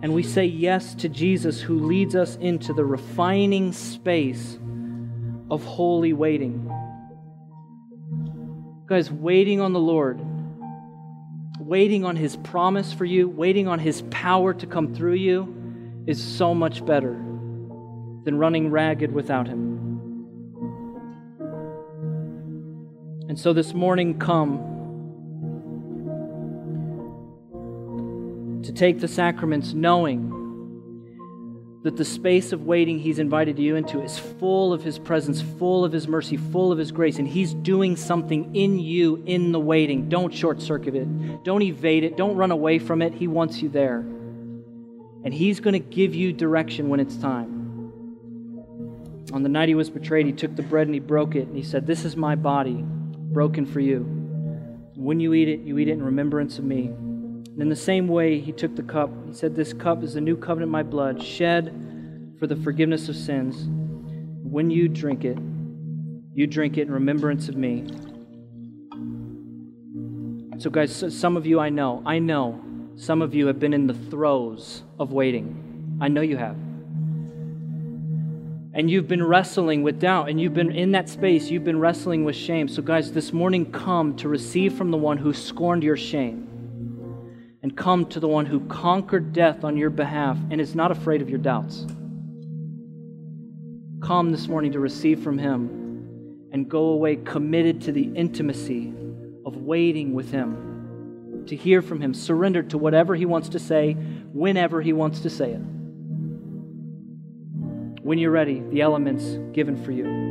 and 0.00 0.14
we 0.14 0.22
say 0.22 0.44
yes 0.44 0.94
to 0.94 1.08
Jesus 1.08 1.60
who 1.60 1.80
leads 1.80 2.14
us 2.14 2.36
into 2.36 2.72
the 2.72 2.84
refining 2.84 3.72
space 3.72 4.56
of 5.50 5.64
holy 5.64 6.12
waiting. 6.12 6.70
Guys, 8.86 9.10
waiting 9.10 9.60
on 9.60 9.72
the 9.72 9.80
Lord, 9.80 10.20
waiting 11.58 12.04
on 12.04 12.14
His 12.14 12.36
promise 12.36 12.92
for 12.92 13.04
you, 13.04 13.28
waiting 13.28 13.66
on 13.66 13.80
His 13.80 14.02
power 14.10 14.54
to 14.54 14.66
come 14.68 14.94
through 14.94 15.14
you 15.14 16.04
is 16.06 16.22
so 16.22 16.54
much 16.54 16.86
better 16.86 17.14
than 18.24 18.38
running 18.38 18.70
ragged 18.70 19.10
without 19.10 19.48
Him. 19.48 19.78
And 23.28 23.36
so 23.36 23.52
this 23.52 23.74
morning, 23.74 24.16
come 24.20 24.79
to 28.70 28.76
take 28.76 29.00
the 29.00 29.08
sacraments 29.08 29.72
knowing 29.72 30.36
that 31.82 31.96
the 31.96 32.04
space 32.04 32.52
of 32.52 32.66
waiting 32.66 33.00
He's 33.00 33.18
invited 33.18 33.58
you 33.58 33.74
into 33.74 34.00
is 34.00 34.16
full 34.16 34.72
of 34.72 34.84
His 34.84 34.96
presence, 34.96 35.42
full 35.42 35.84
of 35.84 35.90
His 35.92 36.06
mercy, 36.06 36.36
full 36.36 36.70
of 36.70 36.78
His 36.78 36.92
grace, 36.92 37.18
and 37.18 37.26
He's 37.26 37.52
doing 37.52 37.96
something 37.96 38.54
in 38.54 38.78
you 38.78 39.24
in 39.26 39.50
the 39.50 39.58
waiting. 39.58 40.08
Don't 40.08 40.32
short 40.32 40.62
circuit 40.62 40.94
it, 40.94 41.42
don't 41.42 41.62
evade 41.62 42.04
it, 42.04 42.16
don't 42.16 42.36
run 42.36 42.52
away 42.52 42.78
from 42.78 43.02
it. 43.02 43.12
He 43.12 43.26
wants 43.26 43.60
you 43.60 43.68
there. 43.68 43.98
And 45.24 45.34
He's 45.34 45.58
going 45.58 45.72
to 45.72 45.80
give 45.80 46.14
you 46.14 46.32
direction 46.32 46.88
when 46.88 47.00
it's 47.00 47.16
time. 47.16 47.58
On 49.32 49.42
the 49.42 49.48
night 49.48 49.68
He 49.68 49.74
was 49.74 49.90
betrayed, 49.90 50.26
He 50.26 50.32
took 50.32 50.54
the 50.54 50.62
bread 50.62 50.86
and 50.86 50.94
He 50.94 51.00
broke 51.00 51.34
it, 51.34 51.48
and 51.48 51.56
He 51.56 51.64
said, 51.64 51.88
This 51.88 52.04
is 52.04 52.14
my 52.14 52.36
body, 52.36 52.84
broken 52.84 53.66
for 53.66 53.80
you. 53.80 54.02
When 54.94 55.18
you 55.18 55.34
eat 55.34 55.48
it, 55.48 55.60
you 55.60 55.78
eat 55.78 55.88
it 55.88 55.92
in 55.92 56.04
remembrance 56.04 56.58
of 56.58 56.64
me. 56.64 56.92
And 57.60 57.66
in 57.66 57.68
the 57.68 57.76
same 57.76 58.08
way, 58.08 58.40
he 58.40 58.52
took 58.52 58.74
the 58.74 58.82
cup. 58.82 59.10
He 59.26 59.34
said, 59.34 59.54
This 59.54 59.74
cup 59.74 60.02
is 60.02 60.14
the 60.14 60.20
new 60.22 60.34
covenant 60.34 60.72
my 60.72 60.82
blood, 60.82 61.22
shed 61.22 62.34
for 62.38 62.46
the 62.46 62.56
forgiveness 62.56 63.10
of 63.10 63.16
sins. 63.16 63.66
When 64.42 64.70
you 64.70 64.88
drink 64.88 65.26
it, 65.26 65.36
you 66.32 66.46
drink 66.46 66.78
it 66.78 66.86
in 66.86 66.90
remembrance 66.90 67.50
of 67.50 67.56
me. 67.56 67.86
So, 70.58 70.70
guys, 70.70 71.04
some 71.14 71.36
of 71.36 71.44
you 71.44 71.60
I 71.60 71.68
know, 71.68 72.02
I 72.06 72.18
know 72.18 72.58
some 72.96 73.20
of 73.20 73.34
you 73.34 73.48
have 73.48 73.60
been 73.60 73.74
in 73.74 73.86
the 73.86 73.92
throes 73.92 74.82
of 74.98 75.12
waiting. 75.12 75.98
I 76.00 76.08
know 76.08 76.22
you 76.22 76.38
have. 76.38 76.56
And 78.72 78.90
you've 78.90 79.06
been 79.06 79.22
wrestling 79.22 79.82
with 79.82 80.00
doubt, 80.00 80.30
and 80.30 80.40
you've 80.40 80.54
been 80.54 80.72
in 80.72 80.92
that 80.92 81.10
space, 81.10 81.50
you've 81.50 81.64
been 81.64 81.78
wrestling 81.78 82.24
with 82.24 82.36
shame. 82.36 82.68
So, 82.68 82.80
guys, 82.80 83.12
this 83.12 83.34
morning 83.34 83.70
come 83.70 84.16
to 84.16 84.30
receive 84.30 84.72
from 84.72 84.90
the 84.90 84.96
one 84.96 85.18
who 85.18 85.34
scorned 85.34 85.82
your 85.82 85.98
shame 85.98 86.49
and 87.62 87.76
come 87.76 88.06
to 88.06 88.20
the 88.20 88.28
one 88.28 88.46
who 88.46 88.60
conquered 88.60 89.32
death 89.32 89.64
on 89.64 89.76
your 89.76 89.90
behalf 89.90 90.38
and 90.50 90.60
is 90.60 90.74
not 90.74 90.90
afraid 90.90 91.20
of 91.20 91.28
your 91.28 91.38
doubts. 91.38 91.86
Come 94.02 94.32
this 94.32 94.48
morning 94.48 94.72
to 94.72 94.80
receive 94.80 95.22
from 95.22 95.36
him 95.38 96.48
and 96.52 96.68
go 96.68 96.84
away 96.84 97.16
committed 97.16 97.82
to 97.82 97.92
the 97.92 98.10
intimacy 98.14 98.94
of 99.44 99.56
waiting 99.56 100.14
with 100.14 100.30
him, 100.30 101.44
to 101.46 101.54
hear 101.54 101.82
from 101.82 102.00
him, 102.00 102.14
surrendered 102.14 102.70
to 102.70 102.78
whatever 102.78 103.14
he 103.14 103.26
wants 103.26 103.50
to 103.50 103.58
say, 103.58 103.92
whenever 104.32 104.80
he 104.80 104.92
wants 104.92 105.20
to 105.20 105.30
say 105.30 105.52
it. 105.52 105.60
When 108.02 108.18
you're 108.18 108.30
ready, 108.30 108.60
the 108.60 108.80
elements 108.80 109.38
given 109.52 109.82
for 109.84 109.92
you. 109.92 110.29